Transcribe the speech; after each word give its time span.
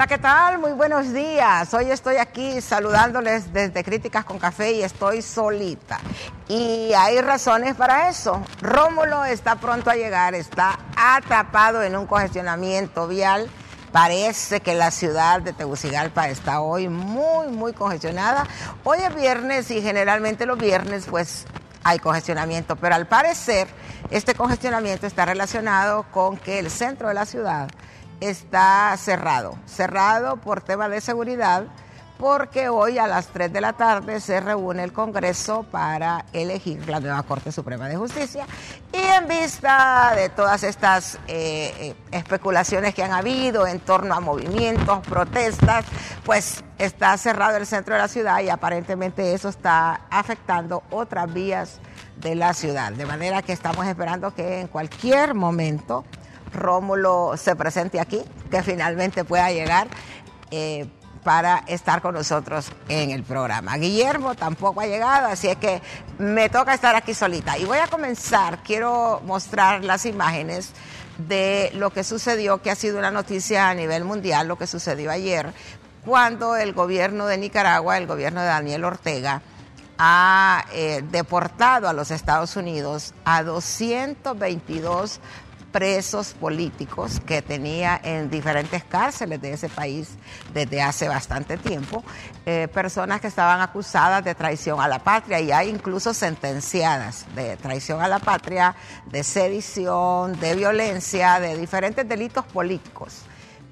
Hola, 0.00 0.06
¿qué 0.06 0.16
tal? 0.16 0.58
Muy 0.58 0.72
buenos 0.72 1.12
días. 1.12 1.74
Hoy 1.74 1.90
estoy 1.90 2.16
aquí 2.16 2.62
saludándoles 2.62 3.52
desde 3.52 3.84
Críticas 3.84 4.24
con 4.24 4.38
Café 4.38 4.72
y 4.72 4.82
estoy 4.82 5.20
solita. 5.20 6.00
Y 6.48 6.90
hay 6.96 7.20
razones 7.20 7.74
para 7.74 8.08
eso. 8.08 8.42
Rómulo 8.62 9.26
está 9.26 9.56
pronto 9.56 9.90
a 9.90 9.96
llegar, 9.96 10.34
está 10.34 10.78
atrapado 10.96 11.82
en 11.82 11.96
un 11.96 12.06
congestionamiento 12.06 13.08
vial. 13.08 13.50
Parece 13.92 14.60
que 14.60 14.74
la 14.74 14.90
ciudad 14.90 15.42
de 15.42 15.52
Tegucigalpa 15.52 16.30
está 16.30 16.62
hoy 16.62 16.88
muy, 16.88 17.48
muy 17.48 17.74
congestionada. 17.74 18.46
Hoy 18.84 19.00
es 19.06 19.14
viernes 19.14 19.70
y 19.70 19.82
generalmente 19.82 20.46
los 20.46 20.56
viernes 20.56 21.08
pues 21.10 21.44
hay 21.84 21.98
congestionamiento, 21.98 22.74
pero 22.76 22.94
al 22.94 23.06
parecer 23.06 23.68
este 24.10 24.34
congestionamiento 24.34 25.06
está 25.06 25.26
relacionado 25.26 26.04
con 26.10 26.38
que 26.38 26.58
el 26.58 26.70
centro 26.70 27.08
de 27.08 27.14
la 27.14 27.26
ciudad 27.26 27.68
está 28.20 28.96
cerrado, 28.96 29.56
cerrado 29.66 30.36
por 30.36 30.60
tema 30.60 30.88
de 30.88 31.00
seguridad, 31.00 31.64
porque 32.20 32.68
hoy 32.68 32.98
a 32.98 33.06
las 33.06 33.28
3 33.28 33.50
de 33.50 33.62
la 33.62 33.72
tarde 33.72 34.20
se 34.20 34.40
reúne 34.40 34.84
el 34.84 34.92
Congreso 34.92 35.62
para 35.62 36.26
elegir 36.34 36.86
la 36.86 37.00
nueva 37.00 37.22
Corte 37.22 37.50
Suprema 37.50 37.88
de 37.88 37.96
Justicia. 37.96 38.46
Y 38.92 38.98
en 38.98 39.26
vista 39.26 40.12
de 40.14 40.28
todas 40.28 40.62
estas 40.62 41.14
eh, 41.28 41.72
eh, 41.78 41.94
especulaciones 42.10 42.94
que 42.94 43.02
han 43.02 43.12
habido 43.12 43.66
en 43.66 43.80
torno 43.80 44.14
a 44.14 44.20
movimientos, 44.20 44.98
protestas, 45.00 45.86
pues 46.22 46.62
está 46.76 47.16
cerrado 47.16 47.56
el 47.56 47.66
centro 47.66 47.94
de 47.94 48.00
la 48.02 48.08
ciudad 48.08 48.40
y 48.40 48.50
aparentemente 48.50 49.32
eso 49.32 49.48
está 49.48 50.02
afectando 50.10 50.82
otras 50.90 51.32
vías 51.32 51.80
de 52.16 52.34
la 52.34 52.52
ciudad. 52.52 52.92
De 52.92 53.06
manera 53.06 53.40
que 53.40 53.54
estamos 53.54 53.86
esperando 53.86 54.34
que 54.34 54.60
en 54.60 54.68
cualquier 54.68 55.32
momento 55.32 56.04
Rómulo 56.52 57.36
se 57.36 57.56
presente 57.56 58.00
aquí, 58.00 58.22
que 58.50 58.62
finalmente 58.62 59.24
pueda 59.24 59.50
llegar 59.50 59.88
eh, 60.50 60.86
para 61.22 61.58
estar 61.66 62.00
con 62.00 62.14
nosotros 62.14 62.72
en 62.88 63.10
el 63.10 63.22
programa. 63.22 63.76
Guillermo 63.76 64.34
tampoco 64.34 64.80
ha 64.80 64.86
llegado, 64.86 65.28
así 65.28 65.48
es 65.48 65.56
que 65.56 65.82
me 66.18 66.48
toca 66.48 66.74
estar 66.74 66.96
aquí 66.96 67.14
solita. 67.14 67.58
Y 67.58 67.64
voy 67.64 67.78
a 67.78 67.86
comenzar, 67.88 68.62
quiero 68.62 69.20
mostrar 69.24 69.84
las 69.84 70.06
imágenes 70.06 70.72
de 71.18 71.70
lo 71.74 71.90
que 71.90 72.04
sucedió, 72.04 72.62
que 72.62 72.70
ha 72.70 72.74
sido 72.74 72.98
una 72.98 73.10
noticia 73.10 73.68
a 73.68 73.74
nivel 73.74 74.04
mundial, 74.04 74.48
lo 74.48 74.56
que 74.56 74.66
sucedió 74.66 75.10
ayer, 75.10 75.52
cuando 76.04 76.56
el 76.56 76.72
gobierno 76.72 77.26
de 77.26 77.36
Nicaragua, 77.36 77.98
el 77.98 78.06
gobierno 78.06 78.40
de 78.40 78.46
Daniel 78.46 78.84
Ortega, 78.84 79.42
ha 79.98 80.64
eh, 80.72 81.04
deportado 81.10 81.86
a 81.86 81.92
los 81.92 82.10
Estados 82.10 82.56
Unidos 82.56 83.12
a 83.26 83.42
222 83.42 85.20
presos 85.72 86.34
políticos 86.34 87.20
que 87.20 87.42
tenía 87.42 88.00
en 88.02 88.30
diferentes 88.30 88.84
cárceles 88.84 89.40
de 89.40 89.52
ese 89.52 89.68
país 89.68 90.10
desde 90.52 90.82
hace 90.82 91.08
bastante 91.08 91.56
tiempo, 91.56 92.02
eh, 92.44 92.68
personas 92.72 93.20
que 93.20 93.28
estaban 93.28 93.60
acusadas 93.60 94.24
de 94.24 94.34
traición 94.34 94.80
a 94.80 94.88
la 94.88 94.98
patria 94.98 95.40
y 95.40 95.52
hay 95.52 95.68
incluso 95.68 96.12
sentenciadas 96.12 97.26
de 97.34 97.56
traición 97.56 98.00
a 98.00 98.08
la 98.08 98.18
patria, 98.18 98.74
de 99.06 99.22
sedición, 99.22 100.38
de 100.40 100.54
violencia, 100.54 101.40
de 101.40 101.56
diferentes 101.56 102.08
delitos 102.08 102.44
políticos. 102.46 103.22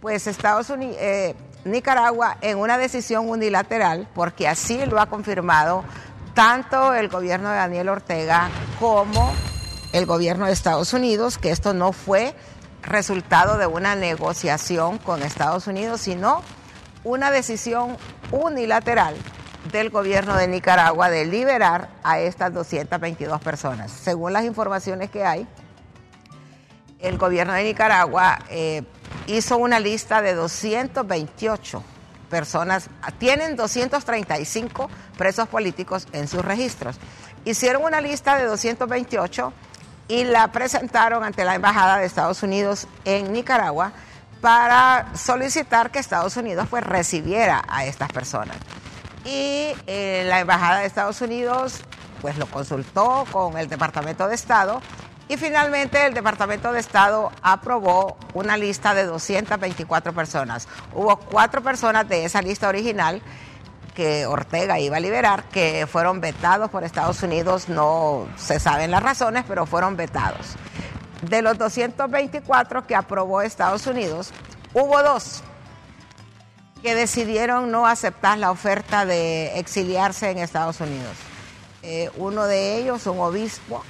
Pues 0.00 0.26
Estados 0.26 0.70
Unidos, 0.70 0.96
eh, 1.00 1.34
Nicaragua 1.64 2.38
en 2.40 2.58
una 2.58 2.78
decisión 2.78 3.28
unilateral, 3.28 4.08
porque 4.14 4.46
así 4.46 4.84
lo 4.86 5.00
ha 5.00 5.06
confirmado 5.06 5.84
tanto 6.34 6.94
el 6.94 7.08
gobierno 7.08 7.50
de 7.50 7.56
Daniel 7.56 7.88
Ortega 7.88 8.48
como 8.78 9.32
el 9.92 10.06
gobierno 10.06 10.46
de 10.46 10.52
Estados 10.52 10.92
Unidos 10.92 11.38
que 11.38 11.50
esto 11.50 11.74
no 11.74 11.92
fue 11.92 12.34
resultado 12.82 13.58
de 13.58 13.66
una 13.66 13.94
negociación 13.94 14.98
con 14.98 15.22
Estados 15.22 15.66
Unidos, 15.66 16.00
sino 16.00 16.42
una 17.04 17.30
decisión 17.30 17.96
unilateral 18.30 19.14
del 19.72 19.90
gobierno 19.90 20.36
de 20.36 20.48
Nicaragua 20.48 21.10
de 21.10 21.26
liberar 21.26 21.88
a 22.02 22.20
estas 22.20 22.52
222 22.52 23.40
personas. 23.40 23.90
Según 23.90 24.32
las 24.32 24.44
informaciones 24.44 25.10
que 25.10 25.24
hay, 25.24 25.46
el 27.00 27.18
gobierno 27.18 27.52
de 27.52 27.64
Nicaragua 27.64 28.38
eh, 28.50 28.82
hizo 29.26 29.56
una 29.58 29.80
lista 29.80 30.22
de 30.22 30.34
228 30.34 31.82
personas, 32.30 32.90
tienen 33.18 33.56
235 33.56 34.90
presos 35.16 35.48
políticos 35.48 36.06
en 36.12 36.28
sus 36.28 36.44
registros. 36.44 36.96
Hicieron 37.44 37.84
una 37.84 38.00
lista 38.00 38.36
de 38.36 38.44
228 38.44 39.52
y 40.08 40.24
la 40.24 40.48
presentaron 40.48 41.22
ante 41.22 41.44
la 41.44 41.54
Embajada 41.54 41.98
de 41.98 42.06
Estados 42.06 42.42
Unidos 42.42 42.88
en 43.04 43.32
Nicaragua 43.32 43.92
para 44.40 45.06
solicitar 45.14 45.90
que 45.90 45.98
Estados 45.98 46.36
Unidos 46.36 46.66
pues 46.70 46.82
recibiera 46.84 47.62
a 47.68 47.84
estas 47.84 48.10
personas. 48.10 48.56
Y 49.24 49.72
eh, 49.86 50.24
la 50.26 50.40
Embajada 50.40 50.80
de 50.80 50.86
Estados 50.86 51.20
Unidos 51.20 51.80
pues 52.22 52.38
lo 52.38 52.46
consultó 52.46 53.26
con 53.30 53.58
el 53.58 53.68
Departamento 53.68 54.26
de 54.26 54.34
Estado 54.34 54.80
y 55.28 55.36
finalmente 55.36 56.06
el 56.06 56.14
Departamento 56.14 56.72
de 56.72 56.80
Estado 56.80 57.30
aprobó 57.42 58.16
una 58.32 58.56
lista 58.56 58.94
de 58.94 59.04
224 59.04 60.14
personas. 60.14 60.66
Hubo 60.94 61.16
cuatro 61.18 61.62
personas 61.62 62.08
de 62.08 62.24
esa 62.24 62.40
lista 62.40 62.68
original 62.68 63.20
que 63.98 64.26
Ortega 64.26 64.78
iba 64.78 64.98
a 64.98 65.00
liberar, 65.00 65.42
que 65.48 65.88
fueron 65.90 66.20
vetados 66.20 66.70
por 66.70 66.84
Estados 66.84 67.20
Unidos, 67.24 67.68
no 67.68 68.28
se 68.36 68.60
saben 68.60 68.92
las 68.92 69.02
razones, 69.02 69.44
pero 69.48 69.66
fueron 69.66 69.96
vetados. 69.96 70.54
De 71.22 71.42
los 71.42 71.58
224 71.58 72.86
que 72.86 72.94
aprobó 72.94 73.42
Estados 73.42 73.88
Unidos, 73.88 74.30
hubo 74.72 75.02
dos 75.02 75.42
que 76.80 76.94
decidieron 76.94 77.72
no 77.72 77.88
aceptar 77.88 78.38
la 78.38 78.52
oferta 78.52 79.04
de 79.04 79.58
exiliarse 79.58 80.30
en 80.30 80.38
Estados 80.38 80.80
Unidos. 80.80 81.16
Eh, 81.82 82.08
uno 82.18 82.44
de 82.44 82.76
ellos, 82.76 83.04
un 83.08 83.18
obispo, 83.18 83.82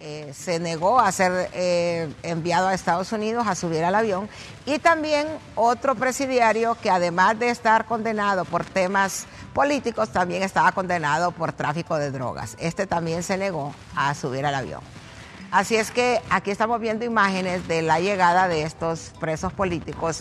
eh, 0.00 0.32
se 0.32 0.60
negó 0.60 1.00
a 1.00 1.10
ser 1.10 1.50
eh, 1.54 2.12
enviado 2.22 2.68
a 2.68 2.74
Estados 2.74 3.10
Unidos 3.10 3.48
a 3.48 3.56
subir 3.56 3.82
al 3.82 3.96
avión 3.96 4.28
y 4.64 4.78
también 4.78 5.26
otro 5.56 5.96
presidiario 5.96 6.76
que 6.80 6.88
además 6.88 7.36
de 7.38 7.50
estar 7.50 7.84
condenado 7.84 8.44
por 8.44 8.64
temas 8.64 9.26
políticos 9.52 10.10
también 10.12 10.44
estaba 10.44 10.70
condenado 10.70 11.32
por 11.32 11.52
tráfico 11.52 11.96
de 11.96 12.12
drogas. 12.12 12.56
Este 12.60 12.86
también 12.86 13.24
se 13.24 13.36
negó 13.36 13.74
a 13.96 14.14
subir 14.14 14.46
al 14.46 14.54
avión. 14.54 14.82
Así 15.50 15.74
es 15.74 15.90
que 15.90 16.20
aquí 16.30 16.52
estamos 16.52 16.78
viendo 16.80 17.04
imágenes 17.04 17.66
de 17.66 17.82
la 17.82 17.98
llegada 17.98 18.46
de 18.46 18.62
estos 18.62 19.12
presos 19.18 19.52
políticos 19.52 20.20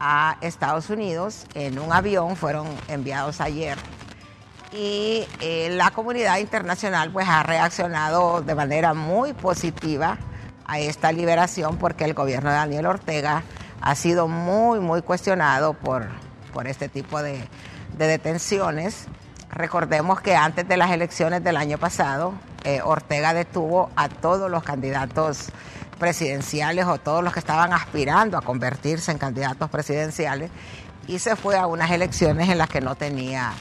a 0.00 0.38
Estados 0.40 0.88
Unidos 0.88 1.44
en 1.54 1.78
un 1.78 1.92
avión, 1.92 2.36
fueron 2.36 2.68
enviados 2.88 3.42
ayer 3.42 3.76
y 4.74 5.24
eh, 5.40 5.68
la 5.70 5.92
comunidad 5.92 6.38
internacional 6.38 7.10
pues 7.12 7.28
ha 7.28 7.44
reaccionado 7.44 8.42
de 8.42 8.54
manera 8.56 8.92
muy 8.92 9.32
positiva 9.32 10.18
a 10.66 10.80
esta 10.80 11.12
liberación 11.12 11.76
porque 11.76 12.04
el 12.04 12.14
gobierno 12.14 12.50
de 12.50 12.56
Daniel 12.56 12.86
Ortega 12.86 13.44
ha 13.80 13.94
sido 13.94 14.26
muy, 14.26 14.80
muy 14.80 15.02
cuestionado 15.02 15.74
por, 15.74 16.08
por 16.52 16.66
este 16.66 16.88
tipo 16.88 17.22
de, 17.22 17.46
detenciones. 17.96 19.06
Recordemos 19.50 20.20
que 20.20 20.34
antes 20.34 20.66
de 20.66 20.76
las 20.76 20.90
elecciones 20.90 21.44
del 21.44 21.56
año 21.56 21.78
pasado, 21.78 22.34
eh, 22.64 22.80
Ortega 22.82 23.32
detuvo 23.32 23.90
a 23.94 24.08
todos 24.08 24.50
los 24.50 24.64
candidatos 24.64 25.50
presidenciales 26.00 26.86
o 26.86 26.98
todos 26.98 27.22
los 27.22 27.32
que 27.32 27.38
estaban 27.38 27.72
aspirando 27.72 28.36
a 28.36 28.40
convertirse 28.40 29.12
en 29.12 29.18
candidatos 29.18 29.70
presidenciales 29.70 30.50
y 31.06 31.20
se 31.20 31.36
fue 31.36 31.56
a 31.56 31.68
unas 31.68 31.92
elecciones 31.92 32.48
en 32.48 32.58
las 32.58 32.68
que 32.68 32.80
no 32.80 32.96
tenía 32.96 33.52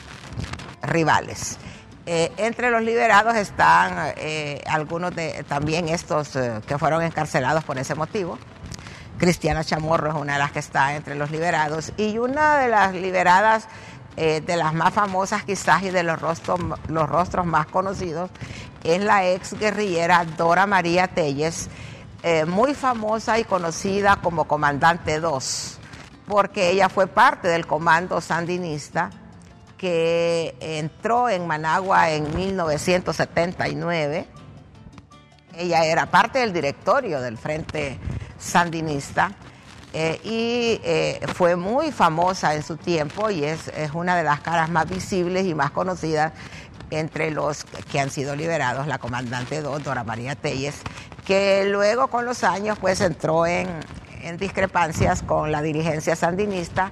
rivales. 0.84 1.58
Eh, 2.06 2.34
entre 2.36 2.70
los 2.70 2.82
liberados 2.84 3.36
están 3.36 4.14
eh, 4.18 4.62
algunos 4.68 5.16
de 5.16 5.46
también 5.48 5.88
estos 5.88 6.36
eh, 6.36 6.60
que 6.68 6.78
fueron 6.78 7.02
encarcelados 7.02 7.64
por 7.64 7.78
ese 7.78 7.96
motivo. 7.96 8.38
Cristiana 9.18 9.64
Chamorro 9.64 10.10
es 10.10 10.16
una 10.16 10.34
de 10.34 10.40
las 10.40 10.52
que 10.52 10.60
está 10.60 10.96
entre 10.96 11.16
los 11.16 11.32
liberados 11.32 11.94
y 11.96 12.18
una 12.18 12.58
de 12.58 12.68
las 12.68 12.94
liberadas 12.94 13.68
de 14.16 14.56
las 14.58 14.76
más 14.76 14.94
famosas 14.94 15.44
quizás 15.44 15.82
y 15.82 15.90
de 15.90 16.04
los 16.04 16.22
rostros, 16.22 16.60
los 16.88 17.10
rostros 17.10 17.48
más 17.48 17.66
conocidos 17.66 18.30
es 18.84 19.02
la 19.02 19.26
ex 19.26 19.58
guerrillera 19.58 20.24
Dora 20.38 20.68
María 20.68 21.08
Telles, 21.08 21.68
muy 22.46 22.76
famosa 22.76 23.40
y 23.40 23.44
conocida 23.44 24.18
como 24.18 24.44
Comandante 24.44 25.20
2, 25.20 25.80
porque 26.28 26.70
ella 26.70 26.90
fue 26.90 27.08
parte 27.08 27.48
del 27.48 27.66
comando 27.66 28.22
sandinista 28.22 29.10
que 29.84 30.56
entró 30.62 31.28
en 31.28 31.46
Managua 31.46 32.10
en 32.12 32.34
1979. 32.34 34.26
Ella 35.58 35.84
era 35.84 36.06
parte 36.06 36.40
del 36.40 36.54
directorio 36.54 37.20
del 37.20 37.38
Frente 37.38 38.00
Sandinista 38.40 39.34
eh, 39.92 40.22
y 40.24 40.80
eh, 40.86 41.20
fue 41.34 41.58
muy 41.58 41.92
famosa 41.92 42.56
en 42.56 42.64
su 42.64 42.78
tiempo 42.78 43.30
y 43.30 43.44
es, 43.44 43.70
una 43.94 44.16
de 44.16 44.24
las 44.24 44.40
caras 44.40 44.70
más 44.70 44.90
visibles 44.90 45.46
y 45.46 45.54
más 45.54 45.72
conocidas 45.72 46.32
entre 46.90 47.30
los 47.32 47.66
que 47.66 48.00
han 48.00 48.10
sido 48.10 48.38
liberados, 48.38 48.88
la 48.88 49.00
comandante 49.00 49.62
Dora 49.62 50.06
María 50.06 50.36
Telles, 50.36 50.76
que 51.26 51.66
luego 51.66 52.08
con 52.08 52.24
los 52.24 52.46
años 52.46 52.78
pues 52.80 53.02
entró 53.02 53.46
en, 53.46 53.68
en 54.24 54.38
discrepancias 54.38 55.22
con 55.22 55.52
la 55.52 55.62
dirigencia 55.62 56.16
sandinista 56.16 56.92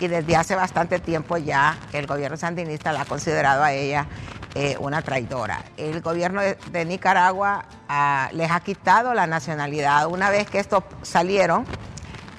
y 0.00 0.08
desde 0.08 0.36
hace 0.36 0.54
bastante 0.54 0.98
tiempo 0.98 1.36
ya 1.36 1.78
el 1.92 2.06
gobierno 2.06 2.36
sandinista 2.36 2.92
la 2.92 3.02
ha 3.02 3.04
considerado 3.04 3.62
a 3.62 3.72
ella 3.72 4.06
eh, 4.54 4.76
una 4.80 5.00
traidora. 5.00 5.64
El 5.76 6.00
gobierno 6.00 6.42
de, 6.42 6.84
Nicaragua 6.84 7.64
ah, 7.88 8.28
les 8.32 8.50
ha 8.50 8.60
quitado 8.60 9.14
la 9.14 9.26
nacionalidad. 9.26 10.06
Una 10.08 10.28
vez 10.28 10.50
que 10.50 10.58
estos 10.58 10.82
salieron, 11.02 11.64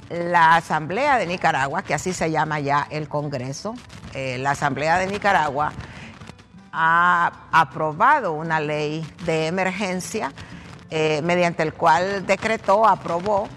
la 0.09 0.57
Asamblea 0.57 1.17
de 1.17 1.25
Nicaragua, 1.25 1.81
que 1.81 1.93
así 1.93 2.13
se 2.13 2.29
llama 2.29 2.59
ya 2.59 2.85
el 2.91 3.07
Congreso, 3.07 3.73
eh, 4.13 4.37
la 4.37 4.51
Asamblea 4.51 4.99
de 4.99 5.07
Nicaragua 5.07 5.71
ha 6.71 7.31
aprobado 7.51 8.33
una 8.33 8.59
ley 8.59 9.07
de 9.25 9.47
emergencia 9.47 10.33
eh, 10.89 11.21
mediante 11.23 11.63
el 11.63 11.73
cual 11.73 12.25
decretó, 12.25 12.87
aprobó 12.87 13.47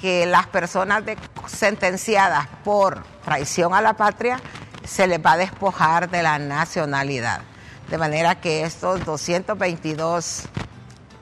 que 0.00 0.26
las 0.26 0.46
personas 0.46 1.02
sentenciadas 1.46 2.46
por 2.64 3.04
traición 3.24 3.74
a 3.74 3.82
la 3.82 3.94
patria 3.94 4.40
se 4.84 5.06
les 5.06 5.24
va 5.24 5.32
a 5.32 5.36
despojar 5.36 6.10
de 6.10 6.22
la 6.22 6.38
nacionalidad. 6.38 7.42
De 7.90 7.98
manera 7.98 8.40
que 8.40 8.62
estos 8.62 9.04
222 9.04 10.44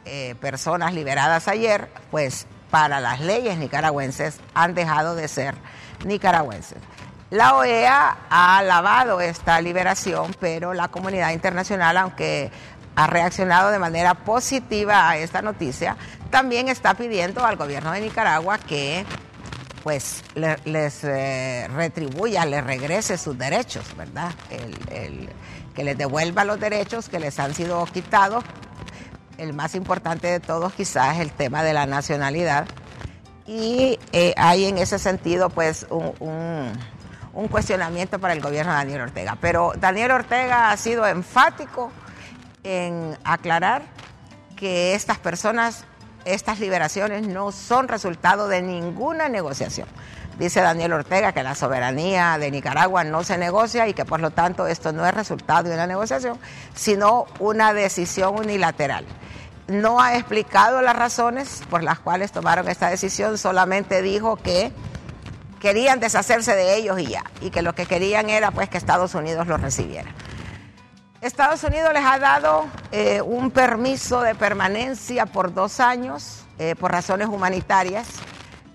eh, 0.05 0.35
personas 0.41 0.95
liberadas 0.95 1.49
ayer, 1.49 1.91
pues 2.11 2.47
para 2.71 3.01
las 3.01 3.21
leyes 3.21 3.59
nicaragüenses 3.59 4.39
han 4.55 4.75
dejado 4.75 5.15
de 5.15 5.29
ser 5.29 5.55
nicaragüenses. 6.05 6.79
La 7.31 7.57
OEA 7.57 8.17
ha 8.31 8.59
alabado 8.59 9.21
esta 9.21 9.61
liberación, 9.61 10.35
pero 10.41 10.73
la 10.73 10.89
comunidad 10.89 11.31
internacional, 11.33 11.97
aunque 11.99 12.51
ha 12.97 13.07
reaccionado 13.07 13.71
de 13.71 13.79
manera 13.79 14.15
positiva 14.15 15.09
a 15.09 15.19
esta 15.19 15.43
noticia, 15.43 15.97
también 16.31 16.69
está 16.69 16.95
pidiendo 16.95 17.45
al 17.45 17.57
gobierno 17.57 17.93
de 17.93 18.01
Nicaragua 18.01 18.59
que 18.59 19.05
pues 19.83 20.23
les 20.35 21.05
eh, 21.05 21.67
retribuya, 21.75 22.45
les 22.45 22.63
regrese 22.63 23.17
sus 23.17 23.39
derechos, 23.39 23.97
¿verdad? 23.97 24.33
que 25.75 25.85
les 25.85 25.97
devuelva 25.97 26.45
los 26.45 26.59
derechos 26.59 27.09
que 27.09 27.21
les 27.21 27.39
han 27.39 27.55
sido 27.55 27.85
quitados. 27.87 28.45
El 29.39 29.55
más 29.55 29.77
importante 29.77 30.27
de 30.27 30.41
todos 30.41 30.73
quizás 30.73 31.15
es 31.15 31.23
el 31.23 31.31
tema 31.31 31.63
de 31.63 31.73
la 31.73 31.87
nacionalidad. 31.87 32.67
Y 33.47 33.99
eh, 34.13 34.35
hay 34.37 34.67
en 34.67 34.77
ese 34.77 34.99
sentido 34.99 35.49
pues 35.49 35.87
un 35.89 37.49
cuestionamiento 37.49 38.19
para 38.19 38.35
el 38.35 38.41
gobierno 38.41 38.73
de 38.73 38.79
Daniel 38.79 39.01
Ortega. 39.03 39.39
Pero 39.41 39.73
Daniel 39.79 40.11
Ortega 40.11 40.71
ha 40.71 40.77
sido 40.77 41.07
enfático 41.07 41.93
en 42.65 43.17
aclarar 43.25 43.83
que 44.57 44.95
estas 44.95 45.19
personas, 45.19 45.85
estas 46.35 46.61
liberaciones 46.61 47.27
no 47.27 47.53
son 47.53 47.89
resultado 47.89 48.49
de 48.49 48.63
ninguna 48.63 49.29
negociación. 49.29 49.89
Dice 50.39 50.61
Daniel 50.61 50.93
Ortega 50.93 51.33
que 51.33 51.43
la 51.43 51.57
soberanía 51.57 52.39
de 52.39 52.51
Nicaragua 52.53 53.03
no 53.03 53.25
se 53.25 53.39
negocia 53.39 53.89
y 53.89 53.95
que 53.95 54.05
por 54.05 54.21
lo 54.21 54.31
tanto 54.31 54.69
esto 54.69 54.93
no 54.93 55.05
es 55.05 55.13
resultado 55.13 55.69
de 55.69 55.75
una 55.75 55.87
negociación, 55.89 56.39
sino 56.75 57.27
una 57.41 57.73
decisión 57.73 58.37
unilateral. 58.37 59.05
No 59.67 60.01
ha 60.01 60.17
explicado 60.17 60.81
las 60.81 60.95
razones 60.95 61.63
por 61.69 61.83
las 61.83 61.99
cuales 61.99 62.31
tomaron 62.31 62.69
esta 62.69 62.89
decisión, 62.89 63.37
solamente 63.37 64.01
dijo 64.01 64.37
que 64.37 64.73
querían 65.61 65.99
deshacerse 65.99 66.55
de 66.55 66.77
ellos 66.77 67.01
y 67.01 67.07
ya, 67.07 67.25
y 67.41 67.51
que 67.51 67.63
lo 67.63 67.75
que 67.75 67.87
querían 67.87 68.31
era 68.31 68.53
pues 68.53 68.69
que 68.69 68.79
Estados 68.79 69.15
Unidos 69.17 69.49
los 69.49 69.61
recibiera. 69.61 70.11
Estados 71.21 71.65
Unidos 71.65 71.93
les 71.93 72.05
ha 72.05 72.19
dado 72.19 72.67
eh, 72.93 73.21
un 73.23 73.51
permiso 73.51 74.21
de 74.21 74.35
permanencia 74.35 75.27
por 75.27 75.53
dos 75.53 75.81
años 75.81 76.45
eh, 76.59 76.75
por 76.77 76.93
razones 76.93 77.29
humanitarias 77.29 78.07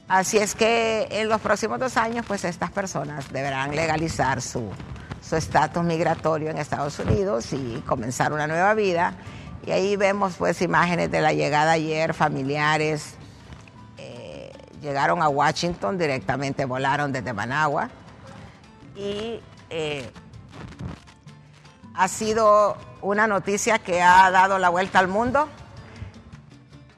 Así 0.07 0.37
es 0.37 0.53
que 0.53 1.07
en 1.09 1.29
los 1.29 1.39
próximos 1.41 1.79
dos 1.79 1.97
años, 1.97 2.25
pues 2.27 2.43
estas 2.43 2.69
personas 2.71 3.31
deberán 3.31 3.75
legalizar 3.75 4.41
su 4.41 4.69
estatus 5.31 5.83
migratorio 5.83 6.51
en 6.51 6.59
Estados 6.59 6.99
Unidos 6.99 7.51
y 7.53 7.81
comenzar 7.87 8.31
una 8.31 8.45
nueva 8.45 8.75
vida. 8.75 9.15
Y 9.65 9.71
ahí 9.71 9.95
vemos 9.95 10.35
pues 10.37 10.61
imágenes 10.61 11.09
de 11.09 11.19
la 11.21 11.33
llegada 11.33 11.71
ayer, 11.71 12.13
familiares 12.13 13.15
eh, 13.97 14.51
llegaron 14.83 15.23
a 15.23 15.29
Washington, 15.29 15.97
directamente 15.97 16.65
volaron 16.65 17.11
desde 17.11 17.33
Managua 17.33 17.89
y 18.95 19.39
ha 21.93 22.07
sido 22.07 22.77
una 23.01 23.27
noticia 23.27 23.79
que 23.79 24.01
ha 24.01 24.29
dado 24.31 24.59
la 24.59 24.69
vuelta 24.69 24.99
al 24.99 25.07
mundo. 25.07 25.47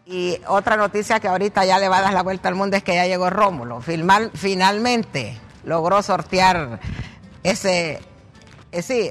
Y 0.06 0.40
otra 0.48 0.78
noticia 0.78 1.20
que 1.20 1.28
ahorita 1.28 1.66
ya 1.66 1.80
le 1.80 1.90
va 1.90 1.98
a 1.98 2.02
dar 2.02 2.14
la 2.14 2.22
vuelta 2.22 2.48
al 2.48 2.56
mundo 2.56 2.78
es 2.78 2.84
que 2.84 2.94
ya 2.94 3.08
llegó 3.08 3.30
Rómulo. 3.30 3.82
finalmente 3.82 5.40
logró 5.64 6.04
sortear 6.04 6.80
ese, 7.42 8.00
eh, 8.72 8.82
sí, 8.82 9.10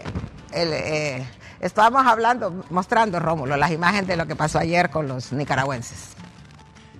eh, 0.53 1.27
estábamos 1.61 2.07
hablando, 2.07 2.65
mostrando 2.71 3.19
Rómulo 3.19 3.57
las 3.57 3.73
imágenes 3.73 4.07
de 4.07 4.17
lo 4.17 4.27
que 4.27 4.37
pasó 4.37 4.59
ayer 4.59 4.91
con 4.91 5.09
los 5.09 5.33
nicaragüenses. 5.33 6.11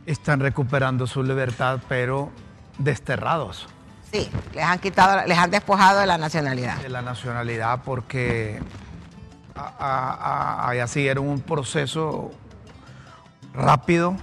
Están 0.07 0.41
recuperando 0.41 1.07
su 1.07 1.23
libertad, 1.23 1.81
pero 1.89 2.31
desterrados. 2.79 3.69
Sí, 4.15 4.31
les 4.55 4.63
han 4.63 4.79
quitado, 4.79 5.27
les 5.27 5.37
han 5.37 5.51
despojado 5.51 5.99
de 5.99 6.07
la 6.07 6.17
nacionalidad. 6.17 6.81
De 6.81 6.89
la 6.89 7.03
nacionalidad 7.03 7.81
porque 7.85 8.61
a, 9.57 10.73
siguieron 10.87 11.27
un 11.27 11.41
proceso 11.41 12.31
rápido. 13.53 14.17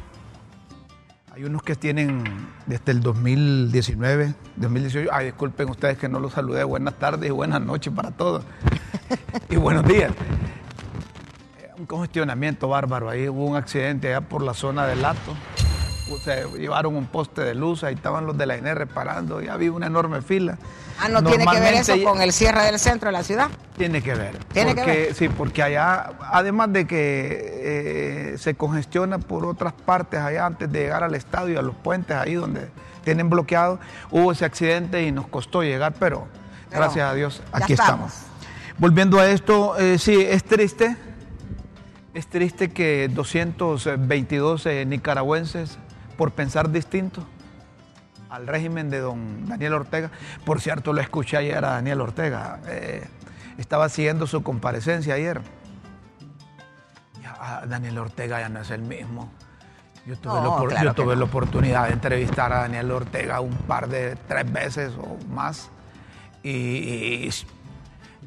Hay 1.33 1.43
unos 1.43 1.61
que 1.63 1.75
tienen 1.75 2.23
desde 2.67 2.93
el 2.93 3.01
2019, 3.01 4.33
2018. 4.55 5.09
Ay, 5.11 5.25
disculpen 5.25 5.69
ustedes 5.69 5.97
que 5.97 6.07
no 6.07 6.21
los 6.21 6.31
saludé. 6.31 6.63
Buenas 6.63 6.93
tardes 6.93 7.27
y 7.27 7.33
buenas 7.33 7.59
noches 7.59 7.91
para 7.93 8.11
todos. 8.11 8.45
y 9.49 9.57
buenos 9.57 9.83
días. 9.83 10.13
Un 11.77 11.85
congestionamiento 11.85 12.69
bárbaro. 12.69 13.09
Ahí 13.09 13.27
hubo 13.27 13.43
un 13.43 13.57
accidente 13.57 14.07
allá 14.07 14.21
por 14.21 14.41
la 14.41 14.53
zona 14.53 14.85
del 14.85 15.01
Lato 15.01 15.35
se 16.17 16.47
llevaron 16.57 16.95
un 16.95 17.05
poste 17.05 17.41
de 17.41 17.55
luz, 17.55 17.83
ahí 17.83 17.95
estaban 17.95 18.25
los 18.25 18.37
de 18.37 18.45
la 18.45 18.57
INR 18.57 18.77
reparando, 18.77 19.41
y 19.41 19.47
había 19.47 19.71
una 19.71 19.87
enorme 19.87 20.21
fila. 20.21 20.57
Ah, 20.99 21.09
¿no 21.09 21.23
tiene 21.23 21.45
que 21.45 21.59
ver 21.59 21.73
eso 21.75 21.93
con 22.03 22.21
el 22.21 22.31
cierre 22.31 22.63
del 22.63 22.79
centro 22.79 23.07
de 23.07 23.13
la 23.13 23.23
ciudad? 23.23 23.49
Tiene 23.77 24.01
que 24.01 24.13
ver. 24.13 24.37
¿Tiene 24.53 24.75
que 24.75 24.83
ver? 24.83 25.15
Sí, 25.15 25.29
porque 25.29 25.63
allá, 25.63 26.11
además 26.31 26.71
de 26.73 26.85
que 26.85 28.33
eh, 28.33 28.37
se 28.37 28.55
congestiona 28.55 29.17
por 29.17 29.45
otras 29.45 29.73
partes 29.73 30.19
allá 30.19 30.45
antes 30.45 30.71
de 30.71 30.79
llegar 30.79 31.03
al 31.03 31.15
estadio, 31.15 31.59
a 31.59 31.63
los 31.63 31.75
puentes 31.75 32.15
ahí 32.15 32.35
donde 32.35 32.69
tienen 33.03 33.29
bloqueado, 33.29 33.79
hubo 34.11 34.31
ese 34.31 34.45
accidente 34.45 35.03
y 35.03 35.11
nos 35.11 35.27
costó 35.27 35.63
llegar, 35.63 35.93
pero, 35.99 36.27
gracias 36.69 37.09
a 37.09 37.13
Dios 37.13 37.41
aquí 37.51 37.73
estamos. 37.73 38.13
Volviendo 38.77 39.19
a 39.19 39.29
esto, 39.29 39.77
eh, 39.77 39.97
sí, 39.97 40.19
es 40.19 40.43
triste. 40.43 40.97
Es 42.13 42.27
triste 42.27 42.71
que 42.71 43.09
222 43.13 44.65
eh, 44.65 44.85
nicaragüenses 44.85 45.77
por 46.21 46.33
pensar 46.33 46.69
distinto 46.69 47.25
al 48.29 48.45
régimen 48.45 48.91
de 48.91 48.99
don 48.99 49.49
Daniel 49.49 49.73
Ortega. 49.73 50.11
Por 50.45 50.61
cierto, 50.61 50.93
lo 50.93 51.01
escuché 51.01 51.37
ayer 51.37 51.65
a 51.65 51.71
Daniel 51.71 51.99
Ortega. 51.99 52.59
Eh, 52.67 53.07
estaba 53.57 53.89
siguiendo 53.89 54.27
su 54.27 54.43
comparecencia 54.43 55.15
ayer. 55.15 55.41
Ya, 57.23 57.63
Daniel 57.65 57.97
Ortega 57.97 58.39
ya 58.39 58.49
no 58.49 58.61
es 58.61 58.69
el 58.69 58.83
mismo. 58.83 59.31
Yo 60.05 60.15
tuve, 60.15 61.15
la, 61.15 61.23
oportunidad 61.23 61.87
de 61.87 61.93
entrevistar 61.93 62.53
a 62.53 62.59
Daniel 62.59 62.91
Ortega 62.91 63.41
un 63.41 63.55
par 63.55 63.89
de 63.89 64.15
tres 64.27 64.53
veces 64.53 64.93
o 64.99 65.17
más 65.27 65.71
y, 66.43 67.31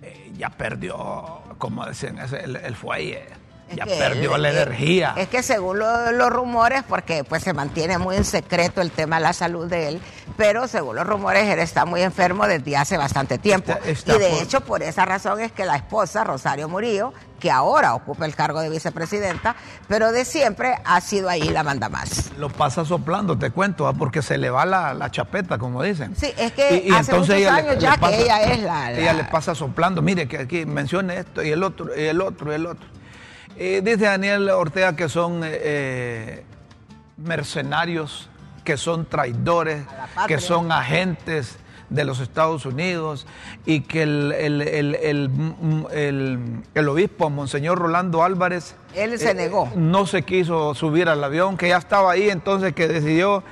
eh, 0.02 0.32
ya 0.36 0.50
perdió, 0.50 1.42
como 1.58 1.86
dicen, 1.86 2.18
el, 2.18 2.56
el 2.56 2.74
fuelle 2.74 3.43
ya 3.76 3.84
perdió 3.86 4.36
la 4.36 4.50
energía. 4.50 5.14
Es 5.16 5.28
que 5.28 5.42
según 5.42 5.78
los 5.78 6.30
rumores, 6.30 6.82
porque 6.88 7.24
pues 7.24 7.42
se 7.42 7.52
mantiene 7.52 7.98
muy 7.98 8.16
en 8.16 8.24
secreto 8.24 8.80
el 8.80 8.90
tema 8.90 9.16
de 9.16 9.22
la 9.22 9.32
salud 9.32 9.66
de 9.66 9.88
él, 9.88 10.00
pero 10.36 10.68
según 10.68 10.96
los 10.96 11.06
rumores 11.06 11.48
él 11.48 11.58
está 11.58 11.84
muy 11.84 12.02
enfermo 12.02 12.46
desde 12.46 12.76
hace 12.76 12.96
bastante 12.96 13.38
tiempo. 13.38 13.76
y 13.84 14.18
de 14.18 14.40
hecho 14.40 14.60
por 14.62 14.82
esa 14.82 15.04
razón 15.04 15.40
es 15.40 15.52
que 15.52 15.64
la 15.64 15.76
esposa, 15.76 16.24
Rosario 16.24 16.68
Murillo, 16.68 17.12
que 17.44 17.50
ahora 17.50 17.94
ocupa 17.94 18.24
el 18.24 18.34
cargo 18.34 18.60
de 18.60 18.70
vicepresidenta, 18.70 19.54
pero 19.86 20.12
de 20.12 20.24
siempre 20.24 20.76
ha 20.82 21.00
sido 21.02 21.28
ahí 21.28 21.42
la 21.50 21.62
manda 21.62 21.90
más. 21.90 22.32
Lo 22.38 22.48
pasa 22.48 22.86
soplando, 22.86 23.36
te 23.36 23.50
cuento, 23.50 23.86
¿ah? 23.86 23.92
porque 23.92 24.22
se 24.22 24.38
le 24.38 24.48
va 24.48 24.64
la, 24.64 25.10
chapeta, 25.10 25.58
como 25.58 25.82
dicen. 25.82 26.16
Sí, 26.16 26.32
es 26.38 26.52
que 26.52 26.88
hace 26.90 27.10
entonces 27.12 27.40
muchos 27.40 27.52
años 27.52 27.78
ya 27.78 27.96
que 27.98 28.22
ella 28.22 28.42
es 28.44 28.62
la, 28.62 28.92
Ella 28.92 29.12
le 29.12 29.24
pasa 29.24 29.54
soplando, 29.54 30.00
mire 30.00 30.26
que 30.26 30.38
aquí 30.38 30.64
mencione 30.64 31.18
esto 31.18 31.42
y 31.42 31.50
el 31.50 31.62
otro, 31.62 31.90
y 31.94 32.04
el 32.04 32.22
otro, 32.22 32.50
y 32.50 32.54
el 32.54 32.64
otro. 32.66 32.86
Eh, 33.56 33.82
dice 33.84 34.04
Daniel 34.06 34.50
Ortega 34.50 34.96
que 34.96 35.08
son 35.08 35.44
eh, 35.44 35.50
eh, 35.52 36.44
mercenarios, 37.16 38.28
que 38.64 38.76
son 38.76 39.06
traidores, 39.06 39.84
que 40.26 40.40
son 40.40 40.72
agentes 40.72 41.58
de 41.88 42.04
los 42.04 42.18
Estados 42.18 42.66
Unidos 42.66 43.26
y 43.64 43.82
que 43.82 44.02
el, 44.02 44.32
el, 46.72 46.88
obispo, 46.88 47.30
Monseñor 47.30 47.78
Rolando 47.78 48.24
Álvarez, 48.24 48.74
él 48.94 49.16
se 49.18 49.34
negó. 49.34 49.70
No 49.76 50.06
se 50.06 50.22
quiso 50.22 50.74
subir 50.74 51.08
al 51.08 51.22
avión, 51.22 51.56
que 51.56 51.68
ya 51.68 51.76
estaba 51.76 52.10
ahí, 52.10 52.30
entonces 52.30 52.74
que 52.74 52.88
decidió 52.88 53.44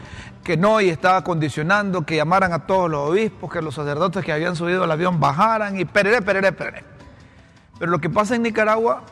que 0.43 0.57
no 0.57 0.81
y 0.81 0.89
estaba 0.89 1.23
condicionando 1.23 2.05
que 2.05 2.17
llamaran 2.17 2.53
a 2.53 2.67
todos 2.67 2.91
los 2.91 3.11
obispos, 3.11 3.53
que 3.53 3.63
los 3.63 3.77
sacerdotes 3.77 4.25
que 4.25 4.33
habían 4.33 4.57
subido 4.57 4.83
al 4.83 4.91
avión 4.91 5.21
bajaran 5.21 5.79
y 5.79 5.85
perere, 5.85 6.23
perere, 6.23 6.51
perere. 6.51 6.85
Pero 7.79 7.93
lo 7.93 8.01
que 8.01 8.11
pasa 8.11 8.35
en 8.35 8.43
Nicaragua, 8.43 9.05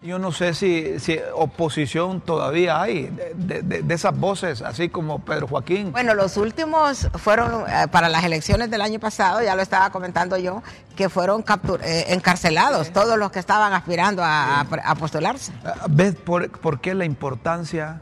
yo 0.00 0.18
no 0.18 0.30
sé 0.30 0.54
si, 0.54 1.00
si 1.00 1.18
oposición 1.34 2.20
todavía 2.20 2.80
hay 2.80 3.10
de, 3.34 3.84
esas 3.92 4.16
voces, 4.16 4.62
así 4.62 4.88
como 4.88 5.18
Pedro 5.24 5.48
Joaquín. 5.48 5.90
Bueno, 5.90 6.14
los 6.14 6.36
últimos 6.36 7.08
fueron 7.14 7.64
eh, 7.68 7.88
para 7.90 8.08
las 8.08 8.22
elecciones 8.24 8.70
del 8.70 8.80
año 8.80 9.00
pasado, 9.00 9.42
ya 9.42 9.56
lo 9.56 9.62
estaba 9.62 9.90
comentando 9.90 10.36
yo, 10.36 10.62
que 10.96 11.08
fueron 11.08 11.44
eh, 11.82 12.04
encarcelados 12.08 12.92
todos 12.92 13.18
los 13.18 13.32
que 13.32 13.40
estaban 13.40 13.72
aspirando 13.72 14.22
a, 14.24 14.64
postularse. 14.98 15.52
¿Ves 15.90 16.14
por, 16.14 16.50
por 16.50 16.80
qué 16.80 16.94
la 16.94 17.04
importancia 17.04 18.00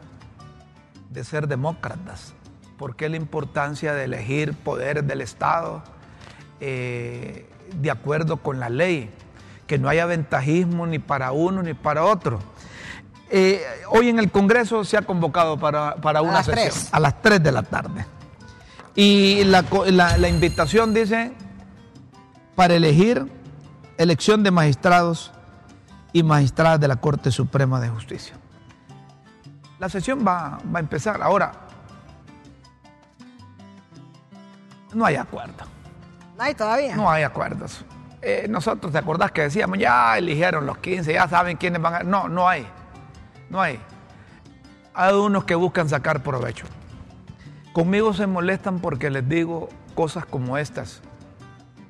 de 1.10 1.24
ser 1.24 1.48
demócratas? 1.48 2.34
¿Por 2.76 2.94
qué 2.94 3.08
la 3.08 3.16
importancia 3.16 3.94
de 3.94 4.04
elegir 4.04 4.52
poder 4.52 5.04
del 5.04 5.22
Estado 5.22 5.82
eh, 6.60 7.48
de 7.74 7.90
acuerdo 7.90 8.36
con 8.36 8.60
la 8.60 8.68
ley? 8.68 9.10
Que 9.66 9.78
no 9.78 9.88
haya 9.88 10.06
ventajismo 10.06 10.86
ni 10.86 10.98
para 10.98 11.32
uno 11.32 11.62
ni 11.62 11.74
para 11.74 12.04
otro. 12.04 12.38
Eh, 13.30 13.60
hoy 13.90 14.08
en 14.08 14.18
el 14.18 14.30
Congreso 14.30 14.84
se 14.84 14.96
ha 14.96 15.02
convocado 15.02 15.58
para, 15.58 16.22
una 16.22 16.42
sesión 16.42 16.88
a 16.92 17.00
las 17.00 17.20
3 17.22 17.42
de 17.42 17.52
la 17.52 17.62
tarde. 17.62 18.06
Y 18.94 19.44
la, 19.44 19.64
la 19.92 20.28
invitación 20.28 20.94
dice 20.94 21.32
para 22.54 22.74
elegir 22.74 23.30
elección 23.98 24.42
de 24.42 24.50
magistrados 24.50 25.32
y 26.12 26.22
magistradas 26.22 26.80
de 26.80 26.88
la 26.88 26.96
Corte 26.96 27.30
Suprema 27.30 27.80
de 27.80 27.88
Justicia. 27.88 28.36
La 29.78 29.88
sesión 29.88 30.26
va, 30.26 30.58
a 30.74 30.78
empezar. 30.78 31.22
Ahora, 31.22 31.52
no 34.94 35.04
hay 35.04 35.16
acuerdo. 35.16 35.64
No 36.36 36.42
hay 36.42 36.54
todavía. 36.54 36.96
No 36.96 37.10
hay 37.10 37.22
acuerdos. 37.22 37.84
Eh, 38.22 38.46
nosotros, 38.48 38.92
¿te 38.92 38.98
acordás 38.98 39.30
que 39.30 39.42
decíamos, 39.42 39.78
ya 39.78 40.16
eligieron 40.18 40.66
los 40.66 40.78
15, 40.78 41.12
ya 41.12 41.28
saben 41.28 41.56
quiénes 41.56 41.80
van 41.80 41.94
a... 41.94 42.02
No, 42.02 42.28
no 42.28 42.48
hay. 42.48 42.66
No 43.50 43.60
hay. 43.60 43.78
Hay 44.94 45.14
unos 45.14 45.44
que 45.44 45.54
buscan 45.54 45.88
sacar 45.88 46.22
provecho. 46.22 46.66
Conmigo 47.72 48.14
se 48.14 48.26
molestan 48.26 48.80
porque 48.80 49.10
les 49.10 49.28
digo 49.28 49.68
cosas 49.94 50.24
como 50.24 50.56
estas. 50.56 51.02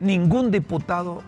Ningún 0.00 0.50
diputado 0.50 1.23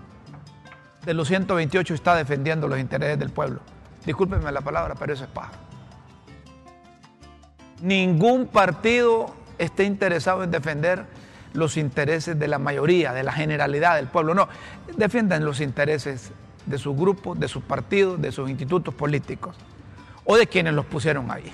de 1.04 1.14
los 1.14 1.28
128 1.28 1.94
está 1.94 2.16
defendiendo 2.16 2.68
los 2.68 2.78
intereses 2.78 3.18
del 3.18 3.30
pueblo. 3.30 3.60
Discúlpenme 4.04 4.50
la 4.52 4.60
palabra, 4.60 4.94
pero 4.98 5.12
eso 5.12 5.24
es 5.24 5.30
paja. 5.30 5.52
Ningún 7.80 8.46
partido 8.46 9.34
está 9.58 9.84
interesado 9.84 10.42
en 10.42 10.50
defender 10.50 11.06
los 11.54 11.76
intereses 11.76 12.38
de 12.38 12.48
la 12.48 12.58
mayoría, 12.58 13.12
de 13.12 13.22
la 13.22 13.32
generalidad 13.32 13.96
del 13.96 14.06
pueblo. 14.06 14.34
No, 14.34 14.48
defienden 14.96 15.44
los 15.44 15.60
intereses 15.60 16.30
de 16.66 16.78
sus 16.78 16.96
grupos, 16.96 17.38
de 17.38 17.48
sus 17.48 17.62
partidos, 17.62 18.20
de 18.20 18.32
sus 18.32 18.48
institutos 18.48 18.94
políticos 18.94 19.56
o 20.24 20.36
de 20.36 20.46
quienes 20.46 20.74
los 20.74 20.84
pusieron 20.84 21.30
ahí. 21.30 21.50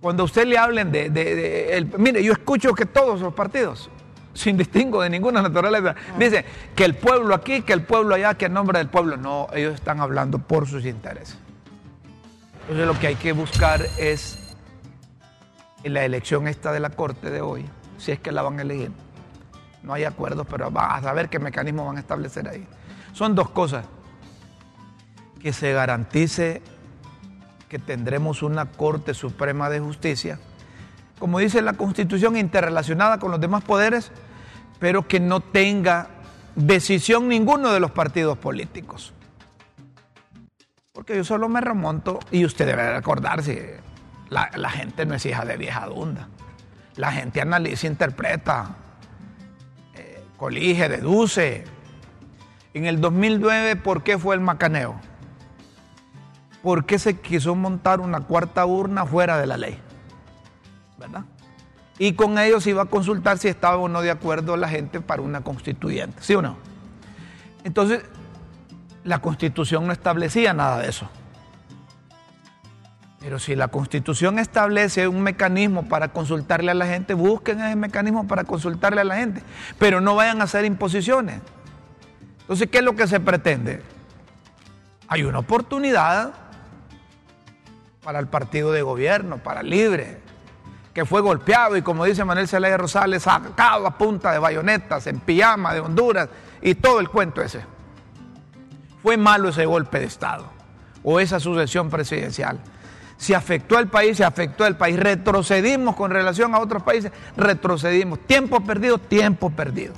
Cuando 0.00 0.24
usted 0.24 0.46
le 0.46 0.56
hablen 0.56 0.92
de... 0.92 1.88
mire, 1.98 2.22
yo 2.22 2.32
escucho 2.32 2.74
que 2.74 2.86
todos 2.86 3.20
los 3.20 3.34
partidos, 3.34 3.90
sin 4.34 4.56
distingo 4.56 5.02
de 5.02 5.10
ninguna 5.10 5.42
naturaleza, 5.42 5.96
ah. 5.96 6.16
dicen 6.18 6.44
que 6.76 6.84
el 6.84 6.94
pueblo 6.94 7.34
aquí, 7.34 7.62
que 7.62 7.72
el 7.72 7.82
pueblo 7.82 8.14
allá, 8.14 8.34
que 8.34 8.44
el 8.46 8.52
nombre 8.52 8.78
del 8.78 8.88
pueblo. 8.88 9.16
No, 9.16 9.48
ellos 9.52 9.74
están 9.74 10.00
hablando 10.00 10.38
por 10.38 10.68
sus 10.68 10.84
intereses. 10.84 11.38
Entonces 12.62 12.86
lo 12.86 12.98
que 12.98 13.08
hay 13.08 13.16
que 13.16 13.32
buscar 13.32 13.84
es 13.98 14.56
en 15.82 15.94
la 15.94 16.04
elección 16.04 16.48
esta 16.48 16.72
de 16.72 16.80
la 16.80 16.90
Corte 16.90 17.30
de 17.30 17.40
hoy, 17.40 17.66
si 17.98 18.12
es 18.12 18.20
que 18.20 18.32
la 18.32 18.42
van 18.42 18.58
a 18.58 18.62
elegir. 18.62 18.90
No 19.82 19.92
hay 19.92 20.04
acuerdos, 20.04 20.46
pero 20.50 20.70
va 20.70 20.96
a 20.96 21.02
saber 21.02 21.28
qué 21.28 21.38
mecanismo 21.38 21.84
van 21.84 21.96
a 21.96 22.00
establecer 22.00 22.48
ahí. 22.48 22.66
Son 23.12 23.34
dos 23.34 23.50
cosas. 23.50 23.86
Que 25.40 25.52
se 25.52 25.72
garantice 25.72 26.62
que 27.68 27.78
tendremos 27.78 28.42
una 28.42 28.66
Corte 28.66 29.14
Suprema 29.14 29.68
de 29.68 29.80
Justicia, 29.80 30.38
como 31.18 31.38
dice 31.38 31.62
la 31.62 31.74
Constitución, 31.74 32.36
interrelacionada 32.36 33.18
con 33.18 33.30
los 33.30 33.40
demás 33.40 33.62
poderes, 33.64 34.10
pero 34.78 35.06
que 35.06 35.20
no 35.20 35.40
tenga 35.40 36.08
decisión 36.54 37.28
ninguno 37.28 37.72
de 37.72 37.80
los 37.80 37.90
partidos 37.90 38.38
políticos. 38.38 39.12
Porque 40.92 41.16
yo 41.16 41.24
solo 41.24 41.48
me 41.48 41.60
remonto, 41.60 42.20
y 42.30 42.44
usted 42.44 42.66
debe 42.66 42.92
recordarse, 42.92 43.80
la, 44.30 44.70
gente 44.70 45.06
no 45.06 45.14
es 45.14 45.26
hija 45.26 45.44
de 45.44 45.56
vieja 45.56 45.86
dunda. 45.86 46.28
La 46.96 47.12
gente 47.12 47.40
analiza, 47.40 47.86
interpreta, 47.86 48.76
eh, 49.94 50.24
colige, 50.36 50.88
deduce. 50.88 51.64
En 52.72 52.86
el 52.86 53.00
2009, 53.00 53.76
¿por 53.76 54.02
qué 54.02 54.18
fue 54.18 54.34
el 54.34 54.40
macaneo? 54.40 55.00
¿Por 56.62 56.86
qué 56.86 56.98
se 56.98 57.18
quiso 57.20 57.54
montar 57.54 58.00
una 58.00 58.20
cuarta 58.20 58.64
urna 58.64 59.06
fuera 59.06 59.38
de 59.38 59.46
la 59.46 59.56
ley? 59.56 59.78
¿Verdad? 60.98 61.24
Y 61.98 62.14
con 62.14 62.38
ello 62.38 62.60
se 62.60 62.70
iba 62.70 62.82
a 62.82 62.86
consultar 62.86 63.38
si 63.38 63.48
estaba 63.48 63.76
o 63.76 63.88
no 63.88 64.02
de 64.02 64.10
acuerdo 64.10 64.56
la 64.56 64.68
gente 64.68 65.00
para 65.00 65.22
una 65.22 65.42
constituyente, 65.42 66.22
¿sí 66.22 66.34
o 66.34 66.42
no? 66.42 66.56
Entonces, 67.62 68.02
la 69.04 69.20
constitución 69.20 69.86
no 69.86 69.92
establecía 69.92 70.54
nada 70.54 70.78
de 70.78 70.88
eso. 70.88 71.08
Pero 73.24 73.38
si 73.38 73.56
la 73.56 73.68
constitución 73.68 74.38
establece 74.38 75.08
un 75.08 75.22
mecanismo 75.22 75.88
para 75.88 76.08
consultarle 76.08 76.70
a 76.72 76.74
la 76.74 76.86
gente, 76.86 77.14
busquen 77.14 77.58
ese 77.58 77.74
mecanismo 77.74 78.28
para 78.28 78.44
consultarle 78.44 79.00
a 79.00 79.04
la 79.04 79.16
gente, 79.16 79.42
pero 79.78 80.02
no 80.02 80.14
vayan 80.14 80.42
a 80.42 80.44
hacer 80.44 80.66
imposiciones. 80.66 81.40
Entonces, 82.42 82.68
¿qué 82.68 82.78
es 82.78 82.84
lo 82.84 82.94
que 82.94 83.06
se 83.06 83.20
pretende? 83.20 83.80
Hay 85.08 85.22
una 85.22 85.38
oportunidad 85.38 86.34
para 88.02 88.18
el 88.18 88.26
partido 88.26 88.72
de 88.72 88.82
gobierno, 88.82 89.38
para 89.38 89.62
Libre, 89.62 90.20
que 90.92 91.06
fue 91.06 91.22
golpeado 91.22 91.78
y 91.78 91.82
como 91.82 92.04
dice 92.04 92.26
Manuel 92.26 92.46
Zelaya 92.46 92.76
Rosales, 92.76 93.22
sacado 93.22 93.86
a 93.86 93.96
punta 93.96 94.32
de 94.32 94.38
bayonetas, 94.38 95.06
en 95.06 95.18
pijama 95.20 95.72
de 95.72 95.80
Honduras 95.80 96.28
y 96.60 96.74
todo 96.74 97.00
el 97.00 97.08
cuento 97.08 97.40
ese. 97.40 97.62
Fue 99.02 99.16
malo 99.16 99.48
ese 99.48 99.64
golpe 99.64 99.98
de 99.98 100.04
Estado 100.04 100.44
o 101.02 101.20
esa 101.20 101.40
sucesión 101.40 101.88
presidencial 101.88 102.60
se 103.24 103.34
afectó 103.34 103.78
al 103.78 103.88
país, 103.88 104.18
se 104.18 104.24
afectó 104.24 104.64
al 104.64 104.76
país, 104.76 104.98
retrocedimos 104.98 105.96
con 105.96 106.10
relación 106.10 106.54
a 106.54 106.58
otros 106.58 106.82
países, 106.82 107.10
retrocedimos. 107.38 108.18
Tiempo 108.26 108.60
perdido, 108.60 108.98
tiempo 108.98 109.48
perdido. 109.48 109.94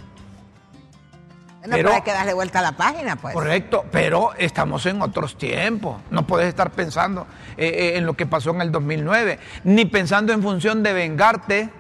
pero, 1.69 1.93
hay 1.93 2.03
que 2.03 2.13
darle 2.13 2.35
vuelta 2.35 2.61
a 2.61 2.63
la 2.63 2.77
página, 2.77 3.17
pues. 3.17 3.35
Correcto, 3.35 3.85
pero 3.91 4.31
estamos 4.39 4.87
en 4.87 5.03
otros 5.03 5.37
tiempos. 5.37 6.01
No 6.13 6.25
puedes 6.25 6.47
estar 6.47 6.71
pensando 6.71 7.27
eh, 7.57 7.67
eh, 7.67 7.97
en 7.97 8.07
lo 8.07 8.15
que 8.15 8.27
pasó 8.27 8.51
en 8.51 8.61
el 8.61 8.71
2009, 8.71 9.41
ni 9.65 9.87
pensando 9.87 10.33
en 10.33 10.41
función 10.41 10.85
de 10.85 10.93
vengarte 10.93 11.71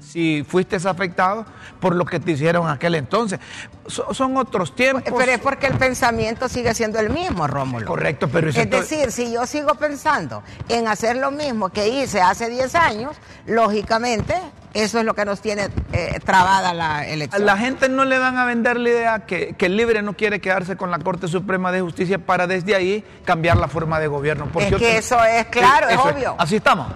si 0.00 0.44
fuiste 0.46 0.76
afectado 0.76 1.44
por 1.80 1.94
lo 1.94 2.04
que 2.04 2.20
te 2.20 2.32
hicieron 2.32 2.66
en 2.66 2.72
aquel 2.72 2.94
entonces. 2.94 3.38
son 3.86 4.36
otros 4.36 4.74
tiempos. 4.74 5.02
Pero 5.16 5.32
es 5.32 5.38
porque 5.38 5.66
el 5.66 5.76
pensamiento 5.76 6.48
sigue 6.48 6.74
siendo 6.74 6.98
el 6.98 7.10
mismo, 7.10 7.46
Rómulo. 7.46 7.86
Correcto, 7.86 8.28
pero 8.28 8.48
Es 8.48 8.70
decir, 8.70 9.12
si 9.12 9.32
yo 9.32 9.46
sigo 9.46 9.74
pensando 9.74 10.42
en 10.68 10.88
hacer 10.88 11.16
lo 11.16 11.30
mismo 11.30 11.70
que 11.70 11.88
hice 11.88 12.20
hace 12.20 12.48
10 12.48 12.74
años, 12.74 13.16
lógicamente 13.46 14.34
eso 14.74 15.00
es 15.00 15.04
lo 15.04 15.14
que 15.14 15.24
nos 15.24 15.40
tiene 15.40 15.68
eh, 15.92 16.20
trabada 16.24 16.72
la 16.72 17.06
elección. 17.06 17.42
A 17.42 17.44
la 17.44 17.56
gente 17.56 17.88
no 17.88 18.04
le 18.04 18.18
van 18.18 18.38
a 18.38 18.44
vender 18.44 18.78
la 18.78 18.88
idea 18.88 19.18
que, 19.26 19.56
el 19.58 19.76
libre 19.76 20.02
no 20.02 20.14
quiere 20.14 20.40
quedarse 20.40 20.76
con 20.76 20.90
la 20.90 20.98
Corte 20.98 21.28
Suprema 21.28 21.72
de 21.72 21.80
Justicia 21.80 22.18
para 22.18 22.46
desde 22.46 22.74
ahí 22.74 23.04
cambiar 23.24 23.56
la 23.56 23.68
forma 23.68 23.98
de 23.98 24.06
gobierno. 24.06 24.48
Porque 24.52 24.68
es 24.68 24.76
que 24.76 24.98
eso 24.98 25.22
es 25.24 25.46
claro, 25.46 25.88
es 25.88 25.98
obvio. 25.98 26.36
así 26.38 26.56
estamos. 26.56 26.86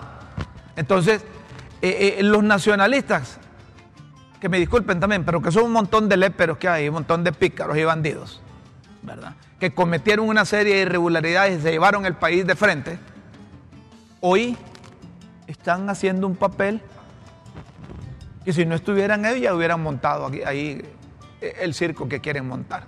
Entonces, 0.76 1.22
eh, 1.86 2.16
eh, 2.18 2.22
los 2.22 2.42
nacionalistas, 2.42 3.38
que 4.40 4.48
me 4.48 4.58
disculpen 4.58 5.00
también, 5.00 5.22
pero 5.22 5.42
que 5.42 5.52
son 5.52 5.64
un 5.64 5.72
montón 5.72 6.08
de 6.08 6.16
léperos 6.16 6.56
que 6.56 6.66
hay, 6.66 6.88
un 6.88 6.94
montón 6.94 7.22
de 7.22 7.30
pícaros 7.30 7.76
y 7.76 7.84
bandidos, 7.84 8.40
¿verdad? 9.02 9.34
Que 9.60 9.74
cometieron 9.74 10.26
una 10.26 10.46
serie 10.46 10.76
de 10.76 10.80
irregularidades 10.80 11.58
y 11.58 11.62
se 11.62 11.72
llevaron 11.72 12.06
el 12.06 12.14
país 12.14 12.46
de 12.46 12.54
frente, 12.54 12.98
hoy 14.20 14.56
están 15.46 15.90
haciendo 15.90 16.26
un 16.26 16.36
papel 16.36 16.80
que 18.46 18.54
si 18.54 18.64
no 18.64 18.76
estuvieran 18.76 19.26
ellos 19.26 19.42
ya 19.42 19.54
hubieran 19.54 19.82
montado 19.82 20.24
aquí, 20.24 20.42
ahí 20.42 20.82
eh, 21.42 21.56
el 21.60 21.74
circo 21.74 22.08
que 22.08 22.18
quieren 22.18 22.48
montar. 22.48 22.84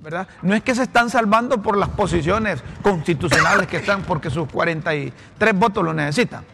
¿verdad? 0.00 0.28
No 0.42 0.54
es 0.54 0.62
que 0.62 0.76
se 0.76 0.84
están 0.84 1.10
salvando 1.10 1.60
por 1.60 1.76
las 1.76 1.88
posiciones 1.88 2.62
constitucionales 2.82 3.66
que 3.66 3.78
están, 3.78 4.02
porque 4.02 4.30
sus 4.30 4.48
43 4.48 5.58
votos 5.58 5.82
lo 5.82 5.92
necesitan 5.92 6.53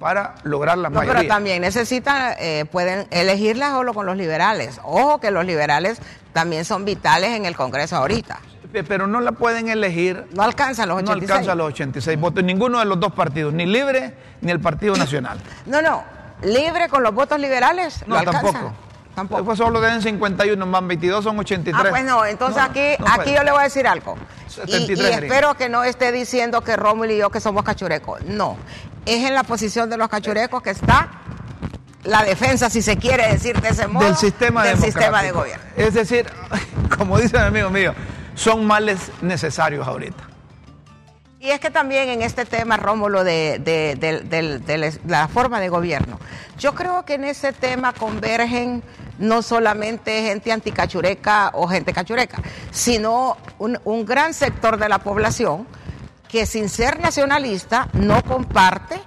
para 0.00 0.36
lograr 0.44 0.78
la 0.78 0.88
no, 0.88 1.00
Pero 1.00 1.26
también 1.26 1.60
necesitan, 1.60 2.34
eh, 2.38 2.64
pueden 2.72 3.06
elegirla 3.10 3.70
solo 3.70 3.92
con 3.92 4.06
los 4.06 4.16
liberales. 4.16 4.80
Ojo 4.82 5.20
que 5.20 5.30
los 5.30 5.44
liberales 5.44 6.00
también 6.32 6.64
son 6.64 6.86
vitales 6.86 7.32
en 7.32 7.44
el 7.44 7.54
Congreso 7.54 7.96
ahorita. 7.96 8.40
Pero 8.72 9.06
no 9.06 9.20
la 9.20 9.32
pueden 9.32 9.68
elegir. 9.68 10.26
No 10.32 10.42
alcanza 10.42 10.86
los 10.86 10.96
86. 11.02 11.28
No 11.28 11.34
alcanza 11.34 11.54
los 11.54 11.66
86 11.68 12.18
votos. 12.18 12.42
Ninguno 12.42 12.78
de 12.78 12.86
los 12.86 12.98
dos 12.98 13.12
partidos, 13.12 13.52
ni 13.52 13.66
Libre 13.66 14.14
ni 14.40 14.50
el 14.50 14.60
Partido 14.60 14.96
Nacional. 14.96 15.38
No, 15.66 15.82
no. 15.82 16.02
Libre 16.42 16.88
con 16.88 17.02
los 17.02 17.14
votos 17.14 17.38
liberales. 17.38 18.02
No, 18.06 18.22
tampoco. 18.22 18.72
Tampoco. 19.14 19.40
Después 19.40 19.58
solo 19.58 19.80
tienen 19.80 20.02
51, 20.02 20.66
más 20.66 20.86
22 20.86 21.24
son 21.24 21.38
83. 21.38 21.74
Ah, 21.74 21.90
pues 21.90 22.04
no, 22.04 22.24
entonces 22.24 22.62
aquí, 22.62 22.94
aquí 23.06 23.34
yo 23.34 23.42
le 23.42 23.50
voy 23.50 23.60
a 23.60 23.64
decir 23.64 23.86
algo. 23.86 24.16
y, 24.66 24.92
espero 24.92 25.54
que 25.54 25.68
no 25.68 25.84
esté 25.84 26.12
diciendo 26.12 26.62
que 26.62 26.76
Rómulo 26.76 27.12
y 27.12 27.18
yo 27.18 27.30
que 27.30 27.40
somos 27.40 27.64
cachurecos. 27.64 28.22
No. 28.24 28.56
Es 29.06 29.24
en 29.24 29.34
la 29.34 29.42
posición 29.42 29.90
de 29.90 29.96
los 29.96 30.08
cachurecos 30.08 30.62
que 30.62 30.70
está 30.70 31.08
la 32.04 32.22
defensa, 32.22 32.70
si 32.70 32.82
se 32.82 32.96
quiere 32.96 33.30
decir 33.30 33.60
de 33.60 33.68
ese 33.68 33.86
modo, 33.86 34.06
del 34.06 34.16
sistema, 34.16 34.64
del 34.64 34.78
sistema 34.78 35.22
de 35.22 35.32
gobierno. 35.32 35.64
Es 35.76 35.94
decir, 35.94 36.26
como 36.96 37.18
dice 37.18 37.38
mi 37.38 37.44
amigo 37.44 37.70
mío, 37.70 37.94
son 38.34 38.64
males 38.66 39.10
necesarios 39.20 39.86
ahorita. 39.86 40.29
Y 41.42 41.48
es 41.48 41.58
que 41.58 41.70
también 41.70 42.10
en 42.10 42.20
este 42.20 42.44
tema, 42.44 42.76
Rómulo, 42.76 43.24
de, 43.24 44.98
la 45.06 45.26
forma 45.28 45.58
de 45.58 45.70
gobierno, 45.70 46.20
yo 46.58 46.74
creo 46.74 47.06
que 47.06 47.14
en 47.14 47.24
ese 47.24 47.54
tema 47.54 47.94
convergen 47.94 48.82
no 49.18 49.40
solamente 49.40 50.22
gente 50.22 50.52
anticachureca 50.52 51.52
o 51.54 51.66
gente 51.66 51.94
cachureca, 51.94 52.42
sino 52.70 53.38
un 53.58 54.04
gran 54.04 54.34
sector 54.34 54.76
de 54.76 54.90
la 54.90 54.98
población 54.98 55.66
que 56.28 56.44
sin 56.44 56.68
ser 56.68 57.00
nacionalista 57.00 57.88
no 57.94 58.22
comparte 58.22 59.00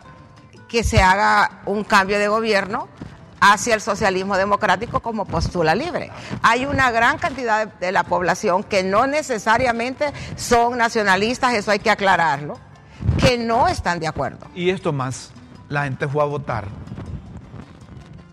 que 0.67 0.83
se 0.83 1.03
haga 1.03 1.61
un 1.67 1.83
cambio 1.83 2.17
de 2.17 2.29
gobierno 2.29 2.87
hacia 3.43 3.75
el 3.75 3.81
socialismo 3.81 4.37
democrático 4.37 5.01
como 5.01 5.25
postula 5.25 5.75
libre. 5.75 6.11
Hay 6.41 6.65
una 6.65 6.91
gran 6.91 7.17
cantidad 7.17 7.67
de, 7.67 7.91
la 7.91 8.05
población 8.05 8.63
que 8.63 8.83
no 8.83 9.05
necesariamente 9.05 10.13
son 10.37 10.77
nacionalistas, 10.77 11.53
eso 11.53 11.69
hay 11.69 11.79
que 11.79 11.91
aclararlo, 11.91 12.57
que 13.19 13.37
no 13.37 13.67
están 13.67 13.99
de 13.99 14.07
acuerdo. 14.07 14.47
Y 14.55 14.69
esto 14.69 14.93
más, 14.93 15.31
la 15.67 15.83
gente 15.83 16.07
fue 16.07 16.23
a 16.23 16.25
votar 16.25 16.67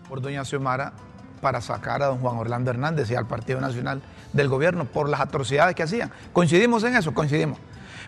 por 0.07 0.21
doña 0.21 0.45
Xiomara 0.45 0.93
para 1.41 1.59
sacar 1.59 2.01
a 2.01 2.05
don 2.05 2.19
Juan 2.19 2.37
Orlando 2.37 2.71
Hernández 2.71 3.11
y 3.11 3.15
al 3.15 3.27
Partido 3.27 3.59
Nacional 3.59 4.01
del 4.31 4.47
gobierno 4.47 4.85
por 4.85 5.09
las 5.09 5.19
atrocidades 5.19 5.75
que 5.75 5.83
hacían. 5.83 6.09
Coincidimos 6.31 6.85
en 6.85 6.95
eso, 6.95 7.13
coincidimos. 7.13 7.59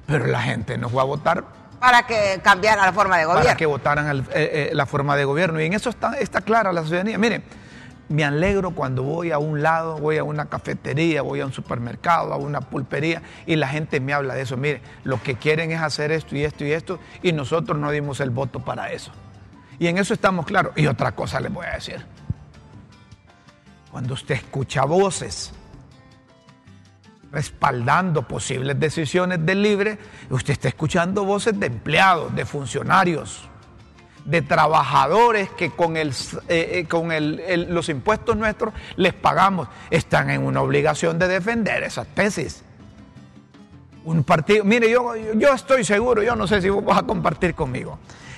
Pero 0.06 0.28
la 0.28 0.42
gente 0.42 0.78
no 0.78 0.88
fue 0.88 1.02
a 1.02 1.06
votar 1.06 1.44
para 1.84 2.04
que 2.04 2.40
cambiara 2.42 2.86
la 2.86 2.94
forma 2.94 3.18
de 3.18 3.26
gobierno. 3.26 3.44
Para 3.44 3.58
que 3.58 3.66
votaran 3.66 4.20
eh, 4.20 4.26
eh, 4.34 4.70
la 4.72 4.86
forma 4.86 5.18
de 5.18 5.26
gobierno. 5.26 5.60
Y 5.60 5.66
en 5.66 5.74
eso 5.74 5.90
está, 5.90 6.18
está 6.18 6.40
clara 6.40 6.72
la 6.72 6.82
ciudadanía. 6.84 7.18
Mire, 7.18 7.42
me 8.08 8.24
alegro 8.24 8.72
cuando 8.72 9.04
voy 9.04 9.32
a 9.32 9.38
un 9.38 9.62
lado, 9.62 9.98
voy 9.98 10.18
a 10.18 10.24
una 10.24 10.46
cafetería, 10.46 11.22
voy 11.24 11.42
a 11.42 11.46
un 11.46 11.52
supermercado, 11.52 12.32
a 12.32 12.38
una 12.38 12.62
pulpería 12.62 13.22
y 13.46 13.58
la 13.58 13.68
gente 13.68 14.00
me 14.00 14.14
habla 14.14 14.34
de 14.34 14.44
eso. 14.44 14.56
Mire, 14.56 14.82
lo 15.04 15.22
que 15.22 15.36
quieren 15.36 15.72
es 15.72 15.82
hacer 15.82 16.14
esto 16.14 16.38
y 16.38 16.46
esto 16.46 16.64
y 16.64 16.72
esto 16.72 17.00
y 17.22 17.34
nosotros 17.34 17.78
no 17.78 17.92
dimos 17.92 18.22
el 18.22 18.30
voto 18.30 18.62
para 18.62 18.94
eso. 18.94 19.12
Y 19.78 19.88
en 19.88 19.98
eso 19.98 20.14
estamos 20.14 20.46
claros. 20.46 20.72
Y 20.78 20.88
otra 20.88 21.12
cosa 21.12 21.42
les 21.42 21.52
voy 21.52 21.66
a 21.66 21.74
decir. 21.74 22.06
Cuando 23.92 24.14
usted 24.14 24.36
escucha 24.36 24.86
voces 24.86 25.52
respaldando 27.34 28.28
posibles 28.28 28.80
decisiones 28.80 29.44
del 29.44 29.64
libre, 29.64 29.98
usted 30.30 30.54
está 30.54 30.68
escuchando 30.68 31.26
voces 31.26 31.60
de 31.60 31.66
empleados, 31.66 32.34
de 32.36 32.46
funcionarios, 32.46 33.50
de 34.24 34.44
trabajadores 34.44 35.50
que 35.50 35.72
con, 35.72 35.98
el, 35.98 36.12
eh, 36.48 36.70
eh, 36.80 36.86
con 36.88 37.10
los 37.70 37.90
impuestos 37.90 38.38
nuestros 38.38 38.74
les 38.96 39.14
pagamos. 39.14 39.68
Están 39.90 40.30
en 40.30 40.44
una 40.44 40.62
obligación 40.62 41.18
de 41.18 41.28
defender 41.28 41.84
esas 41.84 42.08
tesis. 42.08 42.64
Un 44.06 44.24
partido, 44.24 44.64
mire, 44.64 44.90
yo, 44.90 45.16
yo 45.16 45.54
estoy 45.54 45.84
seguro, 45.84 46.22
yo 46.22 46.36
no 46.36 46.46
sé 46.46 46.62
si 46.62 46.70
vos 46.70 46.86
vas 46.86 47.00
a 47.00 47.04
compartir 47.04 47.56
conmigo, 47.56 47.98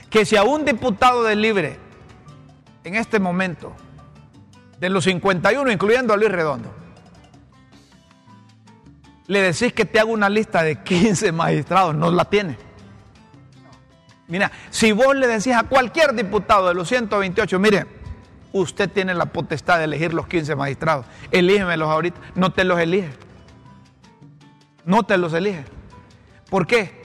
que 0.10 0.24
si 0.24 0.38
a 0.38 0.44
un 0.44 0.64
diputado 0.64 1.24
del 1.24 1.42
libre 1.42 1.78
en 2.84 2.96
este 2.96 3.20
momento, 3.20 3.74
de 4.80 4.90
los 4.90 5.04
51, 5.04 5.70
incluyendo 5.72 6.14
a 6.14 6.18
Luis 6.18 6.32
Redondo, 6.32 6.85
le 9.28 9.42
decís 9.42 9.74
que 9.74 9.86
te 9.86 10.00
hago 10.00 10.12
una 10.12 10.30
lista 10.30 10.64
de 10.64 10.82
15 10.84 11.32
magistrados, 11.32 11.96
no 11.96 12.12
la 12.12 12.26
tiene. 12.26 12.58
Mira, 14.28 14.52
si 14.70 14.92
vos 14.92 15.16
le 15.16 15.28
decís 15.28 15.54
a 15.54 15.64
cualquier 15.64 16.14
diputado 16.14 16.68
de 16.68 16.74
los 16.74 16.88
128, 16.88 17.60
mire, 17.60 17.86
usted 18.54 18.90
tiene 18.90 19.14
la 19.14 19.26
potestad 19.26 19.78
de 19.80 19.86
elegir 19.86 20.14
los 20.14 20.28
15 20.28 20.56
magistrados, 20.56 21.06
elígemelos 21.32 21.90
ahorita, 21.90 22.20
no 22.36 22.52
te 22.52 22.64
los 22.64 22.80
elige. 22.80 23.10
No 24.84 25.04
te 25.04 25.18
los 25.18 25.34
elige. 25.34 25.66
¿Por 26.50 26.68
qué? 26.68 27.04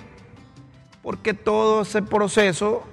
Porque 1.02 1.32
todo 1.32 1.82
ese 1.82 2.02
proceso 2.02 2.84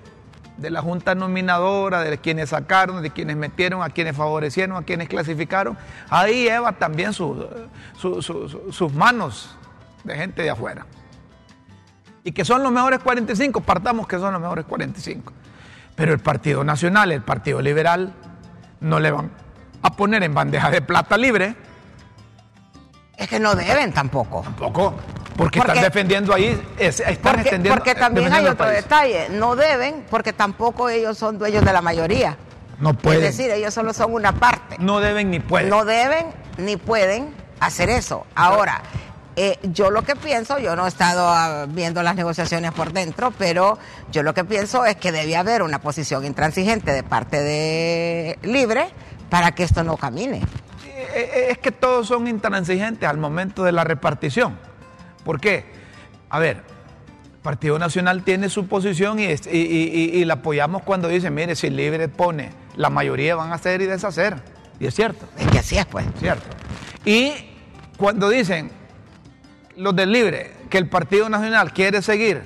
de 0.57 0.69
la 0.71 0.81
junta 0.81 1.15
nominadora, 1.15 2.01
de 2.01 2.17
quienes 2.17 2.49
sacaron, 2.49 3.01
de 3.01 3.11
quienes 3.11 3.37
metieron, 3.37 3.83
a 3.83 3.89
quienes 3.89 4.15
favorecieron, 4.15 4.77
a 4.77 4.81
quienes 4.81 5.07
clasificaron, 5.07 5.77
ahí 6.09 6.43
lleva 6.43 6.73
también 6.73 7.13
sus 7.13 7.37
manos 8.93 9.55
de 10.03 10.15
gente 10.15 10.41
de 10.41 10.49
afuera. 10.49 10.85
Y 12.23 12.31
que 12.31 12.43
son 12.43 12.63
los 12.63 12.71
mejores 12.71 12.99
45, 12.99 13.61
partamos 13.61 14.07
que 14.07 14.17
son 14.17 14.33
los 14.33 14.41
mejores 14.41 14.65
45. 14.65 15.31
Pero 15.95 16.13
el 16.13 16.19
Partido 16.19 16.63
Nacional, 16.63 17.11
el 17.11 17.21
Partido 17.21 17.61
Liberal, 17.61 18.13
no 18.81 18.99
le 18.99 19.11
van 19.11 19.31
a 19.81 19.91
poner 19.91 20.23
en 20.23 20.33
bandeja 20.33 20.69
de 20.69 20.81
plata 20.81 21.17
libre. 21.17 21.55
Es 23.15 23.27
que 23.27 23.39
no 23.39 23.55
deben 23.55 23.93
tampoco. 23.93 24.41
Tampoco. 24.41 24.95
Porque, 25.37 25.59
están 25.59 25.81
defendiendo 25.81 26.33
ahí, 26.33 26.59
están 26.79 27.17
porque, 27.21 27.41
extendiendo. 27.41 27.77
Porque 27.77 27.95
también 27.95 28.33
hay 28.33 28.47
otro 28.47 28.67
detalle, 28.67 29.29
no 29.29 29.55
deben, 29.55 30.03
porque 30.09 30.33
tampoco 30.33 30.89
ellos 30.89 31.17
son 31.17 31.37
dueños 31.37 31.63
de 31.63 31.71
la 31.71 31.81
mayoría. 31.81 32.37
No 32.79 32.95
pueden. 32.95 33.23
Es 33.23 33.37
decir, 33.37 33.51
ellos 33.51 33.73
solo 33.73 33.93
son 33.93 34.13
una 34.13 34.33
parte. 34.33 34.77
No 34.79 34.99
deben 34.99 35.29
ni 35.29 35.39
pueden. 35.39 35.69
No 35.69 35.85
deben 35.85 36.27
ni 36.57 36.75
pueden 36.77 37.33
hacer 37.59 37.89
eso. 37.89 38.25
Ahora, 38.35 38.81
eh, 39.35 39.59
yo 39.61 39.91
lo 39.91 40.01
que 40.01 40.15
pienso, 40.15 40.57
yo 40.57 40.75
no 40.75 40.85
he 40.85 40.89
estado 40.89 41.27
ah, 41.29 41.67
viendo 41.69 42.01
las 42.01 42.15
negociaciones 42.15 42.71
por 42.71 42.91
dentro, 42.91 43.31
pero 43.37 43.77
yo 44.11 44.23
lo 44.23 44.33
que 44.33 44.43
pienso 44.43 44.85
es 44.85 44.95
que 44.95 45.11
debe 45.11 45.35
haber 45.35 45.61
una 45.61 45.79
posición 45.79 46.25
intransigente 46.25 46.91
de 46.91 47.03
parte 47.03 47.43
de 47.43 48.39
Libre 48.41 48.89
para 49.29 49.51
que 49.51 49.61
esto 49.61 49.83
no 49.83 49.97
camine. 49.97 50.37
Eh, 50.87 51.05
eh, 51.13 51.47
es 51.51 51.59
que 51.59 51.71
todos 51.71 52.07
son 52.07 52.27
intransigentes 52.27 53.07
al 53.07 53.17
momento 53.17 53.63
de 53.63 53.71
la 53.71 53.83
repartición. 53.83 54.57
¿Por 55.27 55.41
qué? 55.41 55.65
A 56.29 56.39
ver, 56.39 56.63
el 57.33 57.39
Partido 57.41 57.77
Nacional 57.77 58.23
tiene 58.23 58.47
su 58.47 58.67
posición 58.67 59.19
y, 59.19 60.23
la 60.23 60.35
apoyamos 60.35 60.83
cuando 60.83 61.09
dice, 61.09 61.29
mire, 61.29 61.57
si 61.57 61.69
Libre 61.69 62.07
pone, 62.07 62.51
la 62.77 62.89
mayoría 62.89 63.35
van 63.35 63.51
a 63.51 63.55
hacer 63.55 63.81
y 63.81 63.87
deshacer. 63.87 64.37
Y 64.79 64.85
es 64.85 64.95
cierto. 64.95 65.27
Es 65.37 65.47
que 65.47 65.59
así 65.59 65.77
es, 65.77 65.85
pues. 65.85 66.05
Cierto. 66.17 66.47
Y 67.03 67.33
cuando 67.97 68.29
dicen 68.29 68.71
los 69.75 69.93
del 69.97 70.13
Libre 70.13 70.53
que 70.69 70.77
el 70.77 70.87
Partido 70.87 71.27
Nacional 71.27 71.73
quiere 71.73 72.01
seguir 72.01 72.43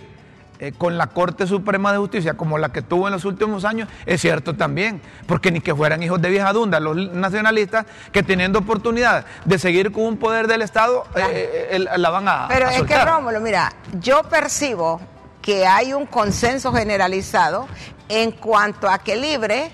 eh, 0.61 0.73
con 0.77 0.95
la 0.95 1.07
Corte 1.07 1.47
Suprema 1.47 1.91
de 1.91 1.97
Justicia 1.97 2.35
como 2.35 2.59
la 2.59 2.69
que 2.69 2.83
tuvo 2.83 3.07
en 3.07 3.13
los 3.13 3.25
últimos 3.25 3.65
años, 3.65 3.89
es 4.05 4.21
cierto 4.21 4.55
también, 4.55 5.01
porque 5.25 5.49
ni 5.49 5.59
que 5.59 5.73
fueran 5.73 6.03
hijos 6.03 6.21
de 6.21 6.29
vieja 6.29 6.53
dunda 6.53 6.79
los 6.79 6.95
nacionalistas 6.95 7.87
que 8.11 8.21
teniendo 8.21 8.59
oportunidad 8.59 9.25
de 9.43 9.57
seguir 9.57 9.91
con 9.91 10.03
un 10.03 10.17
poder 10.17 10.45
del 10.45 10.61
Estado, 10.61 11.03
eh, 11.15 11.69
eh, 11.71 11.79
la 11.97 12.09
van 12.11 12.27
a... 12.27 12.47
Pero 12.47 12.69
es 12.69 12.83
que 12.83 13.03
Rómulo, 13.03 13.41
mira, 13.41 13.73
yo 13.99 14.21
percibo 14.21 15.01
que 15.41 15.65
hay 15.65 15.93
un 15.93 16.05
consenso 16.05 16.71
generalizado 16.71 17.67
en 18.07 18.29
cuanto 18.29 18.87
a 18.87 18.99
que 18.99 19.15
Libre 19.15 19.71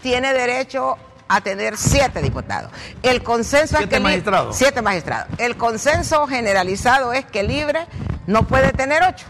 tiene 0.00 0.32
derecho 0.32 0.96
a 1.28 1.42
tener 1.42 1.76
siete 1.76 2.22
diputados. 2.22 2.70
El 3.02 3.22
consenso 3.22 3.76
es 3.76 3.86
que 3.88 4.00
magistrados. 4.00 4.56
siete 4.56 4.80
magistrados. 4.80 5.28
El 5.36 5.58
consenso 5.58 6.26
generalizado 6.26 7.12
es 7.12 7.26
que 7.26 7.42
Libre 7.42 7.86
no 8.26 8.46
puede 8.46 8.72
tener 8.72 9.02
ocho. 9.02 9.26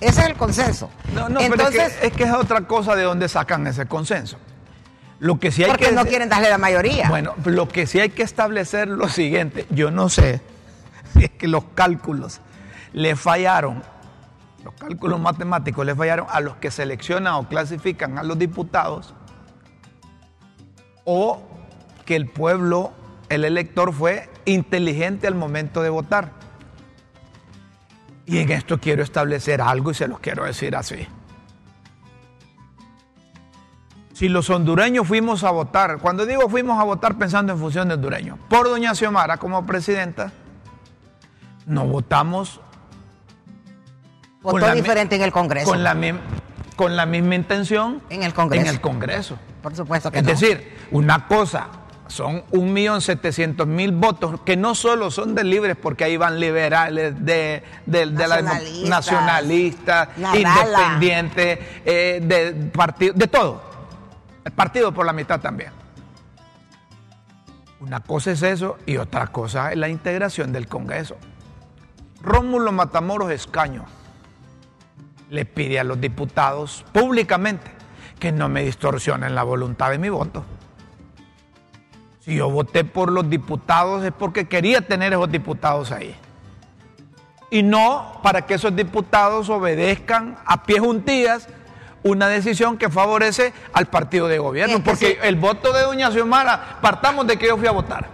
Ese 0.00 0.20
es 0.22 0.26
el 0.26 0.34
consenso. 0.34 0.90
No, 1.14 1.28
no, 1.28 1.40
Entonces, 1.40 1.92
pero 2.00 2.08
es 2.08 2.16
que, 2.16 2.24
es 2.24 2.32
otra 2.32 2.62
cosa 2.62 2.96
de 2.96 3.02
dónde 3.02 3.28
sacan 3.28 3.66
ese 3.66 3.86
consenso. 3.86 4.38
Lo 5.18 5.38
que 5.38 5.52
sí 5.52 5.62
hay 5.62 5.70
porque 5.70 5.92
no 5.92 6.06
quieren 6.06 6.30
darle 6.30 6.48
la 6.48 6.56
mayoría. 6.56 7.08
Bueno, 7.10 7.34
lo 7.44 7.68
que 7.68 7.86
sí 7.86 8.00
hay 8.00 8.08
que 8.08 8.22
establecer 8.22 8.88
lo 8.88 9.08
siguiente. 9.10 9.66
Yo 9.68 9.90
no 9.90 10.08
sé 10.08 10.40
si 11.12 11.24
es 11.24 11.30
que 11.30 11.46
los 11.46 11.64
cálculos 11.74 12.40
le 12.94 13.14
fallaron, 13.14 13.82
los 14.64 14.72
cálculos 14.74 15.20
matemáticos 15.20 15.84
le 15.84 15.94
fallaron 15.94 16.26
a 16.30 16.40
los 16.40 16.56
que 16.56 16.70
seleccionan 16.70 17.34
o 17.34 17.48
clasifican 17.48 18.16
a 18.18 18.22
los 18.22 18.38
diputados, 18.38 19.14
o 21.04 21.42
que 22.06 22.16
el 22.16 22.26
pueblo, 22.26 22.92
el 23.28 23.44
elector 23.44 23.92
fue 23.92 24.30
inteligente 24.46 25.26
al 25.26 25.34
momento 25.34 25.82
de 25.82 25.90
votar. 25.90 26.39
Y 28.30 28.38
en 28.38 28.52
esto 28.52 28.78
quiero 28.78 29.02
establecer 29.02 29.60
algo 29.60 29.90
y 29.90 29.94
se 29.94 30.06
los 30.06 30.20
quiero 30.20 30.44
decir 30.44 30.76
así. 30.76 31.04
Si 34.12 34.28
los 34.28 34.48
hondureños 34.50 35.08
fuimos 35.08 35.42
a 35.42 35.50
votar, 35.50 35.98
cuando 35.98 36.24
digo 36.24 36.48
fuimos 36.48 36.78
a 36.78 36.84
votar 36.84 37.18
pensando 37.18 37.52
en 37.52 37.58
función 37.58 37.88
de 37.88 37.94
hondureños, 37.94 38.38
por 38.48 38.68
doña 38.68 38.94
Xiomara 38.94 39.38
como 39.38 39.66
presidenta, 39.66 40.30
no 41.66 41.86
votamos. 41.86 42.60
Votó 44.42 44.72
diferente 44.74 45.16
en 45.16 45.22
el 45.22 45.32
Congreso. 45.32 45.68
Con 45.68 45.82
la, 45.82 45.96
con 46.76 46.96
la 46.96 47.06
misma 47.06 47.34
intención 47.34 48.00
en 48.10 48.22
el 48.22 48.32
Congreso. 48.32 48.64
En 48.64 48.72
el 48.72 48.80
Congreso. 48.80 49.38
Por 49.60 49.74
supuesto 49.74 50.12
que 50.12 50.20
es 50.20 50.24
no. 50.24 50.30
Es 50.30 50.38
decir, 50.38 50.78
una 50.92 51.26
cosa 51.26 51.66
son 52.10 52.44
1.700.000 52.50 53.98
votos 53.98 54.40
que 54.42 54.56
no 54.56 54.74
solo 54.74 55.10
son 55.10 55.34
de 55.34 55.44
libres, 55.44 55.76
porque 55.80 56.04
ahí 56.04 56.16
van 56.16 56.38
liberales, 56.38 57.14
de, 57.24 57.62
de, 57.86 58.06
nacionalistas, 58.06 58.82
la 58.82 58.88
nacionalistas 58.88 60.08
independientes, 60.34 61.58
eh, 61.84 62.20
de 62.22 62.70
partido, 62.70 63.14
de 63.14 63.26
todo. 63.26 63.62
El 64.44 64.52
partido 64.52 64.92
por 64.92 65.06
la 65.06 65.12
mitad 65.12 65.40
también. 65.40 65.70
Una 67.80 68.00
cosa 68.00 68.32
es 68.32 68.42
eso 68.42 68.76
y 68.84 68.98
otra 68.98 69.28
cosa 69.28 69.72
es 69.72 69.78
la 69.78 69.88
integración 69.88 70.52
del 70.52 70.68
Congreso. 70.68 71.16
Rómulo 72.22 72.72
Matamoros 72.72 73.30
Escaño 73.30 73.86
le 75.30 75.44
pide 75.46 75.80
a 75.80 75.84
los 75.84 76.00
diputados 76.00 76.84
públicamente 76.92 77.70
que 78.18 78.32
no 78.32 78.48
me 78.48 78.64
distorsionen 78.64 79.34
la 79.34 79.42
voluntad 79.42 79.90
de 79.90 79.98
mi 79.98 80.10
voto. 80.10 80.44
Si 82.20 82.36
yo 82.36 82.50
voté 82.50 82.84
por 82.84 83.10
los 83.10 83.28
diputados 83.30 84.04
es 84.04 84.12
porque 84.12 84.46
quería 84.46 84.82
tener 84.82 85.12
esos 85.12 85.30
diputados 85.30 85.90
ahí. 85.90 86.14
Y 87.50 87.62
no 87.62 88.20
para 88.22 88.46
que 88.46 88.54
esos 88.54 88.76
diputados 88.76 89.48
obedezcan 89.48 90.36
a 90.44 90.62
pie 90.62 90.78
juntillas 90.78 91.48
una 92.02 92.28
decisión 92.28 92.78
que 92.78 92.88
favorece 92.88 93.52
al 93.72 93.86
partido 93.86 94.28
de 94.28 94.38
gobierno. 94.38 94.82
Porque 94.82 95.18
el 95.22 95.36
voto 95.36 95.72
de 95.72 95.82
doña 95.82 96.10
Xiomara, 96.10 96.78
partamos 96.80 97.26
de 97.26 97.38
que 97.38 97.46
yo 97.46 97.56
fui 97.56 97.66
a 97.66 97.72
votar. 97.72 98.06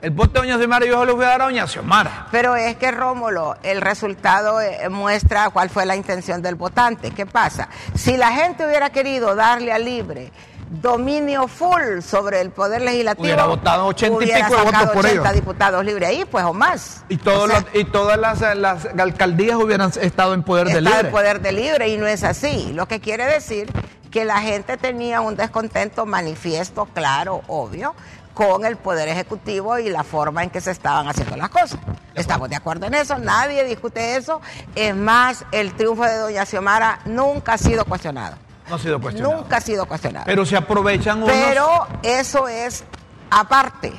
El 0.00 0.10
voto 0.10 0.40
de 0.40 0.46
doña 0.48 0.58
Xiomara 0.58 0.86
yo 0.86 1.00
se 1.00 1.06
lo 1.06 1.16
voy 1.16 1.24
a 1.24 1.28
dar 1.28 1.42
a 1.42 1.44
doña 1.46 1.66
Xiomara. 1.66 2.28
Pero 2.30 2.54
es 2.54 2.76
que 2.76 2.90
Rómulo, 2.92 3.56
el 3.62 3.80
resultado 3.80 4.60
eh, 4.60 4.88
muestra 4.88 5.50
cuál 5.50 5.68
fue 5.68 5.84
la 5.84 5.96
intención 5.96 6.42
del 6.42 6.54
votante. 6.54 7.10
¿Qué 7.10 7.26
pasa? 7.26 7.68
Si 7.94 8.16
la 8.16 8.32
gente 8.32 8.66
hubiera 8.66 8.90
querido 8.90 9.34
darle 9.34 9.72
a 9.72 9.78
libre 9.78 10.32
dominio 10.70 11.48
full 11.48 12.00
sobre 12.02 12.40
el 12.40 12.50
poder 12.50 12.82
legislativo. 12.82 13.24
Hubiera 13.24 13.46
votado 13.46 13.86
80 13.86 14.24
y 14.24 14.26
pico 14.26 14.56
de 14.56 14.64
votos 14.64 14.90
por 14.92 15.06
80 15.06 15.32
diputados 15.32 15.84
libres 15.84 16.08
ahí, 16.08 16.24
pues 16.24 16.44
o 16.44 16.52
más. 16.52 17.04
Y, 17.08 17.16
todos 17.16 17.50
y 17.72 17.84
todas 17.84 18.18
las, 18.18 18.84
alcaldías 18.98 19.56
hubieran 19.56 19.92
estado 20.00 20.34
en 20.34 20.42
poder 20.42 20.68
de 20.68 20.80
libre. 20.80 21.00
en 21.00 21.10
poder 21.10 21.40
de 21.40 21.52
libre 21.52 21.88
y 21.88 21.96
no 21.96 22.06
es 22.06 22.24
así. 22.24 22.72
Lo 22.72 22.86
que 22.86 23.00
quiere 23.00 23.24
decir 23.26 23.70
que 24.10 24.24
la 24.24 24.40
gente 24.40 24.76
tenía 24.76 25.20
un 25.20 25.36
descontento 25.36 26.06
manifiesto, 26.06 26.86
claro, 26.86 27.42
obvio, 27.48 27.94
con 28.34 28.64
el 28.64 28.76
poder 28.76 29.08
ejecutivo 29.08 29.78
y 29.78 29.88
la 29.88 30.04
forma 30.04 30.42
en 30.42 30.50
que 30.50 30.60
se 30.60 30.70
estaban 30.70 31.08
haciendo 31.08 31.36
las 31.36 31.48
cosas. 31.48 31.78
Estamos 32.14 32.48
de 32.48 32.56
acuerdo 32.56 32.86
en 32.86 32.94
eso, 32.94 33.18
nadie 33.18 33.64
discute 33.64 34.16
eso. 34.16 34.40
Es 34.74 34.94
más, 34.94 35.44
el 35.52 35.74
triunfo 35.74 36.04
de 36.04 36.16
doña 36.16 36.44
Xiomara 36.44 37.00
nunca 37.04 37.54
ha 37.54 37.58
sido 37.58 37.84
cuestionado. 37.84 38.36
No 38.68 38.76
ha 38.76 38.78
sido 38.78 39.00
cuestionado. 39.00 39.36
Nunca 39.36 39.56
ha 39.56 39.60
sido 39.60 39.86
cuestionado. 39.86 40.26
Pero 40.26 40.44
se 40.44 40.56
aprovechan 40.56 41.22
unos... 41.22 41.30
Pero 41.30 41.86
eso 42.02 42.48
es 42.48 42.84
aparte. 43.30 43.92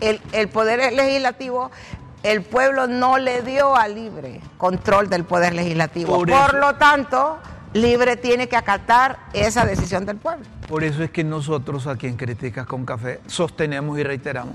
El, 0.00 0.20
el 0.32 0.48
poder 0.48 0.92
legislativo, 0.92 1.70
el 2.22 2.42
pueblo 2.42 2.86
no 2.86 3.18
le 3.18 3.42
dio 3.42 3.76
a 3.76 3.88
libre 3.88 4.40
control 4.58 5.08
del 5.08 5.24
poder 5.24 5.54
legislativo. 5.54 6.24
Por, 6.24 6.54
lo 6.54 6.74
tanto, 6.74 7.38
libre 7.72 8.16
tiene 8.16 8.48
que 8.48 8.56
acatar 8.56 9.18
esa 9.32 9.64
decisión 9.64 10.04
del 10.06 10.16
pueblo. 10.16 10.44
Por 10.68 10.84
eso 10.84 11.02
es 11.02 11.10
que 11.10 11.24
nosotros 11.24 11.86
aquí 11.86 12.06
en 12.06 12.16
Críticas 12.16 12.66
con 12.66 12.84
Café 12.84 13.20
sostenemos 13.26 13.98
y 13.98 14.02
reiteramos 14.02 14.54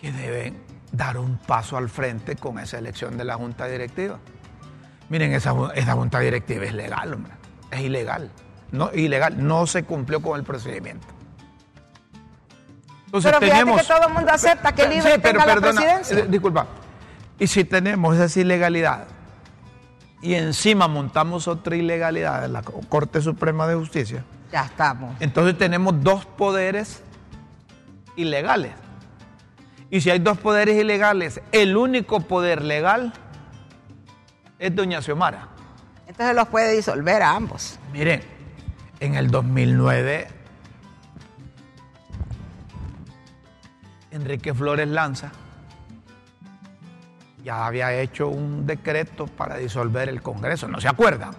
que 0.00 0.12
deben 0.12 0.62
dar 0.92 1.18
un 1.18 1.38
paso 1.38 1.76
al 1.76 1.88
frente 1.88 2.36
con 2.36 2.58
esa 2.58 2.78
elección 2.78 3.16
de 3.16 3.24
la 3.24 3.36
Junta 3.36 3.66
Directiva. 3.66 4.18
Miren, 5.08 5.32
esa, 5.32 5.54
esa 5.74 5.92
Junta 5.94 6.20
Directiva 6.20 6.64
es 6.64 6.74
legal, 6.74 7.14
hombre 7.14 7.39
es 7.70 7.80
ilegal. 7.80 8.30
No, 8.72 8.90
ilegal, 8.92 9.46
no 9.46 9.66
se 9.66 9.84
cumplió 9.84 10.22
con 10.22 10.38
el 10.38 10.44
procedimiento. 10.44 11.06
Entonces, 13.06 13.32
pero 13.32 13.40
tenemos, 13.40 13.80
que 13.80 13.86
todo 13.88 14.06
el 14.06 14.14
mundo 14.14 14.30
acepta 14.32 14.72
que 14.72 14.88
libre 14.88 15.14
sí, 15.14 15.20
tenga 15.20 15.44
la 15.44 15.56
presidencia. 15.56 16.18
Eh, 16.18 16.26
disculpa. 16.28 16.66
Y 17.38 17.46
si 17.48 17.64
tenemos 17.64 18.16
esa 18.16 18.40
ilegalidad 18.40 19.06
y 20.22 20.34
encima 20.34 20.86
montamos 20.86 21.48
otra 21.48 21.74
ilegalidad 21.74 22.44
en 22.44 22.52
la 22.52 22.62
Corte 22.62 23.20
Suprema 23.20 23.66
de 23.66 23.74
Justicia. 23.74 24.24
Ya 24.52 24.64
estamos. 24.64 25.16
Entonces 25.20 25.58
tenemos 25.58 26.02
dos 26.02 26.24
poderes 26.24 27.02
ilegales. 28.16 28.72
Y 29.90 30.02
si 30.02 30.10
hay 30.10 30.20
dos 30.20 30.38
poderes 30.38 30.76
ilegales, 30.78 31.40
el 31.50 31.76
único 31.76 32.20
poder 32.20 32.62
legal 32.62 33.12
es 34.58 34.74
doña 34.74 35.02
Xiomara. 35.02 35.48
Entonces 36.20 36.36
los 36.36 36.48
puede 36.48 36.76
disolver 36.76 37.22
a 37.22 37.34
ambos. 37.34 37.78
Miren, 37.94 38.22
en 39.00 39.14
el 39.14 39.30
2009, 39.30 40.28
Enrique 44.10 44.52
Flores 44.52 44.86
Lanza 44.86 45.32
ya 47.42 47.64
había 47.64 47.94
hecho 47.94 48.28
un 48.28 48.66
decreto 48.66 49.28
para 49.28 49.56
disolver 49.56 50.10
el 50.10 50.20
Congreso, 50.20 50.68
¿no 50.68 50.78
se 50.78 50.88
acuerdan? 50.88 51.32
¿Se 51.32 51.38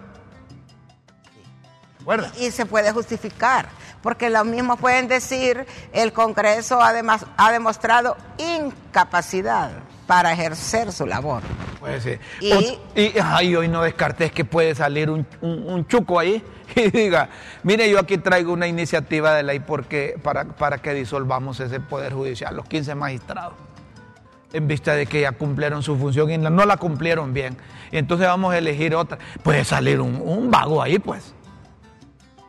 acuerdan? 2.00 2.32
Y, 2.40 2.50
se 2.50 2.66
puede 2.66 2.90
justificar, 2.90 3.68
porque 4.02 4.30
lo 4.30 4.44
mismo 4.44 4.76
pueden 4.76 5.06
decir, 5.06 5.64
el 5.92 6.12
Congreso 6.12 6.80
ha 6.82 7.52
demostrado 7.52 8.16
incapacidad 8.36 9.70
para 10.12 10.34
ejercer 10.34 10.92
su 10.92 11.06
labor. 11.06 11.42
Puede 11.80 11.98
ser. 12.02 12.20
Y, 12.38 12.78
y 12.94 13.54
hoy 13.54 13.66
no 13.66 13.80
descartes 13.80 14.30
que 14.30 14.44
puede 14.44 14.74
salir 14.74 15.08
un, 15.08 15.86
chuco 15.86 16.18
ahí 16.18 16.44
y 16.76 16.90
diga, 16.90 17.30
mire, 17.62 17.88
yo 17.90 17.98
aquí 17.98 18.18
traigo 18.18 18.52
una 18.52 18.66
iniciativa 18.66 19.34
de 19.34 19.42
ley 19.42 19.60
porque, 19.60 20.16
para, 20.22 20.44
para 20.44 20.76
que 20.82 20.92
disolvamos 20.92 21.60
ese 21.60 21.80
Poder 21.80 22.12
Judicial, 22.12 22.54
los 22.54 22.66
15 22.66 22.94
magistrados, 22.94 23.54
en 24.52 24.68
vista 24.68 24.94
de 24.94 25.06
que 25.06 25.22
ya 25.22 25.32
cumplieron 25.32 25.82
su 25.82 25.96
función 25.96 26.30
y 26.30 26.36
no 26.36 26.66
la 26.66 26.76
cumplieron 26.76 27.32
bien. 27.32 27.56
Y 27.90 27.96
entonces 27.96 28.26
vamos 28.26 28.52
a 28.52 28.58
elegir 28.58 28.94
otra. 28.94 29.16
Puede 29.42 29.64
salir 29.64 29.98
un, 29.98 30.20
un 30.20 30.50
vago 30.50 30.82
ahí, 30.82 30.98
pues. 30.98 31.34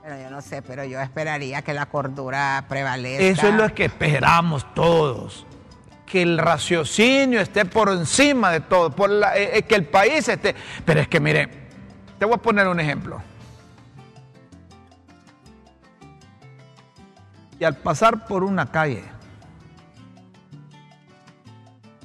Bueno, 0.02 0.22
yo 0.22 0.30
no 0.30 0.42
sé, 0.42 0.62
pero 0.62 0.84
yo 0.84 1.00
esperaría 1.00 1.62
que 1.62 1.74
la 1.74 1.86
cordura 1.86 2.66
prevalezca. 2.68 3.24
Eso 3.24 3.48
es 3.48 3.54
lo 3.54 3.74
que 3.74 3.86
esperamos 3.86 4.68
todos 4.74 5.46
que 6.14 6.22
el 6.22 6.38
raciocinio 6.38 7.42
esté 7.42 7.66
por 7.66 7.90
encima 7.90 8.52
de 8.52 8.60
todo, 8.60 8.92
por 8.92 9.10
eh, 9.10 9.58
eh, 9.58 9.64
que 9.64 9.74
el 9.74 9.86
país 9.86 10.28
esté... 10.28 10.54
Pero 10.86 11.00
es 11.00 11.08
que 11.08 11.20
mire, 11.20 11.50
te 12.20 12.26
voy 12.26 12.36
a 12.36 12.38
poner 12.38 12.68
un 12.68 12.80
ejemplo. 12.80 13.20
Y 17.60 17.64
al 17.64 17.78
pasar 17.78 18.28
por 18.28 18.44
una 18.44 18.70
calle, 18.70 19.04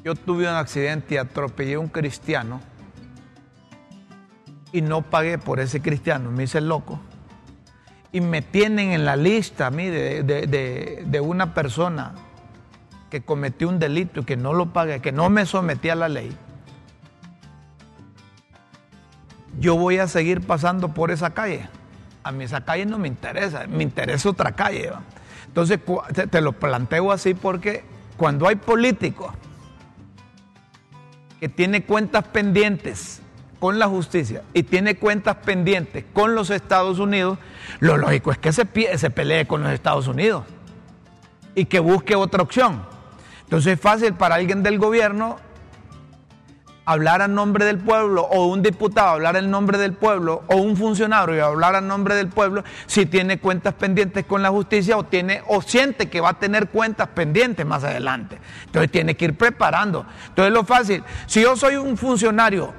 yo 0.02 0.14
tuve 0.14 0.48
un 0.48 0.54
accidente 0.54 1.16
y 1.16 1.18
atropellé 1.18 1.74
a 1.74 1.78
un 1.78 1.88
cristiano 1.88 2.62
y 4.72 4.80
no 4.80 5.02
pagué 5.02 5.36
por 5.36 5.60
ese 5.60 5.82
cristiano, 5.82 6.30
me 6.30 6.44
hice 6.44 6.62
loco. 6.62 6.98
Y 8.10 8.22
me 8.22 8.40
tienen 8.40 8.92
en 8.92 9.04
la 9.04 9.16
lista 9.16 9.66
a 9.66 9.70
mí 9.70 9.84
de 9.86 11.20
una 11.22 11.52
persona 11.52 12.14
que 13.10 13.22
cometí 13.22 13.64
un 13.64 13.78
delito 13.78 14.20
y 14.20 14.24
que 14.24 14.36
no 14.36 14.52
lo 14.52 14.72
pagué, 14.72 15.00
que 15.00 15.12
no 15.12 15.30
me 15.30 15.46
sometí 15.46 15.88
a 15.88 15.94
la 15.94 16.08
ley, 16.08 16.36
yo 19.58 19.76
voy 19.76 19.98
a 19.98 20.06
seguir 20.06 20.40
pasando 20.40 20.88
por 20.88 21.10
esa 21.10 21.30
calle. 21.30 21.68
A 22.22 22.32
mí 22.32 22.44
esa 22.44 22.64
calle 22.64 22.86
no 22.86 22.98
me 22.98 23.08
interesa, 23.08 23.66
me 23.66 23.82
interesa 23.82 24.28
otra 24.28 24.52
calle. 24.52 24.92
Entonces 25.46 25.80
te, 26.30 26.40
lo 26.40 26.52
planteo 26.52 27.10
así 27.10 27.34
porque 27.34 27.84
cuando 28.16 28.46
hay 28.46 28.56
políticos 28.56 29.32
que 31.40 31.48
tiene 31.48 31.84
cuentas 31.84 32.24
pendientes 32.24 33.22
con 33.58 33.78
la 33.78 33.88
justicia 33.88 34.42
y 34.52 34.62
tiene 34.62 34.96
cuentas 34.96 35.36
pendientes 35.36 36.04
con 36.12 36.34
los 36.34 36.50
Estados 36.50 36.98
Unidos, 36.98 37.38
lo 37.80 37.96
lógico 37.96 38.30
es 38.30 38.38
que 38.38 38.52
se 38.52 38.64
pelee 39.10 39.46
con 39.46 39.62
los 39.62 39.72
Estados 39.72 40.06
Unidos 40.06 40.44
y 41.54 41.64
que 41.64 41.80
busque 41.80 42.14
otra 42.14 42.42
opción. 42.42 42.97
Entonces 43.48 43.72
es 43.72 43.80
fácil 43.80 44.12
para 44.12 44.34
alguien 44.34 44.62
del 44.62 44.78
gobierno 44.78 45.38
hablar 46.84 47.22
a 47.22 47.28
nombre 47.28 47.64
del 47.64 47.78
pueblo 47.78 48.28
o 48.30 48.44
un 48.44 48.62
diputado 48.62 49.08
hablar 49.08 49.36
en 49.36 49.50
nombre 49.50 49.78
del 49.78 49.94
pueblo 49.94 50.42
o 50.48 50.56
un 50.56 50.76
funcionario 50.76 51.46
hablar 51.46 51.74
a 51.74 51.80
nombre 51.80 52.14
del 52.14 52.28
pueblo 52.28 52.62
si 52.84 53.06
tiene 53.06 53.38
cuentas 53.38 53.72
pendientes 53.72 54.26
con 54.26 54.42
la 54.42 54.50
justicia 54.50 54.98
o 54.98 55.04
tiene 55.04 55.42
o 55.46 55.62
siente 55.62 56.10
que 56.10 56.20
va 56.20 56.28
a 56.28 56.38
tener 56.38 56.68
cuentas 56.68 57.08
pendientes 57.08 57.64
más 57.64 57.84
adelante. 57.84 58.38
Entonces 58.66 58.92
tiene 58.92 59.16
que 59.16 59.24
ir 59.24 59.38
preparando. 59.38 60.04
Entonces 60.28 60.52
lo 60.52 60.64
fácil, 60.64 61.02
si 61.24 61.40
yo 61.40 61.56
soy 61.56 61.76
un 61.76 61.96
funcionario 61.96 62.74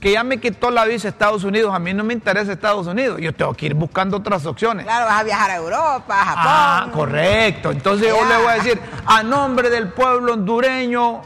que 0.00 0.12
ya 0.12 0.24
me 0.24 0.40
quitó 0.40 0.70
la 0.70 0.86
visa 0.86 1.08
a 1.08 1.10
Estados 1.10 1.44
Unidos, 1.44 1.74
a 1.74 1.78
mí 1.78 1.92
no 1.92 2.02
me 2.02 2.14
interesa 2.14 2.52
Estados 2.52 2.86
Unidos, 2.86 3.20
yo 3.20 3.34
tengo 3.34 3.52
que 3.52 3.66
ir 3.66 3.74
buscando 3.74 4.16
otras 4.16 4.46
opciones. 4.46 4.86
Claro, 4.86 5.06
vas 5.06 5.20
a 5.20 5.22
viajar 5.24 5.50
a 5.50 5.56
Europa, 5.56 6.20
a 6.20 6.24
Japón. 6.24 6.44
Ah, 6.46 6.88
correcto. 6.92 7.70
Entonces 7.70 8.08
yo 8.08 8.24
le 8.24 8.36
voy 8.38 8.46
a 8.46 8.54
decir, 8.54 8.80
a 9.04 9.22
nombre 9.22 9.68
del 9.68 9.88
pueblo 9.88 10.32
hondureño, 10.32 11.20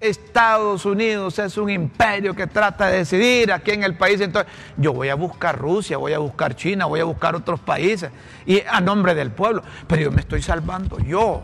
Estados 0.00 0.84
Unidos 0.84 1.38
es 1.38 1.56
un 1.56 1.70
imperio 1.70 2.34
que 2.34 2.46
trata 2.46 2.88
de 2.88 2.98
decidir 2.98 3.52
aquí 3.52 3.72
en 3.72 3.82
el 3.82 3.96
país. 3.96 4.20
Entonces, 4.20 4.52
yo 4.76 4.92
voy 4.92 5.08
a 5.08 5.14
buscar 5.14 5.58
Rusia, 5.58 5.96
voy 5.96 6.12
a 6.12 6.18
buscar 6.18 6.54
China, 6.54 6.84
voy 6.84 7.00
a 7.00 7.04
buscar 7.04 7.34
otros 7.34 7.58
países 7.60 8.10
y 8.46 8.60
a 8.60 8.80
nombre 8.80 9.14
del 9.14 9.30
pueblo. 9.30 9.62
Pero 9.86 10.02
yo 10.02 10.12
me 10.12 10.20
estoy 10.20 10.42
salvando 10.42 10.98
yo, 10.98 11.42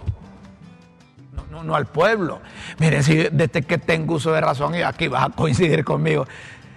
no, 1.50 1.64
no, 1.64 1.74
al 1.74 1.86
pueblo. 1.86 2.40
Mire, 2.78 3.02
desde 3.30 3.62
que 3.62 3.78
tengo 3.78 4.14
uso 4.14 4.32
de 4.32 4.40
razón, 4.40 4.74
y 4.74 4.82
aquí 4.82 5.08
vas 5.08 5.26
a 5.26 5.30
coincidir 5.30 5.84
conmigo, 5.84 6.26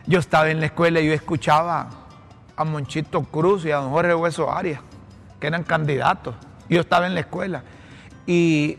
yo 0.06 0.20
estaba 0.20 0.50
en 0.50 0.60
la 0.60 0.68
escuela 0.68 1.00
y 1.00 1.08
yo 1.08 1.14
escuchaba 1.14 1.90
a 2.56 2.64
Monchito 2.64 3.24
Cruz 3.24 3.66
y 3.66 3.72
a 3.72 3.78
don 3.78 3.92
Jorge 3.92 4.16
Hueso 4.16 4.52
Arias, 4.52 4.82
que 5.40 5.48
eran 5.48 5.64
candidatos. 5.64 6.36
Yo 6.70 6.82
estaba 6.82 7.08
en 7.08 7.14
la 7.14 7.22
escuela 7.22 7.64
y 8.26 8.78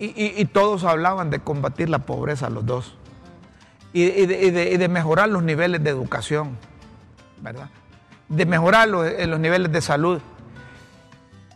y, 0.00 0.44
todos 0.44 0.84
hablaban 0.84 1.28
de 1.30 1.40
combatir 1.40 1.88
la 1.88 1.98
pobreza, 1.98 2.48
los 2.50 2.64
dos. 2.64 2.94
Y, 3.92 4.26
de, 4.26 4.88
mejorar 4.88 5.28
los 5.28 5.42
niveles 5.42 5.82
de 5.82 5.90
educación, 5.90 6.56
¿verdad? 7.42 7.68
De 8.28 8.46
mejorar 8.46 8.88
los, 8.88 9.06
eh, 9.06 9.26
los 9.26 9.40
niveles 9.40 9.72
de 9.72 9.80
salud. 9.80 10.20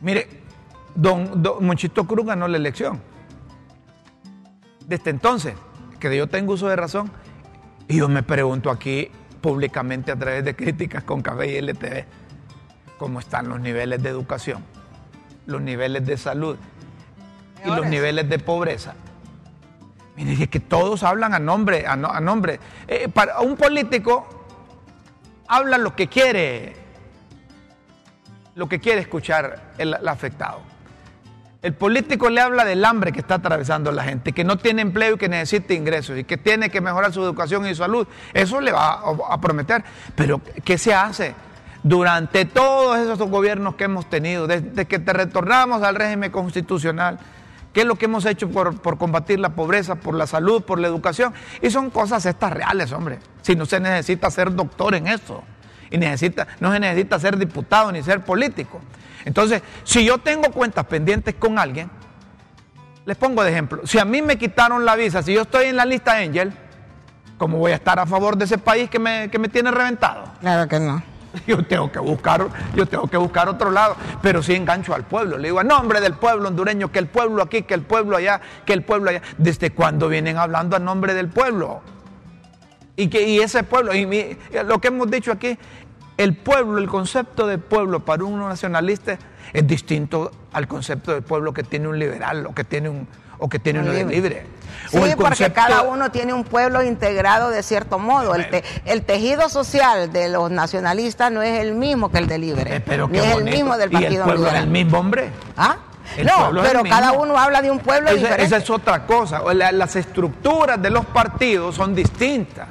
Mire, 0.01 0.29
don 0.97 1.41
Monchito 1.61 2.05
Cruz 2.05 2.27
ganó 2.27 2.49
la 2.49 2.57
elección. 2.57 3.01
Desde 4.87 5.11
entonces, 5.11 5.55
que 6.01 6.17
yo 6.17 6.29
tengo 6.29 6.55
uso 6.55 6.69
de 6.69 6.77
razón, 6.77 7.11
y 7.89 7.99
yo 7.99 8.09
me 8.09 8.23
pregunto 8.23 8.71
aquí 8.71 9.11
públicamente 9.41 10.13
a 10.13 10.17
través 10.17 10.45
de 10.45 10.55
críticas 10.55 11.05
con 11.05 11.23
Café 11.23 11.53
y 11.53 11.57
LTV, 11.59 12.05
cómo 12.99 13.19
están 13.19 13.49
los 13.49 13.61
niveles 13.61 14.03
de 14.03 14.09
educación, 14.09 14.65
los 15.47 15.61
niveles 15.61 16.07
de 16.07 16.17
salud, 16.17 16.57
y 17.65 17.69
los 17.69 17.87
niveles 17.87 18.29
de 18.29 18.39
pobreza. 18.39 18.95
Mire, 20.17 20.45
es 20.45 20.49
que 20.49 20.61
todos 20.61 21.03
hablan 21.03 21.35
a 21.35 21.39
nombre, 21.39 21.87
a, 21.87 21.97
nombre. 21.97 22.61
Eh, 22.87 23.09
para 23.09 23.41
un 23.41 23.57
político 23.57 24.47
habla 25.49 25.79
lo 25.79 25.97
que 25.97 26.09
quiere, 26.09 26.75
lo 28.55 28.69
que 28.69 28.79
quiere 28.79 29.01
escuchar 29.01 29.73
el, 29.79 29.95
afectado. 30.07 30.61
El 31.63 31.75
político 31.75 32.29
le 32.29 32.41
habla 32.41 32.65
del 32.65 32.85
hambre 32.85 33.13
que 33.13 33.21
está 33.21 33.37
atravesando 33.37 33.93
la 33.93 34.03
gente, 34.03 34.33
que 34.33 34.43
no 34.43 34.59
tiene 34.59 34.83
empleo 34.83 35.15
y 35.15 35.17
que 35.17 35.29
necesita 35.29 35.75
ingresos 35.75 36.19
y 36.19 36.25
que 36.25 36.37
tiene 36.37 36.71
que 36.71 36.81
mejorar 36.81 37.13
su 37.13 37.23
educación 37.23 37.65
y 37.67 37.69
su 37.69 37.77
salud. 37.77 38.05
Eso 38.35 38.61
le 38.61 38.73
va 38.73 39.01
a, 39.31 39.41
prometer. 39.41 39.85
Pero, 40.17 40.41
¿qué 40.65 40.77
se 40.77 40.93
hace? 40.93 41.37
Durante 41.85 42.47
todos 42.47 42.99
esos 42.99 43.31
gobiernos 43.31 43.77
que 43.77 43.85
hemos 43.85 44.11
tenido, 44.11 44.49
desde 44.49 44.87
que 44.87 44.99
te 44.99 45.13
retornamos 45.13 45.83
al 45.83 45.95
régimen 45.95 46.33
constitucional, 46.33 47.19
¿Qué 47.73 47.81
es 47.81 47.87
lo 47.87 47.95
que 47.95 48.05
hemos 48.05 48.27
hecho 48.27 48.51
por, 48.51 48.99
combatir 48.99 49.41
la 49.41 49.55
pobreza, 49.55 49.95
por 49.95 50.15
la 50.15 50.27
salud, 50.27 50.63
por 50.63 50.79
la 50.79 50.89
educación? 50.89 51.33
Y 51.63 51.71
son 51.71 51.89
cosas 51.89 52.27
estas 52.27 52.53
reales, 52.53 52.93
hombre. 52.93 53.19
Si 53.41 53.57
no 53.57 53.65
se 53.65 53.81
necesita 53.81 54.31
ser 54.31 54.55
doctor 54.55 54.95
en 54.95 55.09
eso. 55.09 55.43
Y 55.93 55.99
necesita, 55.99 56.49
no 56.59 56.73
se 56.73 56.81
necesita 56.81 57.19
ser 57.21 57.37
diputado 57.37 57.93
ni 57.93 58.03
ser 58.03 58.25
político. 58.25 58.81
Entonces, 59.25 59.63
si 59.85 60.05
yo 60.05 60.19
tengo 60.19 60.51
cuentas 60.51 60.87
pendientes 60.87 61.35
con 61.35 61.59
alguien, 61.59 61.91
les 63.05 63.17
pongo 63.17 63.45
de 63.45 63.51
ejemplo. 63.51 63.87
Si 63.87 63.99
a 63.99 64.05
mí 64.05 64.23
me 64.23 64.37
quitaron 64.39 64.85
la 64.85 64.97
visa, 64.97 65.23
si 65.23 65.35
yo 65.35 65.43
estoy 65.43 65.67
en 65.67 65.77
la 65.77 65.85
lista 65.85 66.17
Angel, 66.17 66.53
¿cómo 67.37 67.59
voy 67.59 67.73
a 67.73 67.77
estar 67.77 67.99
a 67.99 68.07
favor 68.07 68.37
de 68.37 68.47
ese 68.47 68.59
país 68.59 68.89
que 68.89 68.99
me, 68.99 69.29
que 69.31 69.39
me 69.39 69.49
tiene 69.49 69.71
reventado? 69.71 70.25
Claro 70.41 70.67
que 70.69 70.81
no. 70.81 71.03
Yo 71.47 71.65
tengo 71.65 71.91
que 71.91 71.99
buscar, 71.99 72.47
yo 72.75 72.85
tengo 72.85 73.07
que 73.07 73.17
buscar 73.17 73.49
otro 73.49 73.71
lado, 73.71 73.97
pero 74.21 74.43
sí 74.43 74.55
engancho 74.55 74.95
al 74.95 75.05
pueblo. 75.05 75.39
Le 75.39 75.49
digo, 75.49 75.61
a 75.61 75.65
nombre 75.65 76.03
del 76.03 76.13
pueblo 76.13 76.49
hondureño, 76.49 76.93
que 76.93 76.99
el 76.99 77.07
pueblo 77.07 77.43
aquí, 77.43 77.63
que 77.63 77.73
el 77.73 77.81
pueblo 77.81 78.19
allá, 78.19 78.43
que 78.67 78.75
el 78.75 78.83
pueblo 78.83 79.09
allá. 79.09 79.23
¿Desde 79.39 79.71
cuándo 79.71 80.09
vienen 80.09 80.37
hablando 80.37 80.77
a 80.77 80.79
nombre 80.79 81.15
del 81.15 81.29
pueblo? 81.29 81.81
Y 82.97 83.09
que 83.09 83.27
y 83.27 83.39
ese 83.41 83.63
pueblo, 83.63 83.95
y 83.95 84.39
lo 84.67 84.81
que 84.81 84.89
hemos 84.89 85.11
dicho 85.11 85.33
aquí, 85.33 85.59
el 86.19 86.37
pueblo, 86.37 86.79
el 86.79 86.89
concepto 86.89 87.47
de 87.47 87.59
pueblo 87.59 88.05
para 88.05 88.25
un 88.25 88.39
nacionalista 88.41 89.19
es 89.53 89.67
distinto 89.67 90.31
al 90.53 90.69
concepto 90.69 91.13
del 91.13 91.23
pueblo 91.23 91.53
que 91.53 91.63
tiene 91.63 91.89
un 91.89 91.99
liberal 91.99 92.47
o 92.47 92.55
que 92.55 92.65
tiene 92.65 92.89
un, 92.89 93.09
o 93.39 93.49
que 93.49 93.59
tiene 93.59 93.81
un 93.81 94.09
libre. 94.09 94.47
Sí, 94.91 94.99
porque 95.17 95.53
cada 95.53 95.83
uno 95.83 96.11
tiene 96.11 96.33
un 96.33 96.45
pueblo 96.45 96.83
integrado 96.83 97.51
de 97.51 97.63
cierto 97.63 97.99
modo. 97.99 98.35
El, 98.85 99.03
tejido 99.03 99.49
social 99.49 100.13
de 100.13 100.29
los 100.29 100.51
nacionalistas 100.51 101.33
no 101.33 101.43
es 101.43 101.61
el 101.61 101.75
mismo 101.75 102.11
que 102.11 102.19
el 102.19 102.27
de 102.27 102.39
libre. 102.39 102.77
Eh, 102.77 102.81
pero 102.81 103.09
es 103.13 103.37
el 103.37 103.45
mismo 103.45 103.77
del 103.77 103.91
Partido 103.91 104.13
¿Y 104.13 104.17
el 104.17 104.23
pueblo 104.23 104.49
es 104.49 104.55
el 104.55 104.69
mismo 104.69 104.99
hombre? 104.99 105.31
¿Ah? 105.57 105.77
no, 106.25 106.63
pero 106.63 106.83
cada 106.85 107.13
uno 107.13 107.39
habla 107.39 107.63
de 107.63 107.71
un 107.71 107.79
pueblo 107.79 108.09
esa, 108.09 108.17
diferente. 108.17 108.45
Esa 108.45 108.57
es 108.59 108.71
otra 108.71 109.07
cosa. 109.07 109.43
las 109.55 109.97
estructuras 109.97 110.81
de 110.81 110.91
los 110.91 111.07
partidos 111.07 111.75
son 111.75 111.95
distintas. 111.95 112.69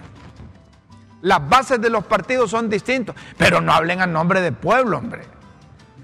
Las 1.22 1.48
bases 1.48 1.80
de 1.80 1.90
los 1.90 2.04
partidos 2.06 2.52
son 2.52 2.70
distintas. 2.70 3.16
Pero 3.38 3.62
no 3.62 3.74
hablen 3.74 4.02
a 4.02 4.08
nombre 4.08 4.42
del 4.42 4.54
pueblo, 4.54 4.98
hombre. 4.98 5.24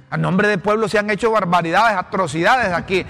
A 0.10 0.16
nombre 0.16 0.48
del 0.48 0.60
pueblo 0.60 0.88
se 0.88 0.98
han 0.98 1.10
hecho 1.10 1.32
barbaridades, 1.32 1.98
atrocidades 1.98 2.72
aquí. 2.72 3.06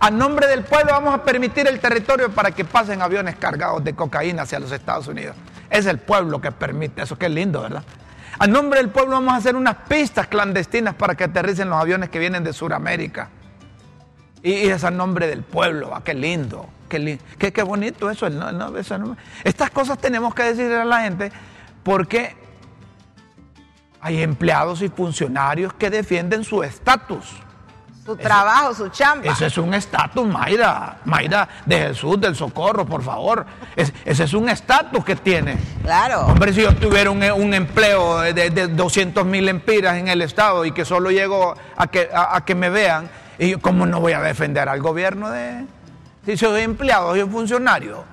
A 0.00 0.10
nombre 0.10 0.48
del 0.48 0.64
pueblo 0.64 0.92
vamos 0.92 1.14
a 1.14 1.22
permitir 1.22 1.68
el 1.68 1.78
territorio 1.78 2.30
para 2.30 2.50
que 2.50 2.64
pasen 2.64 3.02
aviones 3.02 3.36
cargados 3.36 3.84
de 3.84 3.94
cocaína 3.94 4.42
hacia 4.42 4.58
los 4.58 4.72
Estados 4.72 5.06
Unidos. 5.06 5.36
Es 5.68 5.86
el 5.86 5.98
pueblo 5.98 6.40
que 6.40 6.50
permite 6.50 7.02
eso, 7.02 7.16
es 7.20 7.30
lindo, 7.30 7.62
¿verdad? 7.62 7.84
A 8.38 8.46
nombre 8.46 8.80
del 8.80 8.88
pueblo 8.88 9.12
vamos 9.12 9.34
a 9.34 9.36
hacer 9.36 9.54
unas 9.54 9.76
pistas 9.88 10.26
clandestinas 10.26 10.94
para 10.94 11.14
que 11.14 11.24
aterricen 11.24 11.68
los 11.68 11.78
aviones 11.78 12.08
que 12.08 12.18
vienen 12.18 12.42
de 12.42 12.52
Sudamérica. 12.52 13.28
Y, 14.42 14.68
es 14.68 14.82
a 14.82 14.90
nombre 14.90 15.28
del 15.28 15.42
pueblo, 15.42 15.92
qué 16.02 16.14
lindo, 16.14 16.68
qué, 16.90 17.52
qué, 17.52 17.62
bonito 17.62 18.10
eso, 18.10 18.26
eso 18.26 19.16
Estas 19.44 19.70
cosas 19.70 19.98
tenemos 19.98 20.34
que 20.34 20.42
decirle 20.42 20.76
a 20.76 20.84
la 20.84 21.02
gente 21.02 21.32
porque 21.82 22.36
hay 24.00 24.22
empleados 24.22 24.82
y 24.82 24.88
funcionarios 24.88 25.72
que 25.74 25.90
defienden 25.90 26.44
su 26.44 26.62
estatus. 26.62 27.36
Su 28.04 28.16
trabajo, 28.16 28.74
su 28.74 28.88
chamba. 28.88 29.30
Ese 29.30 29.46
es 29.46 29.58
un 29.58 29.74
estatus, 29.74 30.26
Mayra. 30.26 30.96
Mayra 31.04 31.48
de 31.66 31.78
Jesús, 31.88 32.18
del 32.18 32.34
Socorro, 32.34 32.86
por 32.86 33.02
favor. 33.02 33.44
ese 33.76 34.24
es 34.24 34.32
un 34.32 34.48
estatus 34.48 35.04
que 35.04 35.16
tiene. 35.16 35.58
Claro. 35.82 36.22
Hombre, 36.22 36.52
si 36.52 36.62
yo 36.62 36.74
tuviera 36.74 37.10
un, 37.10 37.54
empleo 37.54 38.20
de, 38.20 38.50
de 38.50 38.68
200 38.68 39.24
mil 39.26 39.48
empiras 39.48 39.96
en 39.98 40.08
el 40.08 40.22
Estado 40.22 40.64
y 40.64 40.72
que 40.72 40.84
solo 40.84 41.10
llego 41.10 41.54
a 41.76 41.86
que, 41.88 42.08
a, 42.12 42.42
que 42.44 42.54
me 42.54 42.70
vean, 42.70 43.08
y 43.38 43.50
yo, 43.50 43.60
¿cómo 43.60 43.86
no 43.86 44.00
voy 44.00 44.14
a 44.14 44.20
defender 44.20 44.68
al 44.68 44.80
gobierno 44.80 45.30
de... 45.30 45.64
Si 46.24 46.36
soy 46.36 46.62
empleado, 46.62 47.10
soy 47.10 47.28
funcionario. 47.28 48.04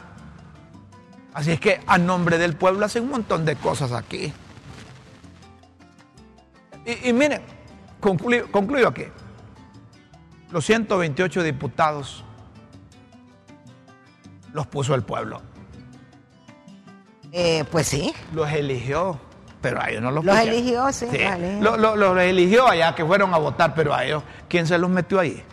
Así 1.33 1.51
es 1.51 1.59
que 1.59 1.81
a 1.85 1.97
nombre 1.97 2.37
del 2.37 2.55
pueblo 2.55 2.85
hacen 2.85 3.03
un 3.03 3.09
montón 3.09 3.45
de 3.45 3.55
cosas 3.55 3.91
aquí. 3.91 4.33
Y, 7.03 7.11
miren, 7.11 7.41
concluyo, 7.99 8.87
aquí. 8.87 9.03
Los 10.51 10.65
128 10.65 11.43
diputados 11.43 12.23
los 14.53 14.65
puso 14.67 14.95
el 14.95 15.03
pueblo. 15.03 15.41
Eh, 17.33 17.65
pues 17.69 17.87
sí. 17.87 18.13
Los 18.33 18.49
eligió, 18.51 19.19
pero 19.61 19.81
a 19.81 19.89
ellos 19.89 20.01
no 20.01 20.11
los 20.11 20.23
Los 20.23 20.39
eligió, 20.39 20.91
sí. 20.93 21.07
Los, 21.59 22.17
eligió. 22.19 22.67
allá 22.67 22.95
que 22.95 23.05
fueron 23.05 23.33
a 23.33 23.37
votar, 23.37 23.75
pero 23.75 23.93
a 23.93 24.05
ellos, 24.05 24.23
¿quién 24.47 24.65
se 24.65 24.77
los 24.77 24.89
metió 24.89 25.19
ahí? 25.19 25.43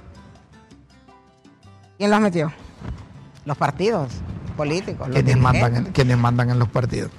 ¿Quién 1.99 2.11
los 2.11 2.21
metió? 2.21 2.53
Los 3.45 3.57
partidos 3.57 4.13
políticos. 4.57 5.09
¿Quiénes 5.13 5.37
mandan, 5.37 5.93
¿Quiénes 5.93 6.19
mandan 6.19 6.51
en 6.51 6.59
los 6.59 6.69
partidos? 6.69 7.11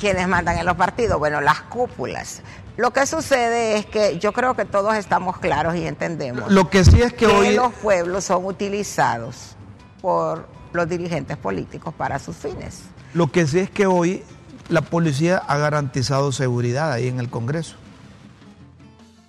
¿Quiénes 0.00 0.26
mandan 0.28 0.58
en 0.58 0.66
los 0.66 0.76
partidos? 0.76 1.18
Bueno, 1.18 1.40
las 1.40 1.60
cúpulas. 1.62 2.42
Lo 2.76 2.92
que 2.92 3.06
sucede 3.06 3.76
es 3.76 3.86
que 3.86 4.18
yo 4.18 4.32
creo 4.32 4.54
que 4.54 4.64
todos 4.64 4.94
estamos 4.96 5.38
claros 5.38 5.74
y 5.76 5.86
entendemos. 5.86 6.50
Lo 6.50 6.70
que 6.70 6.84
sí 6.84 7.02
es 7.02 7.12
que, 7.12 7.26
hoy 7.26 7.54
los 7.54 7.72
pueblos 7.74 8.24
son 8.24 8.46
utilizados 8.46 9.56
por 10.00 10.48
los 10.72 10.88
dirigentes 10.88 11.36
políticos 11.36 11.92
para 11.94 12.18
sus 12.18 12.36
fines. 12.36 12.82
Lo 13.12 13.30
que 13.30 13.46
sí 13.46 13.58
es 13.58 13.70
que 13.70 13.86
hoy 13.86 14.24
la 14.70 14.80
policía 14.80 15.36
ha 15.36 15.58
garantizado 15.58 16.32
seguridad 16.32 16.92
ahí 16.92 17.08
en 17.08 17.20
el 17.20 17.28
Congreso. 17.28 17.76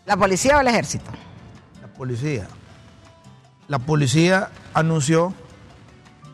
¿La 0.05 0.15
policía 0.15 0.57
o 0.57 0.61
el 0.61 0.67
ejército? 0.67 1.11
La 1.81 1.87
policía. 1.89 2.47
La 3.67 3.79
policía 3.79 4.49
anunció 4.73 5.33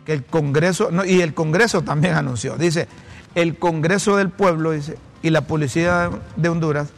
que 0.06 0.14
el 0.14 0.26
Congreso, 0.26 0.90
y 1.06 1.22
el 1.22 1.34
Congreso 1.34 1.84
también 1.84 2.16
anunció, 2.16 2.58
dice, 2.58 2.88
el 3.36 3.58
Congreso 3.58 4.18
del 4.18 4.30
Pueblo, 4.30 4.72
dice, 4.72 4.98
y 5.22 5.30
la 5.30 5.42
Policía 5.42 6.10
de 6.36 6.50
Honduras 6.50 6.90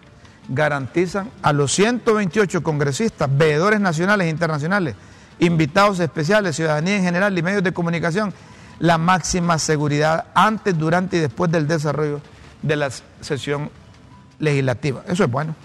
garantizan 0.48 1.30
a 1.42 1.54
los 1.54 1.72
128 1.74 2.64
congresistas, 2.64 3.30
veedores 3.36 3.80
nacionales 3.80 4.28
e 4.28 4.30
internacionales, 4.30 4.96
invitados 5.40 6.00
especiales, 6.00 6.56
ciudadanía 6.56 6.98
en 6.98 7.04
general 7.04 7.38
y 7.38 7.42
medios 7.42 7.64
de 7.64 7.74
comunicación, 7.74 8.34
la 8.80 8.98
máxima 8.98 9.60
seguridad 9.60 10.26
antes, 10.34 10.78
durante 10.78 11.18
y 11.18 11.20
después 11.20 11.52
del 11.52 11.68
desarrollo 11.68 12.22
de 12.62 12.76
la 12.76 12.90
sesión 13.22 13.70
legislativa. 14.40 15.04
Eso 15.08 15.24
es 15.24 15.32
bueno. 15.32 15.56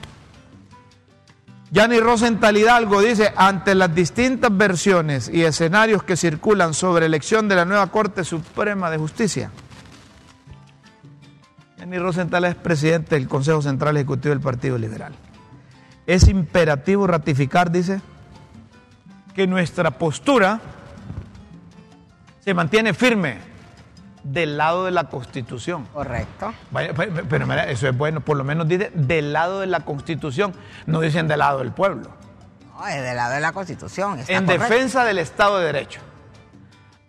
Yanni 1.76 2.00
Rosenthal 2.00 2.56
Hidalgo 2.56 3.02
dice, 3.02 3.34
ante 3.36 3.74
las 3.74 3.94
distintas 3.94 4.56
versiones 4.56 5.28
y 5.30 5.42
escenarios 5.42 6.02
que 6.02 6.16
circulan 6.16 6.72
sobre 6.72 7.04
elección 7.04 7.50
de 7.50 7.54
la 7.54 7.66
nueva 7.66 7.88
Corte 7.88 8.24
Suprema 8.24 8.90
de 8.90 8.96
Justicia, 8.96 9.50
Yanni 11.76 11.98
Rosenthal 11.98 12.46
es 12.46 12.54
presidente 12.54 13.14
del 13.14 13.28
Consejo 13.28 13.60
Central 13.60 13.94
Ejecutivo 13.98 14.30
del 14.30 14.40
Partido 14.40 14.78
Liberal. 14.78 15.14
Es 16.06 16.28
imperativo 16.28 17.06
ratificar, 17.06 17.70
dice, 17.70 18.00
que 19.34 19.46
nuestra 19.46 19.90
postura 19.90 20.58
se 22.42 22.54
mantiene 22.54 22.94
firme 22.94 23.36
del 24.32 24.56
lado 24.56 24.84
de 24.84 24.90
la 24.90 25.04
Constitución. 25.04 25.86
Correcto. 25.92 26.52
pero 27.28 27.46
mira, 27.46 27.68
eso 27.70 27.88
es 27.88 27.96
bueno, 27.96 28.20
por 28.20 28.36
lo 28.36 28.44
menos 28.44 28.66
dice 28.68 28.90
del 28.94 29.32
lado 29.32 29.60
de 29.60 29.66
la 29.66 29.80
Constitución, 29.80 30.52
no 30.86 31.00
dicen 31.00 31.28
del 31.28 31.38
lado 31.38 31.60
del 31.60 31.72
pueblo. 31.72 32.10
No, 32.74 32.86
es 32.86 33.02
del 33.02 33.16
lado 33.16 33.34
de 33.34 33.40
la 33.40 33.52
Constitución. 33.52 34.20
en 34.26 34.46
defensa 34.46 35.04
del 35.04 35.18
Estado 35.18 35.58
de 35.58 35.66
Derecho. 35.66 36.00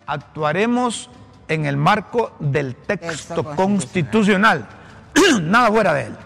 Actuaremos 0.05 1.09
en 1.47 1.65
el 1.65 1.75
marco 1.75 2.35
del 2.39 2.75
texto, 2.75 3.43
constitucional. 3.43 4.67
Nada 5.41 5.69
fuera 5.69 5.93
de 5.93 6.05
él. 6.05 6.17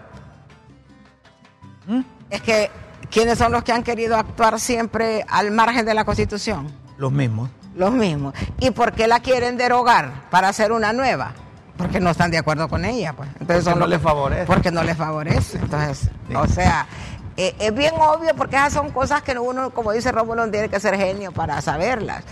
¿Mm? 1.88 2.02
Es 2.30 2.42
que, 2.42 2.70
¿quiénes 3.10 3.38
son 3.38 3.52
los 3.52 3.64
que 3.64 3.72
han 3.72 3.84
querido 3.84 4.18
actuar 4.18 4.60
siempre 4.60 5.26
al 5.28 5.52
margen 5.52 5.86
de 5.86 5.94
la 5.94 6.06
Constitución? 6.06 6.72
Los 6.98 7.12
mismos 7.12 7.50
los 7.76 7.92
mismos. 7.92 8.34
¿Y 8.60 8.72
por 8.72 8.94
qué 8.94 9.08
la 9.08 9.20
quieren 9.20 9.58
derogar 9.58 10.30
para 10.30 10.50
hacer 10.50 10.72
una 10.72 10.94
nueva? 10.94 11.34
Porque 11.78 12.00
no 12.00 12.12
están 12.12 12.30
de 12.32 12.38
acuerdo 12.38 12.68
con 12.68 12.86
ella, 12.86 13.14
pues. 13.14 13.30
Entonces 13.40 13.66
porque 13.66 13.80
no 13.80 13.88
les 13.88 14.02
favorece. 14.02 14.46
Porque 14.46 14.72
no 14.72 14.84
les 14.84 14.98
favorece. 14.98 15.58
Entonces, 15.58 16.10
o 16.36 16.48
sea, 16.48 16.86
eh, 17.38 17.56
es 17.60 17.74
bien 17.74 17.94
obvio 17.98 18.36
porque 18.36 18.56
esas 18.56 18.74
son 18.74 18.92
cosas 18.92 19.24
que 19.24 19.38
uno, 19.38 19.72
como 19.72 19.92
dice 19.92 20.12
Rómulo, 20.12 20.50
tiene 20.52 20.70
que 20.70 20.80
ser 20.80 20.96
genio 20.96 21.32
para 21.32 21.62
saberlas. 21.62 22.24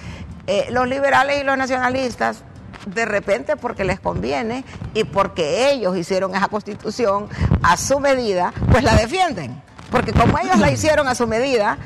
Eh, 0.45 0.67
los 0.71 0.88
liberales 0.88 1.41
y 1.41 1.43
los 1.43 1.58
nacionalistas 1.58 2.43
de 2.86 3.06
repente 3.06 3.56
porque 3.56 3.84
les 3.84 3.99
conviene 3.99 4.63
y 4.93 5.04
porque 5.04 5.71
ellos 5.71 5.97
hicieron 5.97 6.36
esa 6.36 6.47
constitución 6.47 7.28
a 7.62 7.78
su 7.78 7.99
medida, 7.99 8.54
pues 8.71 8.84
la 8.84 8.95
defienden. 8.95 9.62
Porque 9.91 10.13
como 10.13 10.38
ellos 10.38 10.60
la 10.60 10.71
hicieron 10.71 11.08
a 11.08 11.15
su 11.15 11.28
medida, 11.28 11.78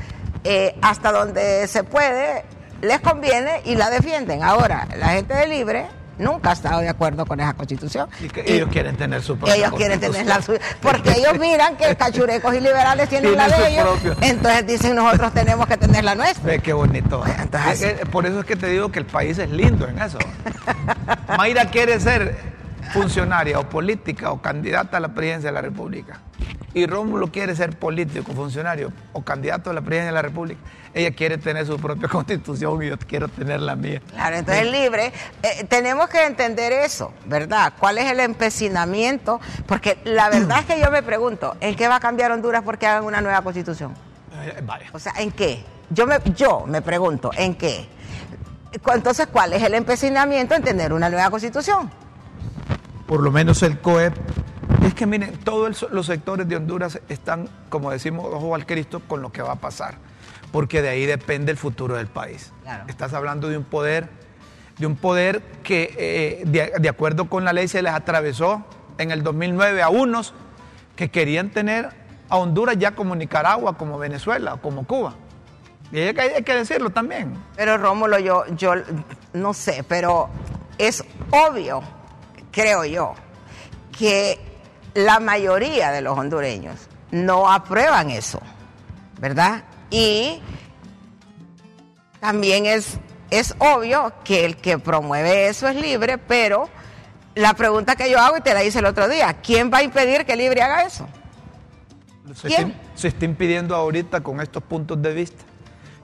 eh, 0.44 0.76
hasta 0.82 1.12
donde 1.12 1.68
se 1.68 1.84
puede, 1.84 2.44
les 2.84 3.00
conviene 3.00 3.62
y 3.66 3.76
la 3.76 3.90
defienden. 3.90 4.44
Ahora, 4.44 4.88
la 4.98 5.10
gente 5.10 5.34
de 5.34 5.48
Libre 5.48 5.88
nunca 6.18 6.52
ha 6.52 6.54
estado 6.54 6.82
de 6.82 6.90
acuerdo 6.90 7.26
con 7.26 7.40
esa 7.40 7.54
constitución. 7.54 8.10
Y 8.20 8.52
ellos 8.52 8.70
quieren 8.70 8.96
tener 8.96 9.22
su 9.22 9.38
propia 9.38 9.56
Ellos 9.56 9.74
quieren 9.74 10.00
tener 10.00 10.26
la 10.26 10.42
suya. 10.42 10.60
Porque 10.82 11.12
ellos 11.12 11.40
miran 11.40 11.78
que 11.78 11.96
cachurecos 11.96 12.54
y 12.54 12.60
liberales 12.60 13.10
tienen 13.10 13.36
la 13.36 13.48
de 13.48 13.70
ellos. 13.70 14.00
Entonces 14.22 14.68
dicen 14.68 14.96
nosotros 14.96 15.34
tenemos 15.34 15.66
que 15.66 15.78
tener 15.78 16.04
la 16.04 16.14
nuestra. 16.16 16.44
Ve 16.44 16.60
qué 16.60 16.74
bonito. 16.74 17.24
por 18.12 18.26
eso 18.26 18.42
es 18.42 18.46
que 18.46 18.56
te 18.56 18.68
digo 18.68 18.92
que 18.92 19.00
el 19.00 19.06
país 19.06 19.38
es 19.38 19.50
lindo 19.50 19.88
en 19.88 20.00
eso. 20.00 20.20
Mayra 21.38 21.66
quiere 21.66 22.00
ser 22.00 22.38
funcionaria 22.92 23.60
o 23.60 23.70
política 23.70 24.32
o 24.32 24.42
candidata 24.42 24.98
a 24.98 25.00
la 25.00 25.10
presidencia 25.10 25.50
de 25.50 25.54
la 25.54 25.62
República. 25.62 26.20
Y 26.74 26.86
Rómulo 26.88 27.32
quiere 27.32 27.56
ser 27.56 27.78
político, 27.78 28.34
funcionario 28.34 28.92
o 29.14 29.24
candidato 29.24 29.70
a 29.70 29.74
la 29.74 29.82
presidencia 29.82 30.08
de 30.08 30.14
la 30.14 30.22
República 30.22 30.60
ella 30.94 31.12
quiere 31.12 31.38
tener 31.38 31.66
su 31.66 31.78
propia 31.78 32.08
constitución 32.10 32.82
y 32.84 32.90
yo 32.90 32.98
quiero 32.98 33.28
tener 33.28 33.62
la 33.62 33.76
mía. 33.76 34.02
Claro, 34.12 34.36
entonces 34.36 34.72
libre. 34.72 35.12
Eh, 35.42 35.66
tenemos 35.66 36.08
que 36.10 36.26
entender 36.26 36.72
eso, 36.72 37.14
¿verdad? 37.26 37.74
¿Cuál 37.80 37.98
es 37.98 38.12
el 38.12 38.20
empecinamiento? 38.20 39.40
Porque 39.66 39.98
la 40.04 40.30
verdad 40.30 40.60
es 40.60 40.66
que 40.66 40.82
yo 40.82 40.92
me 40.92 41.04
pregunto, 41.04 41.56
¿en 41.60 41.76
qué 41.76 41.88
va 41.88 41.96
a 41.96 42.00
cambiar 42.00 42.32
Honduras 42.32 42.64
porque 42.64 42.88
hagan 42.88 43.06
una 43.06 43.22
nueva 43.22 43.42
constitución? 43.42 43.94
Eh, 44.44 44.62
vale. 44.64 44.86
O 44.94 45.00
sea, 45.00 45.14
¿en 45.18 45.32
qué? 45.32 45.64
Yo 45.90 46.08
me, 46.08 46.20
yo 46.36 46.66
me 46.68 46.82
pregunto, 46.82 47.32
¿en 47.36 47.56
qué? 47.56 47.88
Entonces, 48.92 49.28
¿cuál 49.28 49.54
es 49.54 49.62
el 49.62 49.76
empecinamiento 49.76 50.56
en 50.56 50.64
tener 50.64 50.94
una 50.94 51.10
nueva 51.10 51.30
constitución? 51.30 51.92
Por 53.08 53.22
lo 53.22 53.32
menos 53.32 53.62
el 53.62 53.80
COEP 53.80 54.16
es 54.82 54.94
que 54.94 55.06
miren, 55.06 55.38
todos 55.44 55.88
los 55.92 56.06
sectores 56.06 56.48
de 56.48 56.56
Honduras 56.56 57.00
están, 57.10 57.50
como 57.70 57.92
decimos, 57.92 58.26
ojo 58.32 58.56
al 58.56 58.66
Cristo 58.66 59.02
con 59.08 59.22
lo 59.22 59.32
que 59.32 59.42
va 59.42 59.54
a 59.54 59.56
pasar 59.56 59.96
porque 60.54 60.84
de 60.84 60.90
ahí 60.90 61.08
depende 61.08 61.52
el 61.52 61.58
futuro 61.58 61.96
del 61.96 62.06
país. 62.06 62.54
Estás 62.88 63.16
hablando 63.16 63.50
de 63.50 63.58
un 63.58 63.64
poder, 63.64 64.08
de 64.78 64.86
un 64.86 64.96
poder 64.96 65.42
que 65.64 65.96
eh, 65.98 66.44
de, 66.46 66.90
acuerdo 66.90 67.28
con 67.28 67.44
la 67.44 67.54
ley 67.54 67.68
se 67.68 67.82
les 67.82 67.92
atravesó 67.92 68.64
en 69.00 69.10
el 69.10 69.24
2009 69.24 69.82
a 69.82 69.90
unos 69.90 70.36
que 70.96 71.10
querían 71.10 71.50
tener 71.50 71.90
a 72.30 72.38
Honduras 72.38 72.78
ya 72.78 72.92
como 72.92 73.16
Nicaragua, 73.16 73.80
como 73.80 73.98
Venezuela, 73.98 74.58
como 74.62 74.86
Cuba. 74.86 75.16
Y 75.92 76.00
hay 76.00 76.14
que, 76.14 76.22
hay 76.22 76.44
que 76.44 76.54
decirlo 76.54 76.92
también. 76.92 77.36
Pero 77.56 77.80
Rómulo, 77.80 78.20
yo, 78.20 78.46
yo 78.56 78.76
no 79.34 79.56
sé, 79.56 79.84
pero 79.88 80.30
es 80.78 81.04
obvio, 81.32 81.82
creo 82.52 82.86
yo, 82.86 83.16
que 83.98 84.40
la 84.94 85.20
mayoría 85.20 85.92
de 85.92 86.02
los 86.02 86.18
hondureños 86.18 86.88
no 87.12 87.52
aprueban 87.52 88.10
eso, 88.10 88.42
¿verdad? 89.20 89.64
Y 89.90 90.42
también 92.20 92.66
es, 92.66 92.98
es 93.30 93.56
obvio 93.60 94.14
que 94.24 94.46
el 94.46 94.58
que 94.58 94.80
promueve 94.80 95.48
eso 95.48 95.68
es 95.68 95.76
libre, 95.76 96.18
pero 96.18 96.70
la 97.36 97.54
pregunta 97.54 97.96
que 97.96 98.10
yo 98.10 98.20
hago 98.20 98.38
y 98.38 98.42
te 98.42 98.54
la 98.54 98.64
hice 98.64 98.80
el 98.80 98.86
otro 98.86 99.08
día, 99.08 99.34
¿quién 99.42 99.72
va 99.72 99.80
a 99.80 99.84
impedir 99.84 100.26
que 100.26 100.36
libre 100.36 100.62
haga 100.62 100.84
eso? 100.84 101.08
Se, 102.34 102.48
Está, 102.48 102.72
se 102.96 103.08
está 103.10 103.26
impidiendo 103.26 103.76
ahorita 103.76 104.22
con 104.22 104.42
estos 104.42 104.64
puntos 104.64 105.02
de 105.02 105.14
vista, 105.14 105.44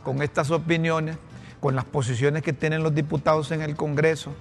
con 0.04 0.21
estas 0.21 0.52
opiniones, 0.52 1.17
con 1.60 1.75
las 1.75 1.86
posiciones 1.86 2.43
que 2.43 2.54
tienen 2.54 2.84
los 2.84 2.93
diputados 2.93 3.52
en 3.52 3.62
el 3.62 3.75
Congreso, 3.75 4.34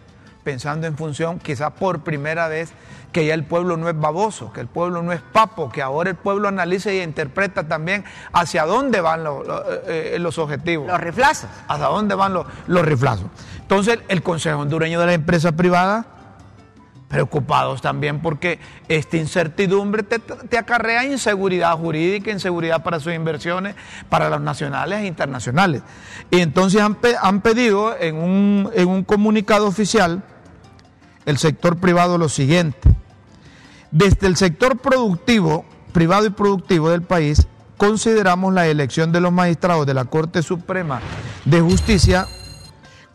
pensando 0.45 0.87
en 0.87 0.97
función, 0.97 1.39
quizás 1.39 1.73
por 1.73 2.01
primera 2.01 2.49
vez, 2.49 2.73
que 3.13 3.27
ya 3.27 3.35
el 3.35 3.45
pueblo 3.45 3.77
no 3.77 3.89
es 3.89 3.99
baboso, 3.99 4.53
que 4.53 4.61
el 4.61 4.67
pueblo 4.67 5.03
no 5.03 5.13
es 5.13 5.21
papo, 5.21 5.71
que 5.71 5.83
ahora 5.83 6.11
el 6.11 6.17
pueblo 6.17 6.49
analiza 6.49 6.93
y 6.93 7.01
interpreta 7.01 7.67
también 7.67 8.05
hacia 8.33 8.67
dónde 8.67 9.01
van 9.01 9.25
los, 9.25 9.47
eh, 9.47 10.13
eh, 10.15 10.19
los 10.19 10.39
objetivos. 10.39 10.89
Los 10.89 11.01
riflazos. 11.01 11.49
Hacia 11.69 11.87
dónde 11.87 12.15
van 12.15 12.35
los, 12.35 12.47
los 12.67 12.85
riflazos. 12.85 13.27
Entonces, 13.61 13.99
el 14.09 14.23
Consejo 14.23 14.61
Hondureño 14.61 15.01
de 15.01 15.07
la 15.07 15.15
Empresa 15.15 15.53
Privada, 15.53 16.07
preocupados 17.09 17.81
también 17.81 18.21
porque 18.21 18.59
esta 18.89 19.17
incertidumbre 19.17 20.03
te, 20.03 20.59
acarrea 20.59 21.05
inseguridad 21.05 21.77
jurídica, 21.77 22.31
inseguridad 22.31 22.83
para 22.83 23.01
sus 23.01 23.15
inversiones, 23.15 23.75
para 24.09 24.29
los 24.29 24.41
nacionales 24.41 25.01
e 25.01 25.07
internacionales. 25.07 25.83
Y 26.31 26.41
entonces 26.41 26.81
han, 26.83 26.99
han 27.23 27.41
pedido 27.41 27.97
en 27.99 28.17
un, 28.17 28.71
en 28.75 28.89
un 28.89 29.05
comunicado 29.05 29.67
oficial, 29.67 30.23
el 31.25 31.39
sector 31.39 31.79
privado 31.79 32.19
lo 32.19 32.29
siguiente. 32.29 32.95
Desde 33.91 34.27
el 34.27 34.37
sector 34.37 34.79
productivo, 34.79 35.65
privado 35.93 36.27
y 36.27 36.31
productivo 36.31 36.91
del 36.91 37.03
país, 37.03 37.49
consideramos 37.79 38.53
la 38.53 38.67
elección 38.67 39.13
de 39.13 39.21
los 39.21 39.33
magistrados 39.33 39.87
de 39.87 39.95
la 39.95 40.05
Corte 40.05 40.43
Suprema 40.43 41.01
de 41.47 41.61
Justicia 41.61 42.27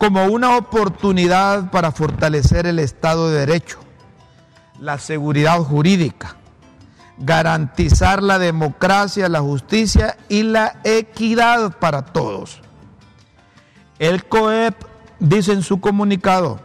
como 0.04 0.26
una 0.26 0.58
oportunidad 0.58 1.72
para 1.72 1.94
fortalecer 1.94 2.66
el 2.66 2.80
Estado 2.80 3.30
de 3.30 3.40
Derecho, 3.40 3.80
la 4.78 4.98
seguridad 4.98 5.60
jurídica, 5.60 6.36
garantizar 7.18 8.22
la 8.22 8.38
democracia, 8.38 9.30
la 9.30 9.40
justicia 9.40 10.18
y 10.28 10.44
la 10.44 10.82
equidad 10.84 11.80
para 11.80 12.02
todos. 12.02 12.60
El 13.98 14.26
COEP 14.26 14.76
dice 15.22 15.54
en 15.54 15.62
su 15.62 15.80
comunicado, 15.80 16.60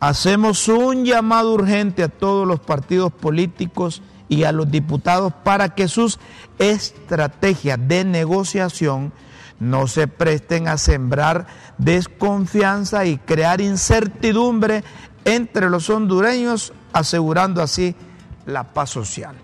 Hacemos 0.00 0.66
un 0.66 1.04
llamado 1.04 1.52
urgente 1.52 2.02
a 2.02 2.08
todos 2.08 2.48
los 2.48 2.58
partidos 2.58 3.12
políticos 3.12 4.00
y 4.30 4.44
a 4.44 4.52
los 4.52 4.70
diputados 4.70 5.34
para 5.44 5.74
que 5.74 5.88
sus 5.88 6.18
estrategias 6.58 7.78
de 7.86 8.04
negociación 8.04 9.12
no 9.62 9.86
se 9.86 10.08
presten 10.08 10.66
a 10.66 10.76
sembrar 10.76 11.46
desconfianza 11.78 13.04
y 13.04 13.16
crear 13.18 13.60
incertidumbre 13.60 14.82
entre 15.24 15.70
los 15.70 15.88
hondureños, 15.88 16.72
asegurando 16.92 17.62
así 17.62 17.94
la 18.44 18.64
paz 18.74 18.90
social. 18.90 19.36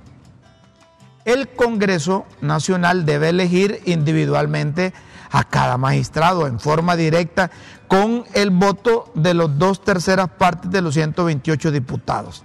El 1.25 1.49
Congreso 1.51 2.27
Nacional 2.41 3.07
debe 3.07 3.29
elegir 3.29 3.81
individualmente 3.85 4.93
a 5.31 5.45
cada 5.45 5.79
magistrado 5.79 6.49
en 6.49 6.59
forma 6.59 6.97
directa 6.97 7.53
con 7.87 8.25
el 8.35 8.51
voto 8.51 9.13
de 9.15 9.35
los 9.35 9.57
dos 9.57 9.85
terceras 9.85 10.31
partes 10.31 10.69
de 10.73 10.83
los 10.83 10.95
128 10.95 11.71
diputados, 11.71 12.43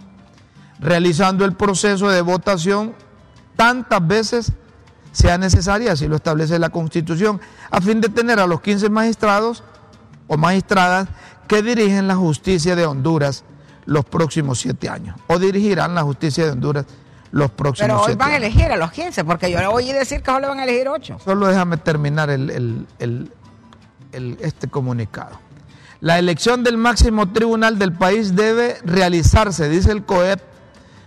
realizando 0.80 1.44
el 1.44 1.54
proceso 1.54 2.10
de 2.10 2.22
votación 2.22 2.94
tantas 3.56 4.06
veces 4.06 4.54
sea 5.14 5.38
necesaria, 5.38 5.94
así 5.94 6.08
lo 6.08 6.18
establece 6.18 6.60
la 6.60 6.70
Constitución, 6.70 7.40
a 7.72 7.80
fin 7.80 8.02
de 8.02 8.10
tener 8.10 8.40
a 8.40 8.48
los 8.48 8.60
15 8.60 8.90
magistrados 8.90 9.64
o 10.28 10.36
magistradas 10.36 11.08
que 11.48 11.62
dirigen 11.62 12.08
la 12.08 12.16
justicia 12.16 12.76
de 12.76 12.86
Honduras 12.86 13.46
los 13.86 14.04
próximos 14.06 14.60
siete 14.60 14.90
años, 14.90 15.16
o 15.28 15.40
dirigirán 15.40 15.96
la 15.96 16.04
justicia 16.04 16.46
de 16.46 16.52
Honduras 16.52 16.86
los 17.32 17.50
próximos 17.52 17.90
Pero 17.90 18.02
hoy 18.02 18.16
van 18.16 18.32
a 18.32 18.38
elegir 18.38 18.72
a 18.72 18.78
los 18.78 18.92
15, 18.92 19.24
porque 19.24 19.52
yo 19.52 19.60
le 19.60 19.68
oí 19.68 19.92
decir 19.92 20.22
que 20.22 20.32
solo 20.32 20.50
van 20.50 20.60
a 20.60 20.64
elegir 20.64 20.88
8. 20.88 21.18
Solo 21.24 21.48
déjame 21.48 21.78
terminar 21.78 22.30
el, 22.30 22.86
este 24.12 24.68
comunicado. 24.68 25.40
La 26.00 26.20
elección 26.20 26.64
del 26.64 26.78
máximo 26.78 27.32
tribunal 27.32 27.80
del 27.80 27.94
país 27.94 28.36
debe 28.36 28.78
realizarse, 28.84 29.68
dice 29.68 29.92
el 29.92 30.04
COEP, 30.04 30.42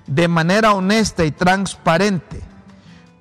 de 0.06 0.26
manera 0.26 0.72
honesta 0.72 1.24
y 1.24 1.30
transparente, 1.30 2.42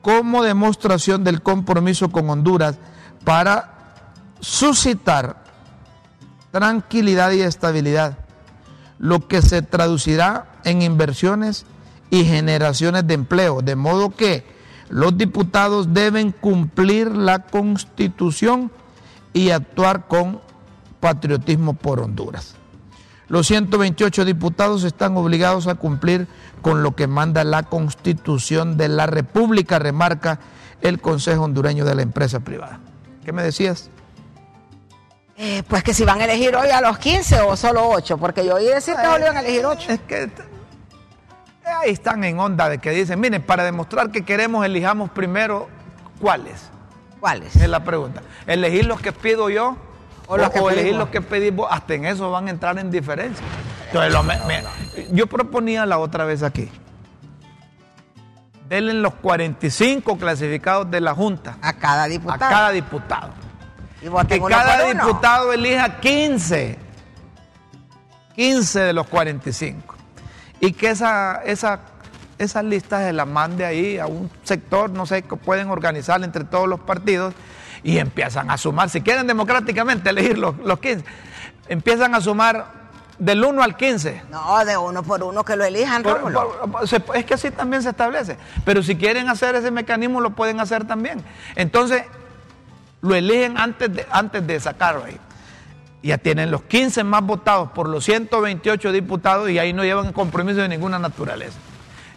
como 0.05 0.43
demostración 0.43 1.23
del 1.23 1.41
compromiso 1.41 2.09
con 2.09 2.29
Honduras 2.29 2.77
para 3.23 3.95
suscitar 4.39 5.43
tranquilidad 6.51 7.31
y 7.31 7.41
estabilidad, 7.41 8.19
lo 8.99 9.27
que 9.27 9.41
se 9.41 9.63
traducirá 9.63 10.59
en 10.63 10.83
inversiones 10.83 11.65
y 12.11 12.23
generaciones 12.23 13.07
de 13.07 13.15
empleo, 13.15 13.63
de 13.63 13.75
modo 13.75 14.11
que 14.11 14.45
los 14.89 15.17
diputados 15.17 15.91
deben 15.91 16.31
cumplir 16.31 17.07
la 17.07 17.39
constitución 17.39 18.71
y 19.33 19.49
actuar 19.49 20.07
con 20.07 20.39
patriotismo 20.99 21.73
por 21.73 21.99
Honduras. 21.99 22.53
Los 23.27 23.47
128 23.47 24.25
diputados 24.25 24.83
están 24.83 25.17
obligados 25.17 25.67
a 25.67 25.75
cumplir 25.75 26.27
con 26.61 26.83
lo 26.83 26.95
que 26.95 27.07
manda 27.07 27.43
la 27.43 27.63
constitución 27.63 28.77
de 28.77 28.87
la 28.87 29.07
República, 29.07 29.79
remarca 29.79 30.39
el 30.81 31.01
Consejo 31.01 31.43
Hondureño 31.43 31.85
de 31.85 31.95
la 31.95 32.01
Empresa 32.03 32.39
Privada. 32.41 32.79
¿Qué 33.23 33.31
me 33.31 33.41
decías? 33.41 33.89
Eh, 35.37 35.63
pues 35.67 35.83
que 35.83 35.93
si 35.93 36.05
van 36.05 36.21
a 36.21 36.25
elegir 36.25 36.55
hoy 36.55 36.69
a 36.69 36.79
los 36.81 36.97
15 36.97 37.41
o 37.41 37.57
solo 37.57 37.89
8, 37.89 38.17
porque 38.17 38.45
yo 38.45 38.55
oí 38.55 38.65
decir 38.65 38.95
que 38.95 39.07
hoy 39.07 39.21
van 39.21 39.35
a 39.35 39.39
elegir 39.41 39.65
8. 39.65 39.91
Es 39.91 39.99
que 40.01 40.31
ahí 41.65 41.89
están 41.89 42.23
en 42.23 42.39
onda 42.39 42.69
de 42.69 42.77
que 42.77 42.91
dicen, 42.91 43.19
miren, 43.19 43.41
para 43.41 43.63
demostrar 43.63 44.11
que 44.11 44.23
queremos, 44.23 44.65
elijamos 44.65 45.09
primero 45.09 45.67
cuáles. 46.21 46.69
¿Cuáles? 47.19 47.55
Es 47.55 47.67
la 47.67 47.83
pregunta. 47.83 48.21
¿Elegir 48.45 48.85
los 48.85 49.01
que 49.01 49.11
pido 49.11 49.49
yo 49.49 49.77
o, 50.27 50.37
los 50.37 50.49
que 50.49 50.59
elegir 50.59 50.95
los 50.95 51.09
que 51.09 51.21
pedimos? 51.21 51.67
Hasta 51.69 51.93
en 51.93 52.05
eso 52.05 52.31
van 52.31 52.47
a 52.47 52.51
entrar 52.51 52.77
en 52.79 52.91
diferencia. 52.91 53.45
yo 55.11 55.27
proponía 55.27 55.85
la 55.85 55.97
otra 55.97 56.25
vez 56.25 56.43
aquí. 56.43 56.69
Denle 58.67 58.93
los 58.95 59.13
45 59.15 60.17
clasificados 60.17 60.89
de 60.89 60.99
la 60.99 61.13
Junta. 61.13 61.57
A 61.61 61.73
cada 61.73 62.05
diputado. 62.05 62.45
A 62.45 62.49
cada 62.49 62.71
diputado. 62.71 63.29
Y 64.01 64.27
que 64.27 64.41
cada 64.41 64.85
diputado 64.85 65.53
elija 65.53 65.99
15. 65.99 66.79
15 68.35 68.79
de 68.79 68.93
los 68.93 69.07
45 69.07 69.95
y 70.59 70.73
que 70.73 70.89
esa, 70.89 71.41
esa, 71.45 71.79
esas 72.37 72.63
listas 72.63 73.03
se 73.03 73.13
las 73.13 73.27
mande 73.27 73.65
ahí 73.65 73.97
a 73.97 74.07
un 74.07 74.29
sector, 74.43 74.89
no 74.89 75.05
sé, 75.05 75.21
que 75.21 75.35
pueden 75.35 75.69
organizar 75.69 76.23
entre 76.23 76.43
todos 76.43 76.67
los 76.67 76.79
partidos 76.81 77.33
y 77.85 77.99
empiezan 77.99 78.49
a 78.49 78.57
sumar, 78.57 78.89
si 78.89 79.01
quieren 79.01 79.27
democráticamente 79.27 80.09
elegir 80.09 80.39
los, 80.39 80.57
los 80.57 80.79
15, 80.79 81.05
empiezan 81.69 82.15
a 82.15 82.19
sumar 82.19 82.65
del 83.19 83.45
1 83.45 83.61
al 83.61 83.77
15. 83.77 84.23
No, 84.31 84.65
de 84.65 84.75
uno 84.75 85.03
por 85.03 85.21
uno 85.21 85.45
que 85.45 85.55
lo 85.55 85.63
elijan, 85.63 86.03
Es 87.13 87.25
que 87.25 87.35
así 87.35 87.51
también 87.51 87.83
se 87.83 87.89
establece. 87.89 88.37
Pero 88.65 88.81
si 88.81 88.95
quieren 88.95 89.29
hacer 89.29 89.53
ese 89.53 89.69
mecanismo, 89.69 90.19
lo 90.19 90.31
pueden 90.31 90.59
hacer 90.59 90.85
también. 90.85 91.23
Entonces, 91.55 92.03
lo 93.01 93.13
eligen 93.13 93.55
antes 93.59 93.93
de, 93.93 94.07
antes 94.09 94.45
de 94.45 94.59
sacarlo 94.59 95.05
ahí 95.05 95.19
ya 96.01 96.19
tienen 96.19 96.51
los 96.51 96.61
15 96.63 97.03
más 97.03 97.23
votados 97.23 97.71
por 97.71 97.89
los 97.89 98.05
128 98.05 98.91
diputados 98.91 99.49
y 99.49 99.57
ahí 99.57 99.73
no 99.73 99.83
llevan 99.83 100.13
compromiso 100.13 100.61
de 100.61 100.69
ninguna 100.69 100.99
naturaleza. 100.99 101.57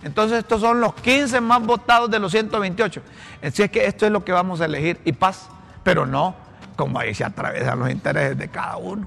Entonces 0.05 0.41
estos 0.41 0.61
son 0.61 0.81
los 0.81 0.95
15 0.95 1.41
más 1.41 1.63
votados 1.63 2.11
de 2.11 2.19
los 2.19 2.31
128. 2.33 3.01
Así 3.43 3.63
es 3.63 3.71
que 3.71 3.87
esto 3.87 4.05
es 4.05 4.13
lo 4.13 4.25
que 4.25 4.33
vamos 4.33 4.61
a 4.61 4.67
elegir 4.67 5.01
y 5.07 5.13
paz, 5.13 5.49
pero 5.83 6.07
no 6.07 6.35
como 6.77 6.99
ahí 7.01 7.13
se 7.13 7.25
atravesan 7.25 7.79
los 7.81 7.91
intereses 7.91 8.39
de 8.39 8.49
cada 8.49 8.77
uno. 8.77 9.07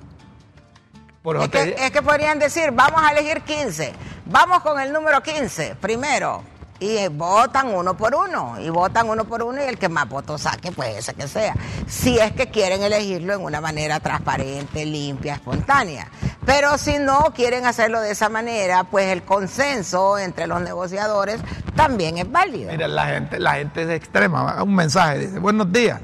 es, 1.41 1.49
que, 1.49 1.75
es 1.77 1.91
que 1.91 2.01
podrían 2.01 2.37
decir, 2.37 2.71
vamos 2.71 3.01
a 3.01 3.11
elegir 3.11 3.41
15, 3.41 3.93
vamos 4.25 4.61
con 4.61 4.79
el 4.79 4.91
número 4.91 5.23
15 5.23 5.75
primero 5.79 6.43
y 6.81 7.07
votan 7.09 7.67
uno 7.67 7.95
por 7.95 8.15
uno, 8.15 8.59
y 8.59 8.69
votan 8.69 9.07
uno 9.07 9.23
por 9.25 9.43
uno 9.43 9.63
y 9.63 9.67
el 9.67 9.77
que 9.77 9.87
más 9.87 10.09
votos 10.09 10.41
saque, 10.41 10.71
pues 10.71 10.97
ese 10.97 11.13
que 11.13 11.27
sea. 11.27 11.53
Si 11.87 12.17
es 12.17 12.31
que 12.31 12.49
quieren 12.49 12.81
elegirlo 12.81 13.33
en 13.33 13.41
una 13.41 13.61
manera 13.61 13.99
transparente, 13.99 14.83
limpia, 14.83 15.35
espontánea. 15.35 16.07
Pero 16.43 16.79
si 16.79 16.97
no 16.97 17.33
quieren 17.35 17.67
hacerlo 17.67 18.01
de 18.01 18.09
esa 18.09 18.29
manera, 18.29 18.83
pues 18.85 19.09
el 19.09 19.21
consenso 19.21 20.17
entre 20.17 20.47
los 20.47 20.59
negociadores 20.59 21.39
también 21.75 22.17
es 22.17 22.29
válido. 22.29 22.71
Mira, 22.71 22.87
la 22.87 23.05
gente, 23.05 23.39
la 23.39 23.53
gente 23.53 23.83
es 23.83 23.89
extrema. 23.91 24.63
Un 24.63 24.73
mensaje 24.73 25.19
dice, 25.19 25.37
buenos 25.37 25.71
días. 25.71 26.01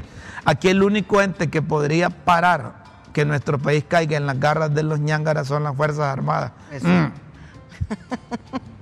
Aquí 0.48 0.70
el 0.70 0.82
único 0.82 1.22
ente 1.22 1.50
que 1.50 1.62
podría 1.62 2.10
parar 2.10 2.76
que 3.12 3.26
nuestro 3.26 3.60
país 3.60 3.84
caiga 3.86 4.16
en 4.16 4.26
las 4.26 4.40
garras 4.40 4.74
de 4.74 4.82
los 4.82 5.02
ñángaras 5.02 5.46
son 5.46 5.66
las 5.66 5.76
Fuerzas 5.76 6.06
Armadas. 6.06 6.54
Mm. 6.82 7.08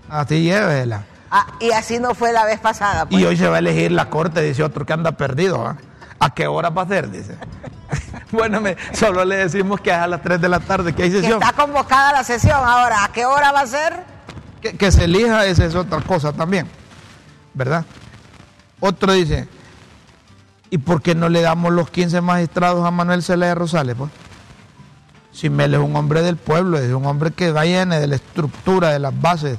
Así 0.08 0.44
llévela. 0.44 1.06
Ah, 1.32 1.48
y 1.60 1.72
así 1.72 1.98
no 1.98 2.14
fue 2.14 2.32
la 2.32 2.46
vez 2.46 2.60
pasada. 2.60 3.08
Pues. 3.08 3.20
Y 3.20 3.26
hoy 3.26 3.36
se 3.36 3.48
va 3.48 3.56
a 3.56 3.60
elegir 3.60 3.92
la 3.92 4.12
corte, 4.12 4.44
dice 4.44 4.62
otro 4.62 4.86
que 4.86 4.94
anda 4.94 5.14
perdido. 5.14 5.66
¿ah? 5.66 5.76
¿A 6.20 6.36
qué 6.36 6.46
hora 6.46 6.70
va 6.70 6.84
a 6.84 6.88
ser? 6.88 7.10
Dice. 7.10 7.36
bueno, 8.32 8.62
solo 8.94 9.26
le 9.26 9.38
decimos 9.38 9.82
que 9.82 9.90
es 9.90 9.96
a 9.96 10.06
las 10.06 10.22
3 10.22 10.40
de 10.40 10.50
la 10.50 10.60
tarde 10.60 10.94
que 10.94 11.02
hay 11.02 11.12
sesión. 11.12 11.42
está 11.42 11.52
convocada 11.54 12.14
la 12.14 12.24
sesión 12.24 12.60
ahora. 12.64 13.06
¿A 13.06 13.12
qué 13.12 13.26
hora 13.26 13.52
va 13.52 13.62
a 13.62 13.68
ser? 13.68 14.04
Que, 14.62 14.92
se 14.92 15.06
elija, 15.06 15.48
esa 15.48 15.66
es 15.66 15.74
otra 15.74 16.00
cosa 16.02 16.32
también. 16.32 16.68
¿Verdad? 17.56 17.86
Otro 18.80 19.14
dice, 19.14 19.48
¿y 20.70 20.78
por 20.78 21.02
qué 21.02 21.16
no 21.16 21.30
le 21.30 21.42
damos 21.42 21.72
los 21.72 21.90
15 21.90 22.22
magistrados 22.22 22.86
a 22.86 22.92
Manuel 22.92 23.24
Celaya 23.24 23.56
Rosales? 23.56 23.96
Pues? 23.96 24.12
Si 25.32 25.50
Mel 25.50 25.74
es 25.74 25.80
un 25.80 25.96
hombre 25.96 26.22
del 26.22 26.38
pueblo, 26.38 26.78
es 26.78 26.94
un 26.94 27.06
hombre 27.06 27.32
que 27.32 27.52
viene 27.52 28.00
de 28.00 28.08
la 28.08 28.16
estructura, 28.16 28.92
de 28.92 29.00
las 29.00 29.20
bases 29.20 29.58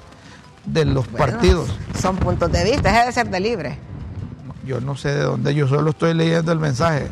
de 0.65 0.85
los 0.85 1.07
partidos. 1.07 1.69
Son 2.01 2.17
puntos 2.17 2.51
de 2.51 2.65
vista, 2.65 2.93
debe 2.93 3.13
ser 3.13 3.29
de 3.29 3.41
libre. 3.41 3.79
Yo 4.65 4.81
no 4.81 4.97
sé 4.97 5.11
de 5.11 5.23
dónde, 5.23 5.55
yo 5.55 5.69
solo 5.69 5.91
estoy 5.91 6.15
leyendo 6.15 6.51
el 6.51 6.59
mensaje. 6.59 7.09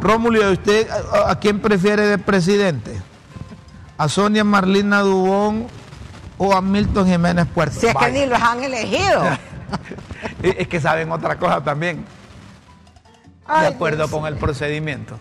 Rómulo, 0.00 0.50
¿usted 0.50 0.88
a, 1.26 1.38
quién 1.38 1.60
prefiere 1.60 2.06
de 2.06 2.18
presidente? 2.18 2.92
¿A 3.98 4.08
Sonia 4.08 4.42
Marlina 4.42 5.00
Dubón 5.00 5.66
o 6.38 6.54
a 6.54 6.60
Milton 6.60 7.06
Jiménez 7.06 7.46
Puerto? 7.46 7.78
Si 7.78 7.86
es 7.86 7.94
que 7.94 8.10
ni 8.10 8.26
los 8.26 8.40
han 8.40 8.62
elegido. 8.64 9.22
es 10.42 10.68
que 10.68 10.80
saben 10.80 11.12
otra 11.12 11.38
cosa 11.38 11.62
también. 11.62 12.04
De 13.48 13.66
acuerdo 13.66 14.08
con 14.10 14.26
el 14.26 14.36
procedimiento. 14.36 15.18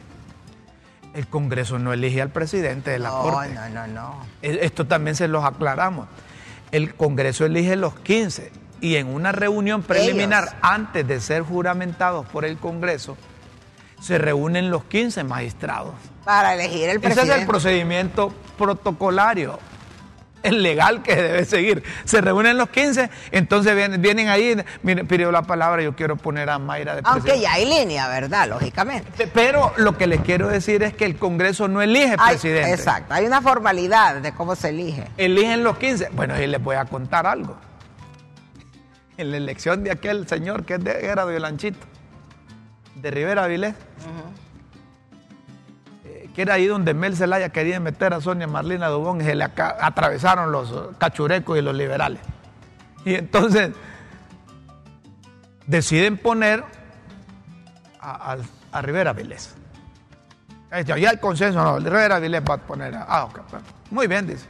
El 1.14 1.28
Congreso 1.28 1.80
no 1.80 1.94
elige 1.94 2.22
al 2.22 2.30
presidente 2.30 2.92
de 2.92 3.00
la 3.00 3.10
Corte. 3.10 3.54
No, 3.54 3.70
no, 3.70 3.88
no. 3.88 4.26
Esto 4.42 4.86
también 4.86 5.16
se 5.16 5.28
los 5.28 5.46
aclaramos 5.46 6.08
el 6.76 6.94
Congreso 6.94 7.46
elige 7.46 7.76
los 7.76 7.96
15 8.00 8.52
y 8.82 8.98
en 8.98 9.08
una 9.08 9.32
reunión 9.32 9.82
preliminar, 9.82 10.58
antes 10.62 11.08
de 11.08 11.22
ser 11.22 11.42
juramentados 11.42 12.26
por 12.28 12.44
el 12.44 12.58
Congreso, 12.58 13.18
se 14.02 14.18
reúnen 14.18 14.70
los 14.70 14.84
15 14.84 15.24
magistrados. 15.24 15.94
Para 16.26 16.54
elegir 16.54 16.90
el 16.90 17.00
presidente. 17.00 17.30
Ese 17.30 17.36
es 17.36 17.42
el 17.42 17.48
procedimiento 17.48 18.34
protocolario, 18.58 19.58
el 20.46 20.64
legal 20.64 21.02
que 21.02 21.16
debe 21.16 21.46
seguir. 21.46 21.84
Se 22.06 22.22
reúnen 22.22 22.58
los 22.58 22.70
15, 22.70 23.10
entonces 23.32 23.76
vienen, 23.76 24.02
vienen 24.02 24.30
ahí, 24.30 24.56
mire, 24.84 25.04
pidió 25.06 25.32
la 25.32 25.42
palabra, 25.42 25.82
yo 25.82 25.96
quiero 25.96 26.16
poner 26.16 26.50
a 26.50 26.60
Mayra 26.60 26.96
de 26.96 27.04
presidente. 27.04 27.32
Aunque 27.32 27.42
ya 27.44 27.54
hay 27.54 27.66
línea, 27.66 28.08
¿verdad? 28.08 28.48
Lógicamente. 28.48 29.28
Pero 29.34 29.74
lo 29.78 29.98
que 29.98 30.08
les 30.08 30.22
quiero 30.22 30.48
decir 30.48 30.84
es 30.84 30.94
que 30.94 31.06
el 31.06 31.18
Congreso 31.18 31.68
no 31.68 31.82
elige 31.82 32.18
presidente. 32.18 32.72
Exacto, 32.74 33.14
hay 33.14 33.26
una 33.26 33.42
formalidad 33.42 34.16
de 34.22 34.34
cómo 34.34 34.56
se 34.56 34.70
elige. 34.70 35.06
Eligen 35.18 35.64
los 35.64 35.78
15. 35.78 36.10
Bueno, 36.14 36.40
y 36.42 36.48
les 36.48 36.62
voy 36.64 36.76
a 36.76 36.86
contar 36.86 37.28
algo. 37.28 37.58
En 39.18 39.32
la 39.32 39.38
elección 39.38 39.84
de 39.84 39.92
aquel 39.92 40.28
señor 40.28 40.66
que 40.66 40.74
era 41.02 41.26
de 41.26 41.40
Lanchito, 41.40 41.80
de 42.96 43.12
Rivera 43.12 43.48
Vilés, 43.48 43.74
que 46.36 46.42
era 46.42 46.56
ahí 46.56 46.68
donde 46.68 46.94
Mel 46.94 47.16
Zelaya 47.16 47.50
quería 47.50 47.80
meter 47.80 48.14
a 48.14 48.20
Sonia 48.20 48.46
Marlina 48.46 48.90
Dubón 48.90 49.22
y 49.22 49.24
se 49.24 49.36
le 49.36 49.46
atravesaron 49.46 50.52
los 50.52 50.74
cachurecos 50.98 51.58
y 51.58 51.62
los 51.62 51.74
liberales. 51.74 52.20
Y 53.06 53.16
entonces 53.16 53.72
deciden 55.66 56.18
poner 56.18 56.64
a, 58.02 58.38
Rivera 58.82 59.14
Vilés. 59.14 59.56
Ya 60.86 60.96
hay 60.96 61.18
consenso, 61.18 61.64
no, 61.64 61.80
Rivera 61.80 62.20
Vilés 62.20 62.42
va 62.48 62.56
a 62.56 62.58
poner 62.58 62.94
a... 62.96 63.06
Ah, 63.08 63.30
muy 63.90 64.08
bien, 64.08 64.28
dice. 64.28 64.46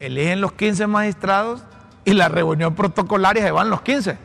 Eligen 0.00 0.40
los 0.40 0.52
15 0.52 0.88
magistrados 0.88 1.62
y 2.04 2.14
la 2.14 2.28
reunión 2.28 2.74
protocolaria 2.74 3.44
se 3.44 3.52
van 3.52 3.70
los 3.70 3.82
15. 3.82 4.18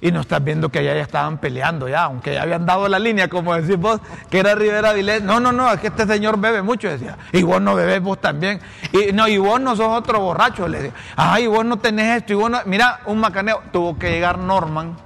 Y 0.00 0.12
no 0.12 0.20
estás 0.20 0.42
viendo 0.42 0.68
que 0.68 0.78
allá 0.78 0.94
ya 0.94 1.02
estaban 1.02 1.38
peleando 1.38 1.88
ya, 1.88 2.04
aunque 2.04 2.34
ya 2.34 2.42
habían 2.42 2.64
dado 2.66 2.88
la 2.88 2.98
línea, 2.98 3.28
como 3.28 3.54
decís 3.54 3.76
vos, 3.76 4.00
que 4.30 4.38
era 4.38 4.54
Rivera 4.54 4.92
Vilés. 4.92 5.22
No, 5.22 5.40
no, 5.40 5.52
no, 5.52 5.72
es 5.72 5.80
que 5.80 5.88
este 5.88 6.06
señor 6.06 6.38
bebe 6.38 6.62
mucho, 6.62 6.88
decía. 6.88 7.18
Y 7.32 7.42
vos 7.42 7.60
no 7.60 7.74
bebés 7.74 8.00
vos 8.00 8.20
también. 8.20 8.60
Y 8.92 9.12
no, 9.12 9.26
y 9.26 9.38
vos 9.38 9.60
no 9.60 9.74
sos 9.76 9.88
otro 9.88 10.20
borracho, 10.20 10.68
le 10.68 10.78
decía. 10.78 10.94
Ay, 11.16 11.46
vos 11.46 11.64
no 11.64 11.78
tenés 11.78 12.18
esto, 12.18 12.32
y 12.32 12.36
vos 12.36 12.50
no. 12.50 12.58
Mira, 12.66 13.00
un 13.06 13.18
macaneo. 13.18 13.62
Tuvo 13.72 13.98
que 13.98 14.10
llegar 14.10 14.38
Norman, 14.38 14.96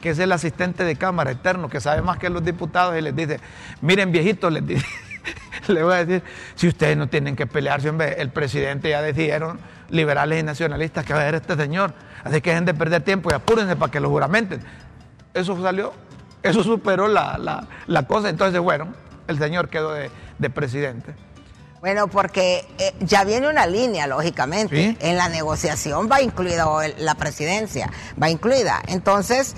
que 0.00 0.10
es 0.10 0.18
el 0.18 0.30
asistente 0.32 0.84
de 0.84 0.96
Cámara 0.96 1.30
eterno, 1.30 1.68
que 1.68 1.80
sabe 1.80 2.02
más 2.02 2.18
que 2.18 2.28
los 2.28 2.44
diputados, 2.44 2.96
y 2.98 3.00
les 3.00 3.16
dice: 3.16 3.40
Miren, 3.80 4.12
viejitos, 4.12 4.52
les 4.52 4.66
dice. 4.66 4.86
le 5.68 5.82
voy 5.82 5.94
a 5.94 6.04
decir, 6.04 6.22
si 6.54 6.68
ustedes 6.68 6.96
no 6.96 7.08
tienen 7.08 7.36
que 7.36 7.46
pelearse, 7.46 7.88
hombre, 7.88 8.20
el 8.20 8.30
presidente 8.30 8.90
ya 8.90 9.02
decidieron, 9.02 9.58
liberales 9.90 10.40
y 10.40 10.42
nacionalistas, 10.42 11.04
que 11.04 11.12
va 11.12 11.20
a 11.20 11.24
ser 11.24 11.34
este 11.36 11.56
señor 11.56 11.94
Así 12.24 12.40
que 12.40 12.50
dejen 12.50 12.64
de 12.64 12.74
perder 12.74 13.02
tiempo 13.02 13.30
y 13.30 13.34
apúrense 13.34 13.76
para 13.76 13.92
que 13.92 14.00
lo 14.00 14.08
juramenten. 14.08 14.62
Eso 15.34 15.60
salió, 15.62 15.92
eso 16.42 16.64
superó 16.64 17.06
la, 17.06 17.66
cosa. 18.08 18.30
Entonces, 18.30 18.60
bueno, 18.60 18.88
el 19.28 19.38
señor 19.38 19.68
quedó 19.68 19.92
de, 19.92 20.10
presidente. 20.50 21.14
Bueno, 21.80 22.08
porque 22.08 22.66
eh, 22.78 22.94
ya 23.00 23.24
viene 23.24 23.46
una 23.46 23.66
línea, 23.66 24.06
lógicamente. 24.06 24.96
En 25.00 25.18
la 25.18 25.28
negociación 25.28 26.08
va 26.10 26.22
incluida 26.22 26.66
la 26.96 27.14
presidencia, 27.14 27.90
va 28.20 28.30
incluida. 28.30 28.80
Entonces, 28.86 29.54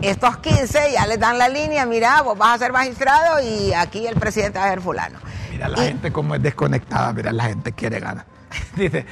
estos 0.00 0.38
15 0.38 0.92
ya 0.92 1.06
les 1.06 1.20
dan 1.20 1.36
la 1.36 1.50
línea, 1.50 1.84
mira, 1.84 2.22
vos 2.22 2.38
vas 2.38 2.54
a 2.54 2.58
ser 2.64 2.72
magistrado 2.72 3.40
y 3.40 3.74
aquí 3.74 4.06
el 4.06 4.14
presidente 4.14 4.58
va 4.58 4.64
a 4.64 4.70
ser 4.70 4.80
fulano. 4.80 5.18
Mira 5.50 5.68
la 5.68 5.82
gente 5.82 6.10
como 6.12 6.34
es 6.34 6.42
desconectada, 6.42 7.12
mira, 7.12 7.30
la 7.30 7.44
gente 7.44 7.72
quiere 7.72 8.00
ganar. 8.00 8.24
Dice, 8.76 9.04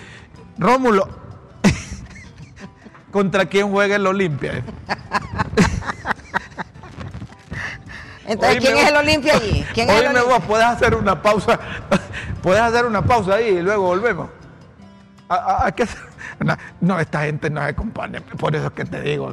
Rómulo, 0.59 1.09
contra 3.13 3.47
quién 3.47 3.71
juega 3.71 3.97
el 3.97 4.07
Olimpia. 4.07 4.63
Entonces, 8.27 8.59
¿quién 8.61 8.79
es 8.79 8.89
el 8.89 8.97
Olimpia 8.97 9.35
allí? 9.35 9.65
¿Quién 9.75 9.91
es 9.91 10.03
el 10.03 10.23
vos, 10.23 10.43
puedes 10.47 10.65
hacer 10.67 10.95
una 10.95 11.21
pausa, 11.21 11.59
puedes 12.43 12.63
hacer 12.63 12.87
una 12.87 13.05
pausa 13.05 13.35
ahí 13.35 13.49
y 13.49 13.61
luego 13.63 13.85
volvemos. 13.85 14.31
¿A, 15.29 15.73
qué 15.73 15.87
no, 16.81 17.01
esta 17.01 17.23
gente 17.23 17.49
no 17.51 17.65
se 17.65 17.75
compone, 17.75 18.21
por 18.21 18.55
eso 18.55 18.67
es 18.67 18.73
que 18.73 18.85
te 18.85 19.01
digo, 19.01 19.33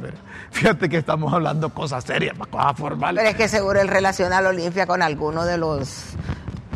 fíjate 0.50 0.88
que 0.88 0.98
estamos 0.98 1.32
hablando 1.32 1.70
cosas 1.70 2.04
serias, 2.04 2.36
cosas 2.50 2.76
formales. 2.76 3.20
Pero 3.20 3.30
es 3.30 3.36
que 3.36 3.48
seguro 3.48 3.80
él 3.80 3.88
relaciona 3.88 4.38
al 4.38 4.46
Olimpia 4.46 4.86
con 4.86 5.02
alguno 5.02 5.44
de 5.44 5.58
los 5.58 6.14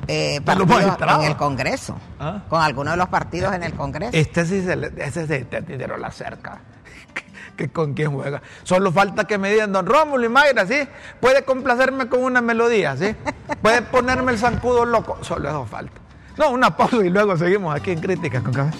eh, 0.08 0.40
partidos 0.42 0.98
en 1.00 1.22
el 1.22 1.36
Congreso, 1.36 1.96
¿Ah? 2.20 2.42
con 2.48 2.62
alguno 2.62 2.92
de 2.92 2.96
los 2.96 3.08
partidos 3.08 3.54
en 3.54 3.62
el 3.62 3.74
Congreso. 3.74 4.12
Este 4.14 4.44
sí 4.44 4.62
se, 4.62 4.92
ese 4.98 5.26
sí 5.26 5.44
te 5.44 5.60
dinero 5.62 5.96
la 5.96 6.10
cerca 6.10 6.60
que 7.56 7.68
con 7.68 7.94
quién 7.94 8.12
juega. 8.12 8.42
Solo 8.62 8.92
falta 8.92 9.24
que 9.24 9.38
me 9.38 9.50
digan, 9.50 9.72
don 9.72 9.86
Rómulo 9.86 10.24
y 10.24 10.28
Mayra, 10.28 10.66
¿sí? 10.66 10.88
Puede 11.20 11.44
complacerme 11.44 12.08
con 12.08 12.22
una 12.22 12.40
melodía, 12.40 12.96
¿sí? 12.96 13.14
Puede 13.62 13.82
ponerme 13.90 14.32
el 14.32 14.38
zancudo 14.38 14.84
loco. 14.84 15.18
Solo 15.22 15.48
eso 15.48 15.64
falta. 15.66 16.00
No, 16.36 16.50
una 16.50 16.76
pausa 16.76 17.04
y 17.04 17.08
luego 17.08 17.36
seguimos 17.36 17.74
aquí 17.74 17.92
en 17.92 18.00
Críticas 18.00 18.42
con 18.42 18.52
Café. 18.52 18.76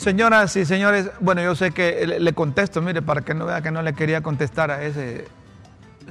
Señoras 0.00 0.56
y 0.56 0.64
señores, 0.64 1.10
bueno, 1.20 1.42
yo 1.42 1.54
sé 1.54 1.72
que 1.72 2.06
le 2.06 2.32
contesto, 2.32 2.80
mire, 2.80 3.02
para 3.02 3.20
que 3.20 3.34
no 3.34 3.44
vea 3.44 3.60
que 3.60 3.70
no 3.70 3.82
le 3.82 3.92
quería 3.92 4.22
contestar 4.22 4.70
a 4.70 4.82
ese 4.82 5.28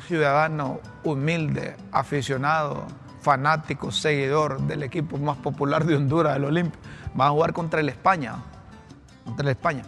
ciudadano 0.07 0.79
humilde, 1.03 1.75
aficionado, 1.91 2.85
fanático, 3.19 3.91
seguidor 3.91 4.61
del 4.61 4.83
equipo 4.83 5.17
más 5.17 5.37
popular 5.37 5.85
de 5.85 5.95
Honduras, 5.95 6.35
el 6.35 6.45
Olimpia. 6.45 6.79
Va 7.19 7.25
a 7.25 7.29
jugar 7.31 7.51
contra 7.51 7.79
el 7.79 7.89
España. 7.89 8.35
Contra 9.25 9.43
el 9.43 9.49
España. 9.49 9.81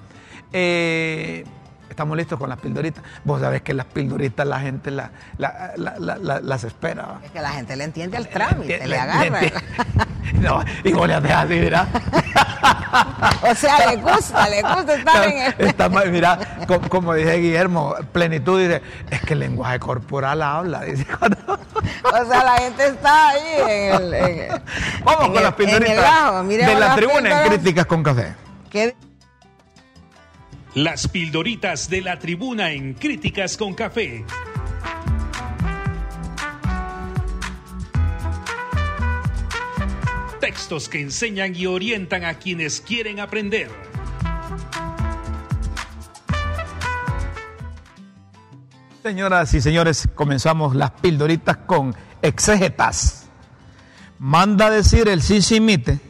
Eh, 0.51 1.45
estamos 1.87 2.17
listos 2.17 2.39
con 2.39 2.49
las 2.49 2.59
pildoritas. 2.59 3.03
Vos 3.23 3.39
sabés 3.39 3.61
que 3.61 3.75
las 3.75 3.85
pildoritas 3.85 4.47
la 4.47 4.61
gente 4.61 4.89
las 4.89 6.63
espera. 6.63 7.19
Es 7.23 7.29
que 7.29 7.39
la 7.39 7.51
gente 7.51 7.75
le 7.75 7.83
entiende 7.83 8.17
al 8.17 8.27
trámite, 8.29 8.87
le, 8.87 8.97
agarra. 8.97 9.41
no, 10.41 10.63
y 10.83 10.91
vos 10.91 11.07
le 11.07 11.13
haces 11.13 11.31
así. 11.31 11.59
o 13.43 13.55
sea, 13.55 13.91
le 13.91 13.97
gusta, 13.97 14.49
le 14.49 14.61
gusta 14.61 14.95
estar 14.95 15.27
en 15.27 15.41
el... 15.41 15.67
Está, 15.67 15.89
mira, 15.89 16.39
como, 16.89 17.13
dice 17.13 17.37
Guillermo, 17.37 17.95
plenitud 18.11 18.59
dice, 18.59 18.81
es 19.09 19.21
que 19.21 19.33
el 19.33 19.39
lenguaje 19.39 19.79
corporal 19.79 20.41
habla. 20.41 20.81
Dice, 20.81 21.05
o 22.03 22.25
sea, 22.25 22.43
la 22.43 22.57
gente 22.57 22.87
está 22.87 23.29
ahí 23.29 23.41
en 23.67 24.13
el... 24.13 24.61
Vamos 25.03 25.29
con 25.29 25.43
las 25.43 25.53
pildoritas 25.53 26.47
de 26.47 26.75
la 26.75 26.95
tribuna 26.95 27.41
en 27.41 27.49
Críticas 27.49 27.85
con 27.85 28.03
Café. 28.03 28.35
¿Qué? 28.69 28.95
Las 30.73 31.07
pildoritas 31.07 31.89
de 31.89 32.01
la 32.01 32.17
tribuna 32.17 32.71
en 32.71 32.93
Críticas 32.93 33.57
con 33.57 33.73
Café. 33.73 34.23
Textos 40.51 40.89
que 40.89 40.99
enseñan 40.99 41.55
y 41.55 41.65
orientan 41.65 42.25
a 42.25 42.33
quienes 42.33 42.81
quieren 42.81 43.21
aprender. 43.21 43.71
Señoras 49.01 49.53
y 49.53 49.61
señores, 49.61 50.09
comenzamos 50.13 50.75
las 50.75 50.91
pildoritas 50.91 51.55
con 51.55 51.95
exégetas. 52.21 53.27
Manda 54.19 54.69
decir 54.69 55.07
el 55.07 55.21
Sisimite 55.21 56.01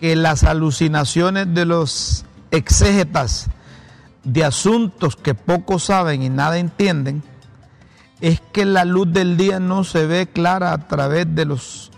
que 0.00 0.16
las 0.16 0.42
alucinaciones 0.42 1.52
de 1.52 1.66
los 1.66 2.24
exégetas 2.50 3.50
de 4.24 4.44
asuntos 4.44 5.16
que 5.16 5.34
poco 5.34 5.78
saben 5.78 6.22
y 6.22 6.30
nada 6.30 6.56
entienden, 6.56 7.22
es 8.22 8.40
que 8.40 8.64
la 8.64 8.86
luz 8.86 9.12
del 9.12 9.36
día 9.36 9.60
no 9.60 9.84
se 9.84 10.06
ve 10.06 10.26
clara 10.26 10.72
a 10.72 10.88
través 10.88 11.34
de 11.34 11.44
los 11.44 11.91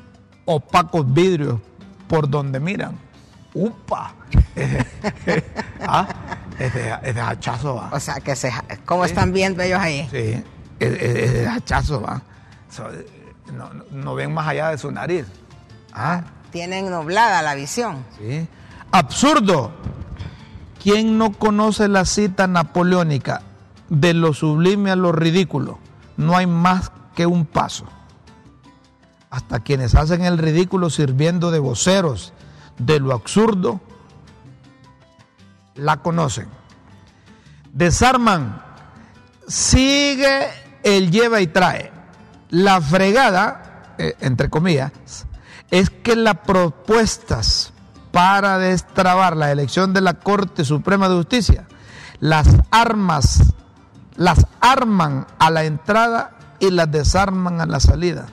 opacos 0.44 1.12
vidrios 1.12 1.60
por 2.08 2.28
donde 2.28 2.60
miran. 2.60 2.98
¡Upa! 3.52 4.14
¿Ah? 5.80 6.08
Es 6.58 6.72
de, 6.74 7.20
hachazo, 7.20 7.82
O 7.90 8.00
sea, 8.00 8.16
que 8.16 8.36
se, 8.36 8.52
¿cómo 8.84 9.04
están 9.04 9.32
viendo 9.32 9.62
ellos 9.62 9.80
ahí? 9.80 10.08
Sí, 10.10 10.42
es, 10.78 10.98
de 11.32 11.48
hachazo, 11.48 12.00
¿va? 12.00 12.22
no, 13.90 14.14
ven 14.14 14.32
más 14.32 14.48
allá 14.48 14.70
de 14.70 14.78
su 14.78 14.90
nariz. 14.90 15.26
¿Ah? 15.92 16.22
Tienen 16.50 16.90
nublada 16.90 17.42
la 17.42 17.54
visión. 17.54 18.04
Sí. 18.18 18.46
Absurdo 18.92 19.72
¿Quién 20.84 21.16
no 21.16 21.32
conoce 21.32 21.88
la 21.88 22.04
cita 22.04 22.46
napoleónica 22.46 23.40
de 23.88 24.12
lo 24.12 24.34
sublime 24.34 24.90
a 24.90 24.96
lo 24.96 25.12
ridículo? 25.12 25.78
No 26.18 26.36
hay 26.36 26.46
más 26.46 26.92
que 27.14 27.24
un 27.24 27.46
paso. 27.46 27.86
Hasta 29.34 29.58
quienes 29.58 29.96
hacen 29.96 30.24
el 30.24 30.38
ridículo 30.38 30.90
sirviendo 30.90 31.50
de 31.50 31.58
voceros 31.58 32.32
de 32.78 33.00
lo 33.00 33.12
absurdo, 33.12 33.80
la 35.74 35.96
conocen. 36.02 36.46
Desarman, 37.72 38.62
sigue 39.48 40.46
el 40.84 41.10
lleva 41.10 41.40
y 41.40 41.48
trae. 41.48 41.90
La 42.50 42.80
fregada, 42.80 43.94
eh, 43.98 44.14
entre 44.20 44.50
comillas, 44.50 44.92
es 45.68 45.90
que 45.90 46.14
las 46.14 46.38
propuestas 46.46 47.72
para 48.12 48.58
destrabar 48.58 49.36
la 49.36 49.50
elección 49.50 49.92
de 49.92 50.00
la 50.00 50.14
Corte 50.14 50.64
Suprema 50.64 51.08
de 51.08 51.16
Justicia, 51.16 51.66
las 52.20 52.46
armas 52.70 53.52
las 54.14 54.46
arman 54.60 55.26
a 55.40 55.50
la 55.50 55.64
entrada 55.64 56.36
y 56.60 56.70
las 56.70 56.88
desarman 56.88 57.60
a 57.60 57.66
la 57.66 57.80
salida. 57.80 58.26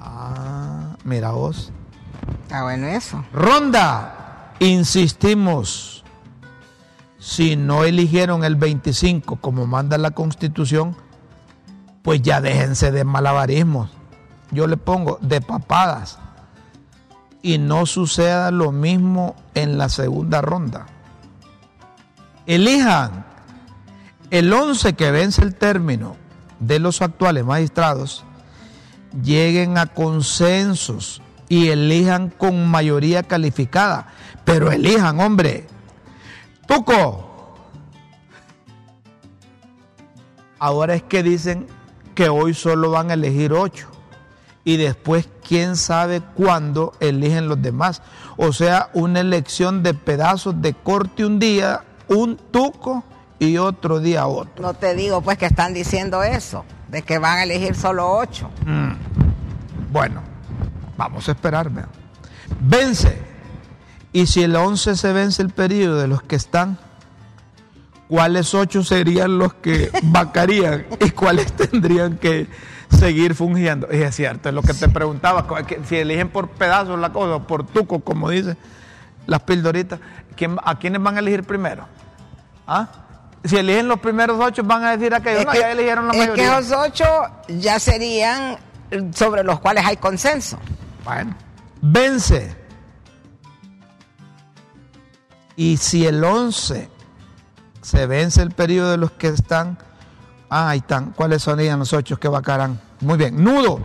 Ah, 0.00 0.96
mira 1.04 1.30
vos. 1.30 1.72
Está 2.42 2.62
bueno 2.64 2.86
eso. 2.86 3.24
Ronda, 3.32 4.54
insistimos, 4.60 6.04
si 7.18 7.56
no 7.56 7.84
eligieron 7.84 8.44
el 8.44 8.56
25 8.56 9.36
como 9.36 9.66
manda 9.66 9.98
la 9.98 10.10
Constitución, 10.10 10.96
pues 12.02 12.20
ya 12.22 12.40
déjense 12.40 12.90
de 12.90 13.04
malabarismos. 13.04 13.90
Yo 14.50 14.66
le 14.66 14.76
pongo 14.76 15.18
de 15.22 15.40
papadas 15.40 16.18
y 17.42 17.58
no 17.58 17.86
suceda 17.86 18.50
lo 18.50 18.70
mismo 18.70 19.34
en 19.54 19.78
la 19.78 19.88
segunda 19.88 20.40
ronda. 20.40 20.86
Elijan 22.46 23.24
el 24.30 24.52
11 24.52 24.94
que 24.94 25.10
vence 25.10 25.42
el 25.42 25.54
término 25.54 26.16
de 26.58 26.78
los 26.78 27.02
actuales 27.02 27.44
magistrados, 27.44 28.24
lleguen 29.22 29.78
a 29.78 29.86
consensos 29.86 31.20
y 31.48 31.68
elijan 31.68 32.30
con 32.30 32.66
mayoría 32.66 33.22
calificada, 33.22 34.08
pero 34.44 34.72
elijan, 34.72 35.20
hombre. 35.20 35.66
Tuco. 36.66 37.28
Ahora 40.58 40.94
es 40.94 41.02
que 41.02 41.22
dicen 41.22 41.66
que 42.14 42.28
hoy 42.28 42.54
solo 42.54 42.90
van 42.90 43.10
a 43.10 43.14
elegir 43.14 43.52
ocho 43.52 43.88
y 44.64 44.76
después 44.76 45.28
quién 45.46 45.76
sabe 45.76 46.20
cuándo 46.20 46.92
eligen 47.00 47.48
los 47.48 47.60
demás. 47.60 48.02
O 48.36 48.52
sea, 48.52 48.90
una 48.94 49.20
elección 49.20 49.82
de 49.82 49.94
pedazos 49.94 50.60
de 50.62 50.74
corte 50.74 51.24
un 51.24 51.38
día, 51.38 51.84
un 52.08 52.36
tuco 52.36 53.04
y 53.38 53.58
otro 53.58 54.00
día 54.00 54.26
otro. 54.26 54.62
No 54.62 54.74
te 54.74 54.94
digo 54.94 55.20
pues 55.20 55.36
que 55.36 55.46
están 55.46 55.74
diciendo 55.74 56.22
eso, 56.22 56.64
de 56.92 57.02
que 57.02 57.18
van 57.18 57.38
a 57.38 57.42
elegir 57.42 57.74
solo 57.74 58.08
ocho. 58.08 58.50
Mm. 58.66 58.92
Bueno, 59.90 60.22
vamos 60.96 61.28
a 61.28 61.32
esperar. 61.32 61.70
Vence. 62.60 63.18
Y 64.12 64.26
si 64.26 64.42
el 64.42 64.54
11 64.54 64.96
se 64.96 65.12
vence 65.12 65.40
el 65.40 65.48
periodo 65.48 65.98
de 65.98 66.06
los 66.06 66.22
que 66.22 66.36
están, 66.36 66.78
¿cuáles 68.08 68.54
ocho 68.54 68.84
serían 68.84 69.38
los 69.38 69.54
que 69.54 69.90
vacarían 70.02 70.86
y 71.00 71.10
cuáles 71.10 71.54
tendrían 71.54 72.18
que 72.18 72.46
seguir 72.90 73.34
fungiendo. 73.34 73.88
Y 73.90 74.02
es 74.02 74.14
cierto, 74.14 74.50
es 74.50 74.54
lo 74.54 74.60
que 74.60 74.74
te 74.74 74.86
preguntaba, 74.88 75.46
si 75.88 75.96
eligen 75.96 76.28
por 76.28 76.48
pedazos 76.48 76.98
la 76.98 77.10
cosa, 77.10 77.42
por 77.46 77.66
tuco, 77.66 78.00
como 78.00 78.28
dice 78.28 78.56
las 79.26 79.40
pildoritas, 79.42 79.98
¿a 80.62 80.78
quiénes 80.78 81.02
van 81.02 81.16
a 81.16 81.20
elegir 81.20 81.44
primero? 81.44 81.86
¿Ah? 82.66 83.01
Si 83.44 83.56
eligen 83.56 83.88
los 83.88 83.98
primeros 84.00 84.38
ocho, 84.40 84.62
van 84.62 84.84
a 84.84 84.96
decir 84.96 85.14
aquellos, 85.14 85.44
no, 85.44 85.54
ya 85.54 85.72
eligieron 85.72 86.06
la 86.06 86.12
mayoría. 86.12 86.44
Es 86.44 86.50
que 86.50 86.66
esos 86.66 86.78
ocho 86.78 87.04
ya 87.48 87.80
serían 87.80 88.56
sobre 89.14 89.42
los 89.42 89.58
cuales 89.60 89.84
hay 89.84 89.96
consenso. 89.96 90.58
Bueno, 91.04 91.34
vence. 91.80 92.56
Y 95.56 95.76
si 95.76 96.06
el 96.06 96.22
once 96.22 96.88
se 97.80 98.06
vence 98.06 98.42
el 98.42 98.52
periodo 98.52 98.92
de 98.92 98.96
los 98.96 99.10
que 99.12 99.28
están 99.28 99.76
Ah, 100.54 100.68
ahí 100.68 100.80
están. 100.80 101.12
¿Cuáles 101.12 101.44
sonían 101.44 101.78
los 101.78 101.94
ocho 101.94 102.20
que 102.20 102.28
vacarán? 102.28 102.78
Muy 103.00 103.16
bien. 103.16 103.42
Nudo. 103.42 103.80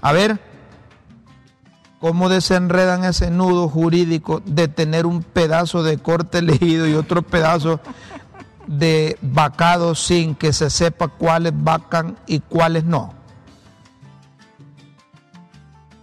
A 0.00 0.12
ver, 0.12 0.38
¿cómo 1.98 2.28
desenredan 2.28 3.02
ese 3.02 3.32
nudo 3.32 3.68
jurídico 3.68 4.40
de 4.44 4.68
tener 4.68 5.06
un 5.06 5.24
pedazo 5.24 5.82
de 5.82 5.98
corte 5.98 6.38
elegido 6.38 6.86
y 6.86 6.94
otro 6.94 7.22
pedazo 7.22 7.80
de 8.68 9.18
vacado 9.22 9.94
sin 9.94 10.34
que 10.34 10.52
se 10.52 10.70
sepa 10.70 11.08
cuáles 11.08 11.52
vacan 11.56 12.18
y 12.26 12.40
cuáles 12.40 12.84
no? 12.84 13.14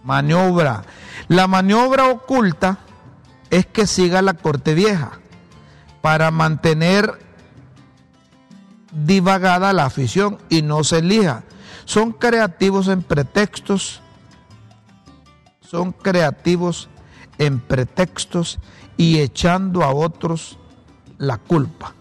Maniobra. 0.02 0.82
La 1.28 1.46
maniobra 1.46 2.08
oculta 2.08 2.78
es 3.50 3.66
que 3.66 3.86
siga 3.86 4.20
la 4.20 4.34
corte 4.34 4.74
vieja 4.74 5.12
para 6.02 6.30
mantener 6.30 7.18
divagada 8.92 9.72
la 9.72 9.86
afición 9.86 10.38
y 10.48 10.62
no 10.62 10.84
se 10.84 10.98
elija. 10.98 11.44
Son 11.84 12.12
creativos 12.12 12.88
en 12.88 13.02
pretextos, 13.02 14.00
son 15.60 15.92
creativos 15.92 16.88
en 17.38 17.60
pretextos 17.60 18.58
y 18.96 19.20
echando 19.20 19.84
a 19.84 19.92
otros 19.92 20.58
la 21.18 21.38
culpa. 21.38 21.95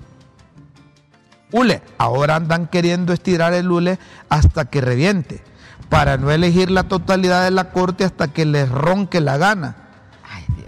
Hule, 1.52 1.82
ahora 1.98 2.36
andan 2.36 2.68
queriendo 2.68 3.14
estirar 3.14 3.54
el 3.54 3.72
hule 3.72 4.00
hasta 4.30 4.66
que 4.66 4.82
reviente, 4.82 5.44
para 5.90 6.18
no 6.18 6.32
elegir 6.32 6.72
la 6.72 6.84
totalidad 6.84 7.44
de 7.44 7.52
la 7.52 7.72
corte 7.72 8.04
hasta 8.04 8.28
que 8.28 8.46
les 8.46 8.70
ronque 8.70 9.22
la 9.22 9.38
gana. 9.38 9.76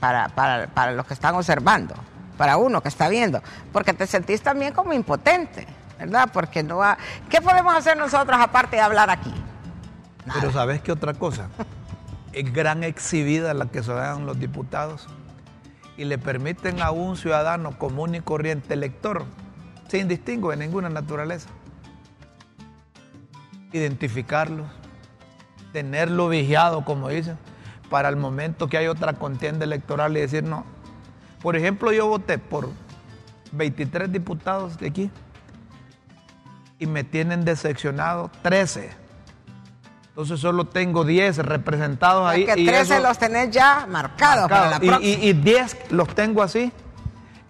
para, 0.00 0.28
para 0.28 0.92
los 0.92 1.06
que 1.06 1.14
están 1.14 1.34
observando 1.34 1.94
para 2.38 2.56
uno 2.56 2.82
que 2.82 2.88
está 2.88 3.08
viendo, 3.08 3.42
porque 3.72 3.92
te 3.92 4.06
sentís 4.06 4.40
también 4.42 4.72
como 4.72 4.92
impotente, 4.92 5.66
¿verdad? 5.98 6.30
Porque 6.32 6.62
no 6.62 6.78
va... 6.78 6.98
¿Qué 7.28 7.40
podemos 7.40 7.74
hacer 7.74 7.96
nosotros 7.96 8.36
aparte 8.40 8.76
de 8.76 8.82
hablar 8.82 9.10
aquí? 9.10 9.32
Pero 10.32 10.50
¿sabes 10.50 10.80
qué 10.80 10.92
otra 10.92 11.14
cosa? 11.14 11.48
es 12.32 12.52
gran 12.52 12.84
exhibida 12.84 13.52
la 13.54 13.66
que 13.66 13.82
se 13.82 13.92
dan 13.92 14.26
los 14.26 14.40
diputados 14.40 15.06
y 16.02 16.04
le 16.04 16.18
permiten 16.18 16.82
a 16.82 16.90
un 16.90 17.16
ciudadano 17.16 17.78
común 17.78 18.16
y 18.16 18.20
corriente 18.20 18.74
elector, 18.74 19.24
sin 19.86 20.08
distingo 20.08 20.50
de 20.50 20.56
ninguna 20.56 20.88
naturaleza, 20.88 21.48
identificarlos, 23.72 24.66
tenerlo 25.72 26.28
vigiado, 26.28 26.84
como 26.84 27.08
dicen, 27.08 27.38
para 27.88 28.08
el 28.08 28.16
momento 28.16 28.66
que 28.66 28.78
hay 28.78 28.88
otra 28.88 29.12
contienda 29.12 29.64
electoral 29.64 30.16
y 30.16 30.20
decir, 30.22 30.42
no, 30.42 30.64
por 31.40 31.54
ejemplo, 31.54 31.92
yo 31.92 32.08
voté 32.08 32.36
por 32.36 32.68
23 33.52 34.10
diputados 34.10 34.78
de 34.78 34.88
aquí 34.88 35.10
y 36.80 36.86
me 36.88 37.04
tienen 37.04 37.44
decepcionado 37.44 38.28
13. 38.42 38.90
Entonces 40.12 40.40
solo 40.40 40.66
tengo 40.66 41.04
10 41.04 41.38
representados 41.38 42.28
ahí. 42.28 42.44
Que 42.44 42.66
13 42.66 43.00
los 43.00 43.16
tenés 43.16 43.50
ya 43.50 43.86
marcados 43.88 44.46
para 44.50 44.78
la 44.78 45.00
y, 45.00 45.28
y, 45.28 45.32
10 45.32 45.90
los 45.92 46.14
tengo 46.14 46.42
así. 46.42 46.70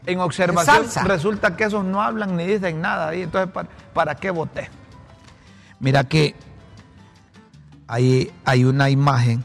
En 0.07 0.21
observación 0.21 0.87
resulta 1.05 1.57
que 1.57 1.65
esos 1.65 1.85
no 1.85 2.01
hablan 2.01 2.37
ni 2.37 2.47
dicen 2.47 2.81
nada 2.81 3.09
ahí. 3.09 3.23
Entonces, 3.23 3.53
¿para, 3.93 4.15
qué 4.15 4.31
voté? 4.31 4.71
Mira 5.81 6.05
que 6.05 6.37
hay, 7.89 8.33
hay 8.45 8.65
una 8.65 8.91
imagen. 8.91 9.45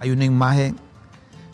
Hay 0.00 0.10
una 0.10 0.24
imagen 0.24 0.76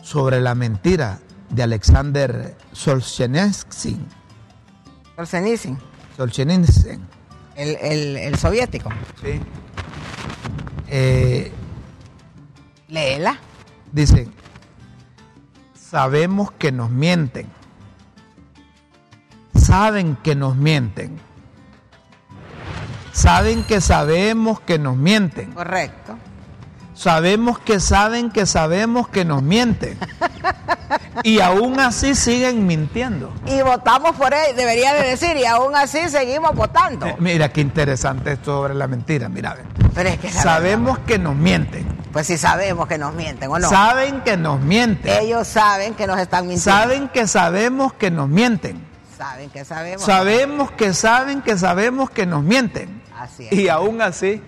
sobre 0.01 0.41
la 0.41 0.55
mentira 0.55 1.19
de 1.51 1.61
Alexander 1.61 2.57
Solzhenitsyn. 2.71 4.07
Solzhenitsyn. 5.15 5.77
Solzhenitsyn. 6.17 7.14
El, 7.55 8.17
el, 8.17 8.37
soviético. 8.37 8.89
Sí. 9.21 9.39
Eh, 10.87 11.51
Léela. 12.89 13.37
Dice, 13.91 14.27
sabemos 15.73 16.51
que 16.51 16.71
nos 16.71 16.89
mienten. 16.89 17.47
Saben 19.55 20.17
que 20.17 20.35
nos 20.35 20.55
mienten. 20.55 21.17
Saben 23.13 23.63
que 23.63 23.79
sabemos 23.79 24.59
que 24.59 24.77
nos 24.77 24.97
mienten. 24.97 25.51
Correcto. 25.53 26.17
Sabemos 26.93 27.59
que 27.59 27.79
saben 27.79 28.29
que 28.29 28.45
sabemos 28.45 29.07
que 29.07 29.23
nos 29.23 29.41
mienten. 29.41 29.97
Y 31.23 31.39
aún 31.39 31.79
así 31.79 32.15
siguen 32.15 32.67
mintiendo. 32.67 33.33
Y 33.45 33.61
votamos 33.61 34.15
por 34.15 34.33
él, 34.33 34.55
debería 34.55 34.93
de 34.93 35.07
decir, 35.07 35.37
y 35.37 35.45
aún 35.45 35.75
así 35.75 36.09
seguimos 36.09 36.55
votando. 36.55 37.05
Eh, 37.05 37.15
mira 37.19 37.49
qué 37.49 37.61
interesante 37.61 38.33
esto 38.33 38.57
sobre 38.57 38.73
la 38.73 38.87
mentira, 38.87 39.29
mira. 39.29 39.57
Pero 39.93 40.09
es 40.09 40.19
que 40.19 40.31
sabemos 40.31 40.99
que 40.99 41.17
nos 41.17 41.35
mienten. 41.35 41.85
Pues 42.11 42.27
sí 42.27 42.37
sabemos 42.37 42.87
que 42.87 42.97
nos 42.97 43.13
mienten, 43.13 43.49
¿o 43.49 43.59
no? 43.59 43.69
Saben 43.69 44.21
que 44.21 44.37
nos 44.37 44.61
mienten. 44.61 45.21
Ellos 45.21 45.47
saben 45.47 45.95
que 45.95 46.07
nos 46.07 46.19
están 46.19 46.47
mintiendo. 46.47 46.81
Saben 46.81 47.09
que 47.09 47.27
sabemos 47.27 47.93
que 47.93 48.11
nos 48.11 48.29
mienten. 48.29 48.85
Saben 49.17 49.49
que 49.49 49.65
sabemos. 49.65 50.05
Sabemos 50.05 50.71
que 50.71 50.93
saben 50.93 51.41
que 51.41 51.57
sabemos 51.57 52.09
que 52.09 52.25
nos 52.25 52.43
mienten. 52.43 53.01
Así 53.17 53.47
es. 53.47 53.53
Y 53.53 53.69
aún 53.69 54.01
así 54.01 54.41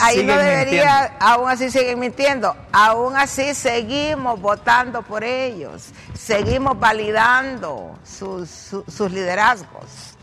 ahí 0.00 0.24
no 0.24 0.36
debería, 0.36 1.16
aún 1.20 1.48
así 1.48 1.70
siguen 1.70 1.98
mintiendo, 1.98 2.56
aún 2.72 3.16
así 3.16 3.54
seguimos 3.54 4.40
votando 4.40 5.02
por 5.02 5.22
ellos, 5.24 5.90
seguimos 6.14 6.78
validando 6.78 7.98
sus, 8.04 9.10
liderazgos. 9.10 10.16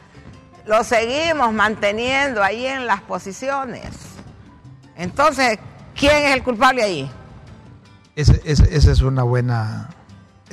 lo 0.65 0.83
seguimos 0.83 1.53
manteniendo 1.53 2.43
ahí 2.43 2.65
en 2.65 2.85
las 2.85 3.01
posiciones. 3.01 3.89
Entonces, 4.95 5.59
¿quién 5.95 6.15
es 6.25 6.33
el 6.33 6.43
culpable 6.43 6.83
ahí? 6.83 7.11
Esa 8.15 8.33
es 8.91 9.01
una 9.01 9.23
buena 9.23 9.89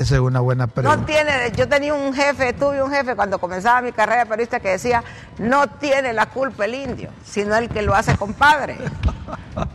esa 0.02 0.14
es 0.14 0.20
una 0.20 0.40
buena 0.40 0.66
pregunta. 0.66 0.96
No 0.96 1.04
tiene, 1.04 1.52
yo 1.54 1.68
tenía 1.68 1.92
un 1.92 2.14
jefe, 2.14 2.54
tuve 2.54 2.82
un 2.82 2.90
jefe 2.90 3.14
cuando 3.14 3.38
comenzaba 3.38 3.82
mi 3.82 3.92
carrera 3.92 4.20
de 4.20 4.26
periodista 4.26 4.58
que 4.58 4.70
decía, 4.70 5.04
no 5.38 5.66
tiene 5.68 6.14
la 6.14 6.26
culpa 6.26 6.64
el 6.64 6.74
indio, 6.74 7.10
sino 7.24 7.54
el 7.56 7.68
que 7.68 7.82
lo 7.82 7.94
hace 7.94 8.16
compadre. 8.16 8.76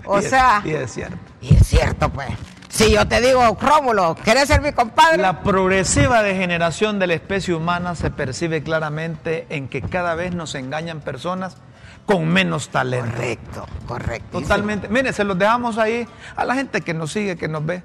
O 0.06 0.22
sea... 0.22 0.62
y 0.64 0.72
es 0.72 0.94
cierto. 0.94 1.18
Y 1.42 1.56
es 1.56 1.68
cierto, 1.68 2.10
pues. 2.10 2.30
Si 2.70 2.92
yo 2.92 3.08
te 3.08 3.22
digo, 3.22 3.58
Rómulo, 3.60 4.16
¿quieres 4.24 4.48
ser 4.48 4.62
mi 4.62 4.72
compadre? 4.72 5.18
La 5.18 5.42
progresiva 5.42 6.24
degeneración 6.24 6.98
de 6.98 7.08
la 7.08 7.14
especie 7.14 7.54
humana 7.54 7.94
se 7.96 8.10
percibe 8.10 8.64
claramente 8.64 9.46
en 9.50 9.68
que 9.68 9.82
cada 9.82 10.16
vez 10.16 10.34
nos 10.34 10.56
engañan 10.56 11.02
personas 11.02 11.58
con 12.06 12.28
menos 12.28 12.70
talento. 12.70 13.12
Correcto, 13.12 13.68
correcto. 13.88 14.42
Totalmente. 14.42 14.88
Mire, 14.90 15.14
se 15.14 15.24
los 15.24 15.38
dejamos 15.38 15.78
ahí 15.78 16.08
a 16.36 16.46
la 16.46 16.56
gente 16.56 16.82
que 16.82 16.94
nos 16.94 17.12
sigue, 17.12 17.36
que 17.36 17.48
nos 17.48 17.66
ve 17.66 17.84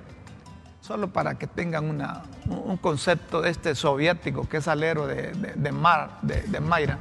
solo 0.91 1.12
para 1.12 1.36
que 1.36 1.47
tengan 1.47 1.88
una, 1.88 2.24
un 2.49 2.76
concepto 2.76 3.41
de 3.43 3.51
este 3.51 3.76
soviético 3.76 4.49
que 4.49 4.57
es 4.57 4.66
alero 4.66 5.07
de, 5.07 5.30
de, 5.55 5.70
Mar, 5.70 6.18
de, 6.20 6.59
Mayra. 6.59 6.99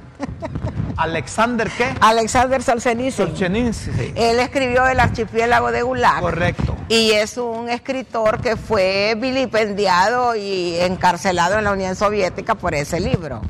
Alexander 0.97 1.67
qué? 1.75 1.95
Alexander 1.99 2.61
Solzhenitsyn. 2.61 3.29
Solzhenitsyn. 3.29 4.13
Él 4.15 4.39
escribió 4.41 4.85
El 4.85 4.99
archipiélago 4.99 5.71
de 5.71 5.81
Gulag. 5.81 6.21
Correcto. 6.21 6.75
Y 6.87 7.13
es 7.13 7.35
un 7.39 7.67
escritor 7.67 8.41
que 8.41 8.57
fue 8.57 9.17
vilipendiado 9.17 10.35
y 10.35 10.75
encarcelado 10.75 11.57
en 11.57 11.63
la 11.63 11.71
Unión 11.71 11.95
Soviética 11.95 12.53
por 12.53 12.75
ese 12.75 12.99
libro. 12.99 13.41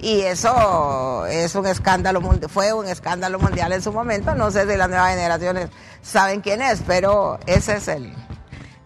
Y 0.00 0.22
eso 0.22 1.26
es 1.26 1.54
un 1.54 1.68
escándalo, 1.68 2.20
fue 2.48 2.72
un 2.72 2.88
escándalo 2.88 3.38
mundial 3.38 3.72
en 3.72 3.82
su 3.82 3.92
momento. 3.92 4.34
No 4.34 4.50
sé 4.50 4.68
si 4.68 4.76
las 4.76 4.88
nuevas 4.88 5.10
generaciones 5.10 5.68
saben 6.02 6.40
quién 6.40 6.60
es, 6.60 6.82
pero 6.84 7.38
ese 7.46 7.76
es 7.76 7.86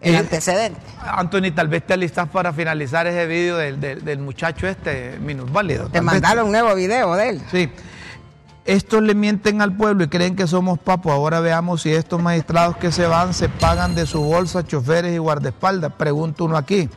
el, 0.05 0.13
el 0.13 0.19
antecedente. 0.21 0.79
Anthony, 1.01 1.51
tal 1.53 1.67
vez 1.67 1.85
te 1.85 1.93
alistas 1.93 2.29
para 2.29 2.53
finalizar 2.53 3.05
ese 3.07 3.25
video 3.25 3.57
del, 3.57 4.19
muchacho 4.19 4.67
este 4.67 5.17
minusválido. 5.19 5.89
Te 5.89 6.01
mandaron 6.01 6.45
un 6.45 6.51
nuevo 6.51 6.75
video 6.75 7.15
de 7.15 7.29
él. 7.29 7.41
Sí. 7.51 7.69
Estos 8.65 9.01
le 9.03 9.13
mienten 9.13 9.61
al 9.61 9.75
pueblo 9.75 10.03
y 10.03 10.07
creen 10.07 10.35
que 10.35 10.47
somos 10.47 10.79
papos. 10.79 11.11
Ahora 11.11 11.39
veamos 11.39 11.83
si 11.83 11.93
estos 11.93 12.19
magistrados 12.21 12.77
que 12.77 12.91
se 12.91 13.05
van 13.05 13.33
se 13.33 13.49
pagan 13.49 13.95
de 13.95 14.07
su 14.07 14.21
bolsa 14.21 14.65
choferes 14.65 15.13
y 15.13 15.17
guardaespaldas. 15.17 15.93
Pregunto 15.93 16.45
uno 16.45 16.57
aquí. 16.57 16.89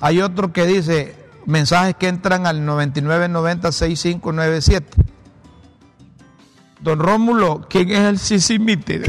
Hay 0.00 0.20
otro 0.20 0.52
que 0.52 0.66
dice 0.66 1.14
mensajes 1.46 1.94
que 1.96 2.08
entran 2.08 2.46
al 2.46 2.66
99906597. 2.66 4.84
Don 6.80 7.00
Rómulo, 7.00 7.66
¿quién 7.68 7.90
es 7.90 8.00
el 8.00 8.18
Sisimite? 8.18 9.02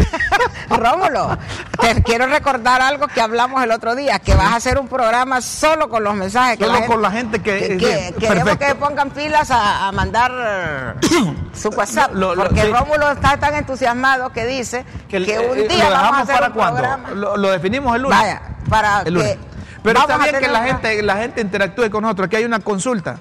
Rómulo, 0.69 1.37
te 1.79 2.03
quiero 2.03 2.27
recordar 2.27 2.81
algo 2.81 3.07
que 3.07 3.21
hablamos 3.21 3.63
el 3.63 3.71
otro 3.71 3.95
día, 3.95 4.19
que 4.19 4.35
vas 4.35 4.53
a 4.53 4.55
hacer 4.55 4.79
un 4.79 4.87
programa 4.87 5.41
solo 5.41 5.89
con 5.89 6.03
los 6.03 6.15
mensajes. 6.15 6.59
Solo 6.59 6.85
con 6.85 7.01
la 7.01 7.11
gente 7.11 7.41
que... 7.41 7.77
que, 7.77 8.15
queremos 8.19 8.57
que 8.57 8.75
pongan 8.75 9.11
pilas 9.11 9.49
a, 9.51 9.91
mandar 9.91 10.97
su 11.53 11.69
WhatsApp, 11.69 12.11
porque 12.35 12.65
Rómulo 12.65 13.11
está 13.11 13.37
tan 13.37 13.55
entusiasmado 13.55 14.31
que 14.31 14.45
dice 14.45 14.85
que, 15.07 15.17
un 15.17 15.67
día 15.67 15.89
vamos 15.89 16.17
a 16.17 16.21
hacer 16.21 16.35
para 16.35 16.49
cuándo? 16.51 17.37
Lo, 17.37 17.51
definimos 17.51 17.95
el 17.95 18.03
lunes. 18.03 18.17
Vaya, 18.19 18.41
para 18.69 19.03
que... 19.03 19.37
Pero 19.81 19.99
está 20.01 20.17
bien 20.17 20.39
que 20.39 20.47
la 20.47 20.63
gente, 20.63 21.01
la 21.01 21.15
gente 21.17 21.41
interactúe 21.41 21.89
con 21.89 22.03
nosotros, 22.03 22.27
aquí 22.27 22.35
hay 22.37 22.45
una 22.45 22.59
consulta. 22.59 23.19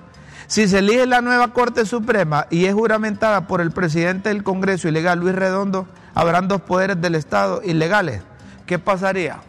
Si 0.49 0.67
se 0.67 0.79
elige 0.79 1.05
la 1.07 1.21
nueva 1.21 1.53
Corte 1.53 1.85
Suprema 1.85 2.47
y 2.49 2.65
es 2.65 2.73
juramentada 2.73 3.47
por 3.47 3.61
el 3.61 3.71
presidente 3.71 4.31
del 4.31 4.43
Congreso 4.43 4.89
ilegal, 4.89 5.21
Luis 5.21 5.35
Redondo, 5.35 5.87
habrán 6.15 6.49
dos 6.49 6.63
poderes 6.63 6.99
del 7.03 7.17
Estado 7.17 7.61
ilegales. 7.63 8.23
¿Qué 8.65 8.79
pasaría? 8.79 9.41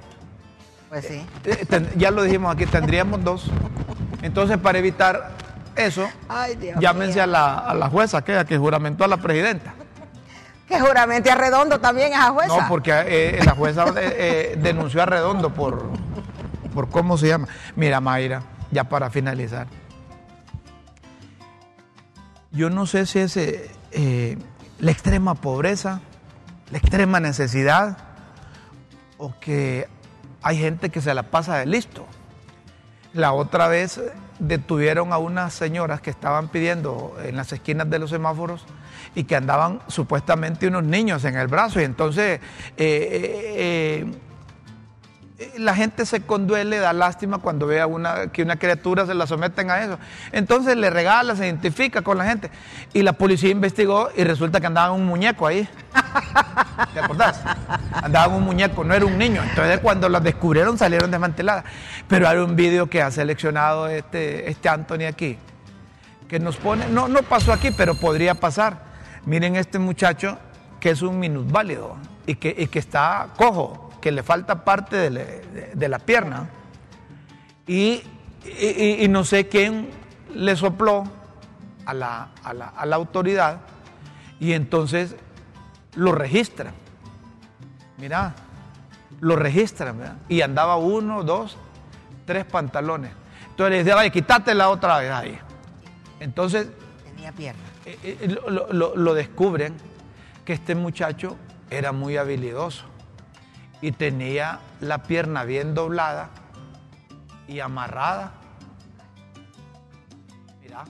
Pues 0.90 1.06
sí. 1.06 1.26
Eh, 1.46 1.90
ya 1.96 2.12
lo 2.12 2.24
dijimos 2.24 2.54
aquí, 2.54 2.66
tendríamos 2.66 3.24
dos. 3.24 3.50
Entonces, 4.22 4.58
para 4.58 4.80
evitar 4.80 5.32
eso, 5.78 6.06
llámense 6.82 7.22
a 7.22 7.28
la, 7.28 7.90
jueza 7.90 8.18
aquella 8.18 8.44
que 8.44 8.58
juramentó 8.58 9.06
a 9.06 9.08
la 9.08 9.18
presidenta. 9.18 9.74
Que 10.68 10.82
juramente 10.82 11.32
a 11.32 11.36
Redondo 11.36 11.80
también 11.80 12.14
a 12.14 12.30
jueza. 12.32 12.58
No, 12.58 12.68
porque 12.68 12.92
eh, 12.94 13.40
la 13.46 13.54
jueza 13.54 13.86
eh, 13.96 14.58
denunció 14.62 15.02
a 15.02 15.06
Redondo 15.06 15.54
por, 15.54 15.82
por 16.74 16.90
cómo 16.90 17.18
se 17.18 17.30
llama. 17.30 17.48
Mira, 17.78 18.02
Mayra, 18.02 18.44
ya 18.70 18.84
para 18.84 19.10
finalizar. 19.10 19.68
Yo 22.52 22.70
no 22.70 22.86
sé 22.86 23.06
si 23.06 23.20
es 23.20 23.38
eh, 23.38 24.38
la 24.80 24.92
extrema 24.92 25.36
pobreza, 25.36 26.02
la 26.72 26.78
extrema 26.78 27.20
necesidad, 27.20 27.98
o 29.18 29.38
que 29.40 29.88
hay 30.42 30.58
gente 30.58 30.90
que 30.90 31.02
se 31.02 31.14
la 31.14 31.24
pasa 31.24 31.58
de 31.58 31.66
listo. 31.66 32.08
La 33.14 33.34
otra 33.34 33.68
vez 33.68 34.02
detuvieron 34.40 35.14
a 35.14 35.18
unas 35.18 35.54
señoras 35.54 36.02
que 36.02 36.10
estaban 36.10 36.48
pidiendo 36.48 37.18
en 37.24 37.36
las 37.36 37.52
esquinas 37.52 37.90
de 37.90 38.00
los 38.00 38.10
semáforos 38.10 38.66
y 39.16 39.26
que 39.26 39.36
andaban 39.36 39.82
supuestamente 39.88 40.68
unos 40.68 40.84
niños 40.84 41.26
en 41.26 41.36
el 41.36 41.48
brazo 41.48 41.82
y 41.82 41.84
entonces 41.84 42.40
eh, 42.78 44.06
eh, 44.08 44.12
la 45.58 45.74
gente 45.74 46.06
se 46.06 46.22
conduele, 46.22 46.80
da 46.80 46.92
lástima 46.92 47.38
cuando 47.38 47.66
ve 47.66 47.80
a 47.80 47.88
una, 47.88 48.28
que 48.28 48.44
una 48.44 48.58
criatura 48.58 49.06
se 49.06 49.14
la 49.14 49.26
someten 49.26 49.72
a 49.72 49.82
eso. 49.82 49.98
Entonces 50.32 50.76
le 50.76 50.90
regala, 50.90 51.36
se 51.36 51.46
identifica 51.46 52.02
con 52.02 52.18
la 52.18 52.26
gente. 52.26 52.50
Y 52.94 53.04
la 53.04 53.14
policía 53.14 53.50
investigó 53.50 54.10
y 54.16 54.24
resulta 54.24 54.60
que 54.60 54.68
andaba 54.68 54.92
un 54.92 55.06
muñeco 55.06 55.48
ahí. 55.48 55.68
¿Te 56.94 57.00
acordás? 57.00 57.42
Andaba 57.94 58.36
un 58.36 58.44
muñeco, 58.44 58.84
no 58.84 58.94
era 58.94 59.06
un 59.06 59.18
niño. 59.18 59.42
Entonces 59.42 59.80
cuando 59.80 60.10
las 60.10 60.24
descubrieron 60.24 60.78
salieron 60.78 61.10
desmanteladas. 61.10 61.64
Pero 62.08 62.28
hay 62.28 62.38
un 62.38 62.56
video 62.56 62.88
que 62.90 63.02
ha 63.02 63.10
seleccionado 63.10 63.88
este, 63.88 64.50
este 64.50 64.68
Anthony 64.68 65.06
aquí, 65.08 65.38
que 66.28 66.40
nos 66.40 66.58
pone, 66.58 66.88
no, 66.90 67.08
no 67.08 67.24
pasó 67.24 67.54
aquí, 67.54 67.72
pero 67.72 67.96
podría 67.96 68.36
pasar. 68.36 68.90
Miren 69.26 69.56
este 69.56 69.80
muchacho 69.80 70.38
que 70.82 70.90
es 70.90 71.02
un 71.02 71.20
minusválido 71.20 71.96
y 72.26 72.36
que, 72.36 72.54
y 72.58 72.68
que 72.68 72.80
está 72.80 73.28
cojo 73.38 73.89
que 74.02 74.12
le 74.12 74.24
falta 74.24 74.64
parte 74.64 75.10
de, 75.10 75.90
la 75.90 76.00
pierna 76.00 76.50
y, 77.68 78.04
no 79.10 79.24
sé 79.24 79.48
quién 79.48 79.90
le 80.34 80.56
sopló 80.56 81.04
a 81.86 81.94
la, 81.94 82.30
autoridad 82.92 83.60
y 84.40 84.54
entonces 84.54 85.16
lo 85.96 86.14
registran. 86.14 86.74
Mira, 87.98 88.34
lo 89.20 89.36
registran, 89.36 90.20
Y 90.30 90.42
andaba 90.42 90.78
uno, 90.78 91.24
dos, 91.24 91.58
tres 92.26 92.46
pantalones. 92.46 93.12
Entonces 93.50 93.72
le 93.72 93.78
decía, 93.80 93.96
vaya, 93.96 94.10
quítate 94.10 94.54
la 94.54 94.70
otra 94.70 95.00
vez 95.00 95.12
ahí. 95.12 95.38
Entonces... 96.22 96.70
Tenía 97.04 97.34
pierna. 97.34 97.64
Eh, 97.86 97.98
eh, 98.04 98.38
lo 98.48 99.14
descubren 99.14 99.76
que 100.46 100.54
este 100.54 100.76
muchacho 100.76 101.36
era 101.70 101.92
muy 101.92 102.16
habilidoso 102.16 102.86
y 103.82 103.92
tenía 103.92 104.60
la 104.82 105.04
pierna 105.04 105.44
bien 105.44 105.74
doblada 105.74 106.30
y 107.48 107.60
amarrada. 107.60 108.32
Mira, 110.62 110.86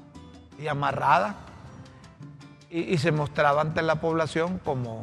y 0.58 0.68
amarrada. 0.68 1.36
Y, 2.72 2.98
se 3.00 3.12
mostraba 3.12 3.62
ante 3.62 3.82
la 3.82 3.96
población 3.96 4.60
como, 4.60 5.02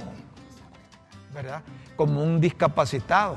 ¿verdad? 1.34 1.62
Como 1.96 2.22
un 2.22 2.40
discapacitado, 2.40 3.36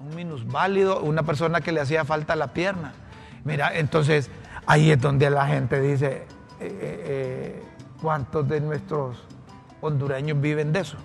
un 0.00 0.14
minusválido, 0.14 1.02
una 1.02 1.22
persona 1.24 1.60
que 1.60 1.72
le 1.72 1.80
hacía 1.80 2.06
falta 2.06 2.36
la 2.36 2.54
pierna. 2.54 2.94
Mira, 3.44 3.76
entonces 3.76 4.30
ahí 4.64 4.90
es 4.90 5.00
donde 5.00 5.28
la 5.28 5.46
gente 5.46 5.78
dice, 5.80 6.06
eh, 6.16 6.26
eh, 6.60 6.78
eh, 6.80 7.62
¿cuántos 8.00 8.48
de 8.48 8.60
nuestros 8.62 9.22
hondureños 9.82 10.40
viven 10.40 10.72
de 10.72 10.80
eso? 10.80 10.96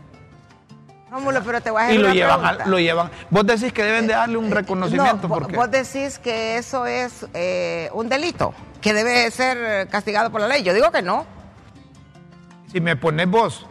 Pero 1.45 1.61
te 1.61 1.71
voy 1.71 1.83
a 1.83 1.85
decir 1.85 1.99
y 1.99 2.03
lo 2.03 2.13
llevan, 2.13 2.57
lo 2.65 2.79
llevan. 2.79 3.11
Vos 3.29 3.45
decís 3.45 3.73
que 3.73 3.83
deben 3.83 4.07
de 4.07 4.13
darle 4.13 4.37
un 4.37 4.51
eh, 4.51 4.55
reconocimiento. 4.55 5.27
No, 5.27 5.39
vos 5.39 5.71
decís 5.71 6.19
que 6.19 6.57
eso 6.57 6.85
es 6.85 7.25
eh, 7.33 7.89
un 7.93 8.09
delito, 8.09 8.53
que 8.81 8.93
debe 8.93 9.29
ser 9.31 9.87
castigado 9.89 10.31
por 10.31 10.41
la 10.41 10.47
ley. 10.47 10.63
Yo 10.63 10.73
digo 10.73 10.91
que 10.91 11.01
no. 11.01 11.25
Si 12.71 12.81
me 12.81 12.95
pones 12.95 13.27
vos 13.29 13.67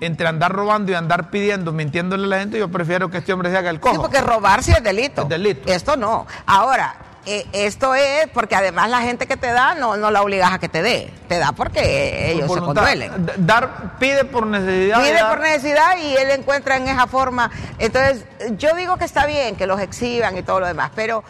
entre 0.00 0.28
andar 0.28 0.52
robando 0.52 0.92
y 0.92 0.94
andar 0.94 1.30
pidiendo, 1.30 1.72
mintiéndole 1.72 2.24
a 2.24 2.28
la 2.28 2.38
gente, 2.40 2.58
yo 2.58 2.68
prefiero 2.68 3.10
que 3.10 3.18
este 3.18 3.32
hombre 3.32 3.50
se 3.50 3.56
haga 3.56 3.70
el 3.70 3.80
cojo. 3.80 3.94
Sí, 3.94 4.00
porque 4.00 4.20
robar 4.20 4.62
sí 4.62 4.72
es 4.72 4.82
delito. 4.82 5.22
Es 5.22 5.28
delito. 5.28 5.72
Esto 5.72 5.96
no. 5.96 6.26
Ahora, 6.46 6.94
eh, 7.26 7.44
esto 7.52 7.94
es 7.96 8.28
porque 8.28 8.54
además 8.54 8.88
la 8.88 9.00
gente 9.00 9.26
que 9.26 9.36
te 9.36 9.48
da 9.48 9.74
no, 9.74 9.96
no 9.96 10.12
la 10.12 10.22
obligas 10.22 10.52
a 10.52 10.58
que 10.58 10.68
te 10.68 10.80
dé, 10.80 11.12
te 11.28 11.38
da 11.38 11.50
porque 11.50 12.30
ellos 12.30 12.52
se 12.52 12.60
conduelen. 12.60 13.10
Dar, 13.38 13.98
pide 13.98 14.24
por 14.24 14.46
necesidad. 14.46 15.02
Pide 15.02 15.24
por 15.24 15.40
necesidad 15.40 15.98
y 15.98 16.16
él 16.16 16.30
encuentra 16.30 16.76
en 16.76 16.86
esa 16.86 17.08
forma. 17.08 17.50
Entonces, 17.78 18.24
yo 18.56 18.74
digo 18.76 18.96
que 18.96 19.04
está 19.04 19.26
bien 19.26 19.56
que 19.56 19.66
los 19.66 19.80
exhiban 19.80 20.36
y 20.36 20.42
todo 20.42 20.60
lo 20.60 20.66
demás, 20.68 20.92
pero 20.94 21.24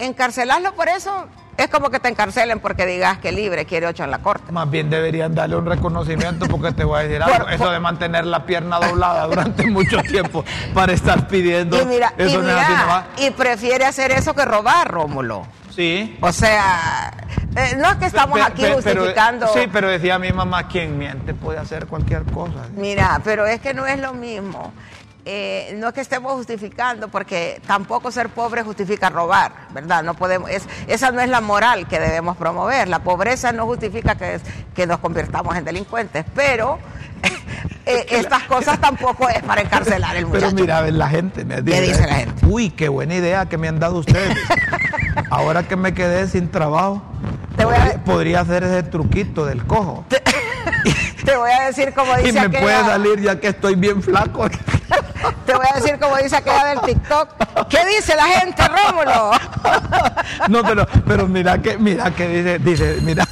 encarcelarlo 0.00 0.74
por 0.74 0.88
eso, 0.88 1.26
Es 1.56 1.68
como 1.68 1.90
que 1.90 2.00
te 2.00 2.08
encarcelen 2.08 2.60
porque 2.60 2.84
digas 2.86 3.18
que 3.18 3.32
libre 3.32 3.64
quiere 3.64 3.86
ocho 3.86 4.04
en 4.04 4.10
la 4.10 4.18
corte. 4.18 4.52
Más 4.52 4.68
bien 4.70 4.90
deberían 4.90 5.34
darle 5.34 5.56
un 5.56 5.66
reconocimiento 5.66 6.46
porque 6.46 6.72
te 6.72 6.84
voy 6.84 7.00
a 7.00 7.02
decir 7.04 7.22
algo. 7.22 7.48
eso 7.48 7.70
de 7.70 7.80
mantener 7.80 8.26
la 8.26 8.44
pierna 8.44 8.78
doblada 8.78 9.26
durante 9.26 9.66
mucho 9.70 9.98
tiempo 10.02 10.44
para 10.74 10.92
estar 10.92 11.26
pidiendo. 11.28 11.80
Y 11.80 11.86
mira, 11.86 12.12
eso 12.18 12.42
y, 13.18 13.26
y 13.26 13.30
prefiere 13.30 13.84
hacer 13.84 14.12
eso 14.12 14.34
que 14.34 14.44
robar, 14.44 14.90
Rómulo. 14.90 15.46
Sí. 15.74 16.16
O 16.20 16.32
sea, 16.32 17.12
eh, 17.54 17.76
no 17.76 17.90
es 17.90 17.96
que 17.96 18.06
estamos 18.06 18.40
aquí 18.40 18.64
justificando. 18.72 19.46
sí, 19.48 19.68
pero 19.72 19.88
decía 19.88 20.18
mi 20.18 20.32
mamá, 20.32 20.68
quien 20.68 20.96
miente 20.98 21.34
puede 21.34 21.58
hacer 21.58 21.86
cualquier 21.86 22.24
cosa. 22.24 22.66
Mira, 22.74 23.20
pero 23.24 23.46
es 23.46 23.60
que 23.60 23.74
no 23.74 23.86
es 23.86 23.98
lo 24.00 24.14
mismo. 24.14 24.72
Eh, 25.28 25.74
no 25.78 25.88
es 25.88 25.94
que 25.94 26.00
estemos 26.02 26.34
justificando, 26.34 27.08
porque 27.08 27.60
tampoco 27.66 28.12
ser 28.12 28.28
pobre 28.28 28.62
justifica 28.62 29.10
robar, 29.10 29.52
¿verdad? 29.74 30.04
No 30.04 30.14
podemos, 30.14 30.48
es, 30.48 30.68
esa 30.86 31.10
no 31.10 31.20
es 31.20 31.28
la 31.28 31.40
moral 31.40 31.88
que 31.88 31.98
debemos 31.98 32.36
promover. 32.36 32.86
La 32.86 33.00
pobreza 33.00 33.50
no 33.50 33.66
justifica 33.66 34.14
que, 34.14 34.38
que 34.72 34.86
nos 34.86 35.00
convirtamos 35.00 35.56
en 35.56 35.64
delincuentes, 35.64 36.24
pero 36.32 36.78
eh, 37.86 38.06
estas 38.10 38.44
cosas 38.44 38.80
tampoco 38.80 39.28
es 39.28 39.42
para 39.42 39.62
encarcelar 39.62 40.14
el 40.14 40.26
muchacho. 40.28 40.46
Pero 40.54 40.60
mira, 40.60 40.90
la 40.92 41.08
gente 41.08 41.44
me 41.44 41.60
dice, 41.60 41.80
¿Qué 41.80 41.86
dice 41.86 42.06
la 42.06 42.14
gente? 42.14 42.46
Uy, 42.46 42.70
qué 42.70 42.88
buena 42.88 43.16
idea 43.16 43.46
que 43.46 43.58
me 43.58 43.66
han 43.66 43.80
dado 43.80 43.98
ustedes. 43.98 44.36
Ahora 45.30 45.64
que 45.64 45.74
me 45.74 45.92
quedé 45.92 46.28
sin 46.28 46.52
trabajo, 46.52 47.02
podría, 48.04 48.40
hacer 48.40 48.62
ese 48.62 48.84
truquito 48.84 49.44
del 49.44 49.66
cojo. 49.66 50.04
Te, 50.08 50.22
voy 51.46 51.50
a 51.50 51.66
decir 51.66 51.92
como 51.92 52.14
dice 52.16 52.28
Y 52.28 52.32
me 52.32 52.50
puede 52.50 52.78
salir 52.84 53.20
ya 53.20 53.38
que 53.38 53.48
estoy 53.48 53.74
bien 53.74 54.02
flaco. 54.02 54.48
Te 55.46 55.54
voy 55.54 55.66
a 55.72 55.76
decir 55.80 55.98
como 55.98 56.16
dice 56.16 56.36
aquella 56.36 56.66
del 56.66 56.80
TikTok. 56.80 57.68
¿Qué 57.68 57.78
dice 57.86 58.14
la 58.16 58.26
gente, 58.26 58.62
Rómulo? 58.68 59.30
No, 60.48 60.62
pero, 60.62 60.86
pero 61.06 61.26
mira 61.26 61.60
que, 61.60 61.78
mira 61.78 62.10
que 62.10 62.28
dice, 62.28 62.58
dice, 62.58 62.98
mira. 63.02 63.26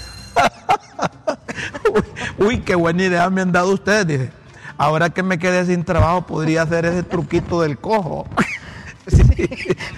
Uy, 2.39 2.61
qué 2.61 2.75
buena 2.75 3.03
idea 3.03 3.31
me 3.31 3.43
han 3.43 3.53
dado 3.53 3.73
ustedes, 3.73 4.07
dice. 4.07 4.31
Ahora 4.77 5.11
que 5.11 5.23
me 5.23 5.39
quedé 5.39 5.65
sin 5.67 5.85
trabajo, 5.85 6.27
podría 6.27 6.63
hacer 6.63 6.87
ese 6.87 7.03
truquito 7.03 7.61
del 7.61 7.79
cojo. 7.79 8.27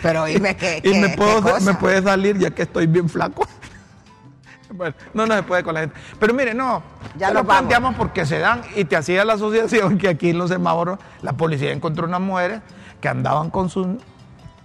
Pero 0.03 0.25
dime 0.25 0.57
que. 0.57 0.81
y 0.83 0.95
me, 0.99 1.11
puedo, 1.11 1.61
me 1.61 1.75
puede 1.75 2.03
salir 2.03 2.39
ya 2.39 2.51
que 2.51 2.63
estoy 2.63 2.87
bien 2.87 3.09
flaco. 3.09 3.47
Bueno, 4.77 4.95
no, 5.15 5.27
no 5.27 5.35
se 5.35 5.43
puede 5.43 5.63
con 5.63 5.75
la 5.75 5.81
gente. 5.81 5.97
Pero 6.19 6.35
mire, 6.35 6.55
no, 6.55 6.83
ya 7.17 7.31
lo 7.31 7.45
planteamos 7.45 7.95
porque 7.97 8.27
se 8.27 8.39
dan 8.39 8.63
y 8.75 8.85
te 8.85 8.97
hacía 8.97 9.25
la 9.25 9.35
asociación 9.35 9.99
que 9.99 10.09
aquí 10.09 10.31
en 10.31 10.39
los 10.39 10.51
semáforos 10.51 10.99
la 11.23 11.33
policía 11.33 11.73
encontró 11.73 12.07
unas 12.07 12.21
mujeres 12.21 12.61
que 13.01 13.09
andaban 13.09 13.51
con 13.51 13.71
sus 13.71 13.87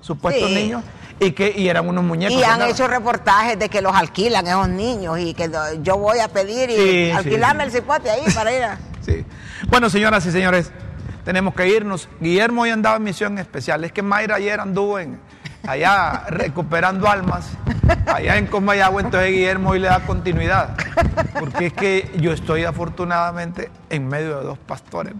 supuestos 0.01 0.49
niños 0.49 0.83
y 1.19 1.31
que 1.31 1.53
y 1.55 1.69
eran 1.69 1.87
unos 1.87 2.03
muñecos. 2.03 2.37
Y 2.37 2.43
han 2.43 2.61
hecho 2.63 2.87
reportajes 2.87 3.57
de 3.57 3.69
que 3.69 3.81
los 3.81 3.95
alquilan 3.95 4.47
esos 4.47 4.67
niños 4.67 5.19
y 5.19 5.33
que 5.33 5.49
yo 5.81 5.97
voy 5.97 6.19
a 6.19 6.27
pedir 6.27 6.69
y 6.69 7.11
alquilarme 7.11 7.63
el 7.63 7.71
cipote 7.71 8.09
ahí 8.09 8.23
para 8.33 8.53
ir 8.53 8.63
a... 8.63 8.77
Sí. 9.01 9.25
Bueno, 9.67 9.89
señoras 9.89 10.23
y 10.27 10.31
señores, 10.31 10.71
tenemos 11.25 11.55
que 11.55 11.67
irnos. 11.67 12.07
Guillermo 12.19 12.61
hoy 12.61 12.69
andaba 12.69 12.97
en 12.97 13.03
misión 13.03 13.39
especial. 13.39 13.83
Es 13.83 13.91
que 13.91 14.03
Mayra 14.03 14.35
ayer 14.35 14.59
anduvo 14.59 14.99
en 14.99 15.19
allá 15.67 16.25
recuperando 16.29 17.07
almas, 17.09 17.47
allá 18.07 18.37
en 18.37 18.47
Comayagua, 18.47 19.01
entonces 19.01 19.31
Guillermo 19.31 19.71
hoy 19.71 19.79
le 19.79 19.87
da 19.87 19.99
continuidad. 20.01 20.75
Porque 21.39 21.67
es 21.67 21.73
que 21.73 22.11
yo 22.17 22.31
estoy 22.31 22.63
afortunadamente 22.63 23.71
en 23.89 24.07
medio 24.07 24.39
de 24.39 24.45
dos 24.45 24.57
pastores. 24.57 25.13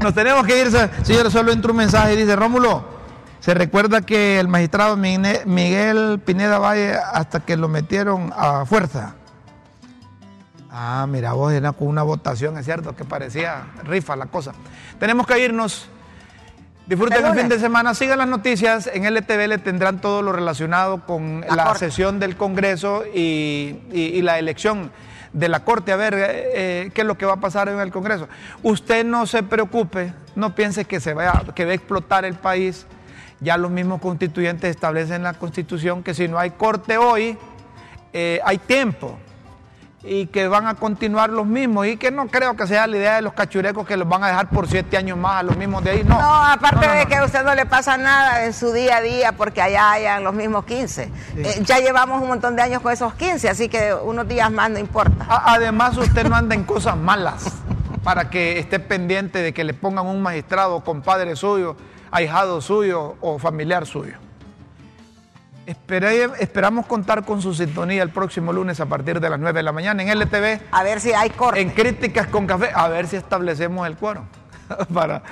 Nos 0.00 0.14
tenemos 0.14 0.46
que 0.46 0.60
ir, 0.60 0.70
señor, 1.02 1.30
solo 1.30 1.52
entró 1.52 1.72
un 1.72 1.78
mensaje 1.78 2.14
y 2.14 2.16
dice, 2.16 2.36
Rómulo, 2.36 2.84
se 3.40 3.54
recuerda 3.54 4.02
que 4.02 4.40
el 4.40 4.48
magistrado 4.48 4.96
Miguel 4.96 6.20
Pineda 6.24 6.58
Valle 6.58 6.94
hasta 6.94 7.40
que 7.40 7.56
lo 7.56 7.68
metieron 7.68 8.32
a 8.36 8.64
fuerza. 8.64 9.14
Ah, 10.70 11.06
mira, 11.08 11.32
vos 11.32 11.52
era 11.52 11.72
con 11.72 11.88
una 11.88 12.02
votación, 12.02 12.58
es 12.58 12.64
cierto, 12.64 12.94
que 12.94 13.04
parecía 13.04 13.66
rifa 13.84 14.16
la 14.16 14.26
cosa. 14.26 14.52
Tenemos 15.00 15.26
que 15.26 15.38
irnos. 15.38 15.88
Disfruten 16.88 17.26
el 17.26 17.34
fin 17.34 17.50
de 17.50 17.58
semana, 17.58 17.92
sigan 17.92 18.16
las 18.16 18.28
noticias, 18.28 18.88
en 18.90 19.04
LTV 19.04 19.46
le 19.46 19.58
tendrán 19.58 20.00
todo 20.00 20.22
lo 20.22 20.32
relacionado 20.32 21.04
con 21.04 21.44
la, 21.46 21.74
sesión 21.74 22.18
del 22.18 22.34
Congreso 22.34 23.04
y, 23.14 24.22
la 24.22 24.38
elección 24.38 24.90
de 25.34 25.50
la 25.50 25.64
Corte, 25.64 25.92
a 25.92 25.96
ver 25.96 26.14
eh, 26.14 26.20
eh, 26.24 26.90
qué 26.94 27.02
es 27.02 27.06
lo 27.06 27.18
que 27.18 27.26
va 27.26 27.34
a 27.34 27.40
pasar 27.40 27.68
en 27.68 27.78
el 27.78 27.90
Congreso. 27.90 28.26
Usted 28.62 29.04
no 29.04 29.26
se 29.26 29.42
preocupe, 29.42 30.14
no 30.34 30.54
piense 30.54 30.86
que, 30.86 30.98
se 30.98 31.12
vaya, 31.12 31.42
que 31.54 31.66
va 31.66 31.72
a 31.72 31.74
explotar 31.74 32.24
el 32.24 32.36
país, 32.36 32.86
ya 33.40 33.58
los 33.58 33.70
mismos 33.70 34.00
constituyentes 34.00 34.70
establecen 34.70 35.16
en 35.16 35.22
la 35.24 35.34
Constitución 35.34 36.02
que 36.02 36.14
si 36.14 36.26
no 36.26 36.38
hay 36.38 36.52
Corte 36.52 36.96
hoy, 36.96 37.36
eh, 38.14 38.40
hay 38.42 38.56
tiempo 38.56 39.18
y 40.02 40.26
que 40.26 40.46
van 40.46 40.66
a 40.66 40.74
continuar 40.74 41.30
los 41.30 41.46
mismos 41.46 41.86
y 41.86 41.96
que 41.96 42.10
no 42.10 42.28
creo 42.28 42.56
que 42.56 42.66
sea 42.66 42.86
la 42.86 42.96
idea 42.96 43.16
de 43.16 43.22
los 43.22 43.32
cachurecos 43.32 43.86
que 43.86 43.96
los 43.96 44.08
van 44.08 44.22
a 44.22 44.28
dejar 44.28 44.48
por 44.48 44.68
siete 44.68 44.96
años 44.96 45.18
más 45.18 45.40
a 45.40 45.42
los 45.42 45.56
mismos 45.56 45.82
de 45.82 45.90
ahí. 45.90 46.04
No, 46.04 46.20
no 46.20 46.44
aparte 46.44 46.88
de 46.88 47.06
que 47.06 47.16
a 47.16 47.24
usted 47.24 47.42
no 47.44 47.54
le 47.54 47.66
pasa 47.66 47.96
nada 47.96 48.44
en 48.44 48.52
su 48.52 48.72
día 48.72 48.98
a 48.98 49.00
día 49.00 49.32
porque 49.32 49.60
allá 49.60 49.92
hayan 49.92 50.22
los 50.22 50.34
mismos 50.34 50.64
15. 50.64 51.10
Eh, 51.36 51.62
ya 51.64 51.80
llevamos 51.80 52.22
un 52.22 52.28
montón 52.28 52.54
de 52.54 52.62
años 52.62 52.80
con 52.80 52.92
esos 52.92 53.14
15, 53.14 53.48
así 53.48 53.68
que 53.68 53.92
unos 53.92 54.28
días 54.28 54.50
más 54.52 54.70
no 54.70 54.78
importa. 54.78 55.26
además 55.28 55.96
usted 55.96 56.28
no 56.28 56.36
anda 56.36 56.54
en 56.54 56.64
cosas 56.64 56.96
malas 56.96 57.52
para 58.04 58.30
que 58.30 58.58
esté 58.58 58.78
pendiente 58.78 59.40
de 59.40 59.52
que 59.52 59.64
le 59.64 59.74
pongan 59.74 60.06
un 60.06 60.22
magistrado, 60.22 60.80
compadre 60.84 61.34
suyo, 61.34 61.76
ahijado 62.10 62.60
suyo 62.60 63.16
o 63.20 63.38
familiar 63.38 63.84
suyo 63.84 64.27
esperamos 65.68 66.86
contar 66.86 67.24
con 67.24 67.42
su 67.42 67.54
sintonía 67.54 68.02
el 68.02 68.10
próximo 68.10 68.52
lunes 68.52 68.80
a 68.80 68.86
partir 68.86 69.20
de 69.20 69.30
las 69.30 69.38
9 69.38 69.58
de 69.58 69.62
la 69.62 69.72
mañana 69.72 70.02
en 70.02 70.08
LTV. 70.08 70.60
A 70.72 70.82
ver 70.82 71.00
si 71.00 71.12
hay 71.12 71.30
corte. 71.30 71.60
En 71.60 71.70
Críticas 71.70 72.26
con 72.26 72.46
Café, 72.46 72.70
a 72.74 72.88
ver 72.88 73.06
si 73.06 73.16
establecemos 73.16 73.86
el 73.86 73.96
cuero. 73.96 74.24
para, 74.94 75.22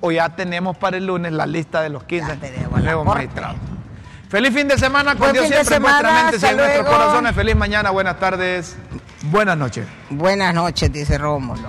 o 0.00 0.10
ya 0.10 0.28
tenemos 0.30 0.76
para 0.76 0.96
el 0.96 1.06
lunes 1.06 1.32
la 1.32 1.46
lista 1.46 1.82
de 1.82 1.90
los 1.90 2.04
15 2.04 2.38
nuevos 2.80 3.06
magistrados. 3.06 3.56
Feliz 4.28 4.52
fin 4.52 4.66
de 4.66 4.78
semana 4.78 5.14
con 5.14 5.32
Dios 5.32 5.46
siempre 5.46 5.76
en 5.76 5.82
nuestra 5.82 6.24
mente, 6.24 6.48
en 6.48 6.56
nuestros 6.56 6.86
corazones. 6.86 7.34
Feliz 7.34 7.54
mañana, 7.54 7.90
buenas 7.90 8.18
tardes, 8.18 8.76
buenas 9.24 9.56
noches. 9.56 9.86
Buenas 10.10 10.54
noches, 10.54 10.92
dice 10.92 11.18
Rómulo. 11.18 11.68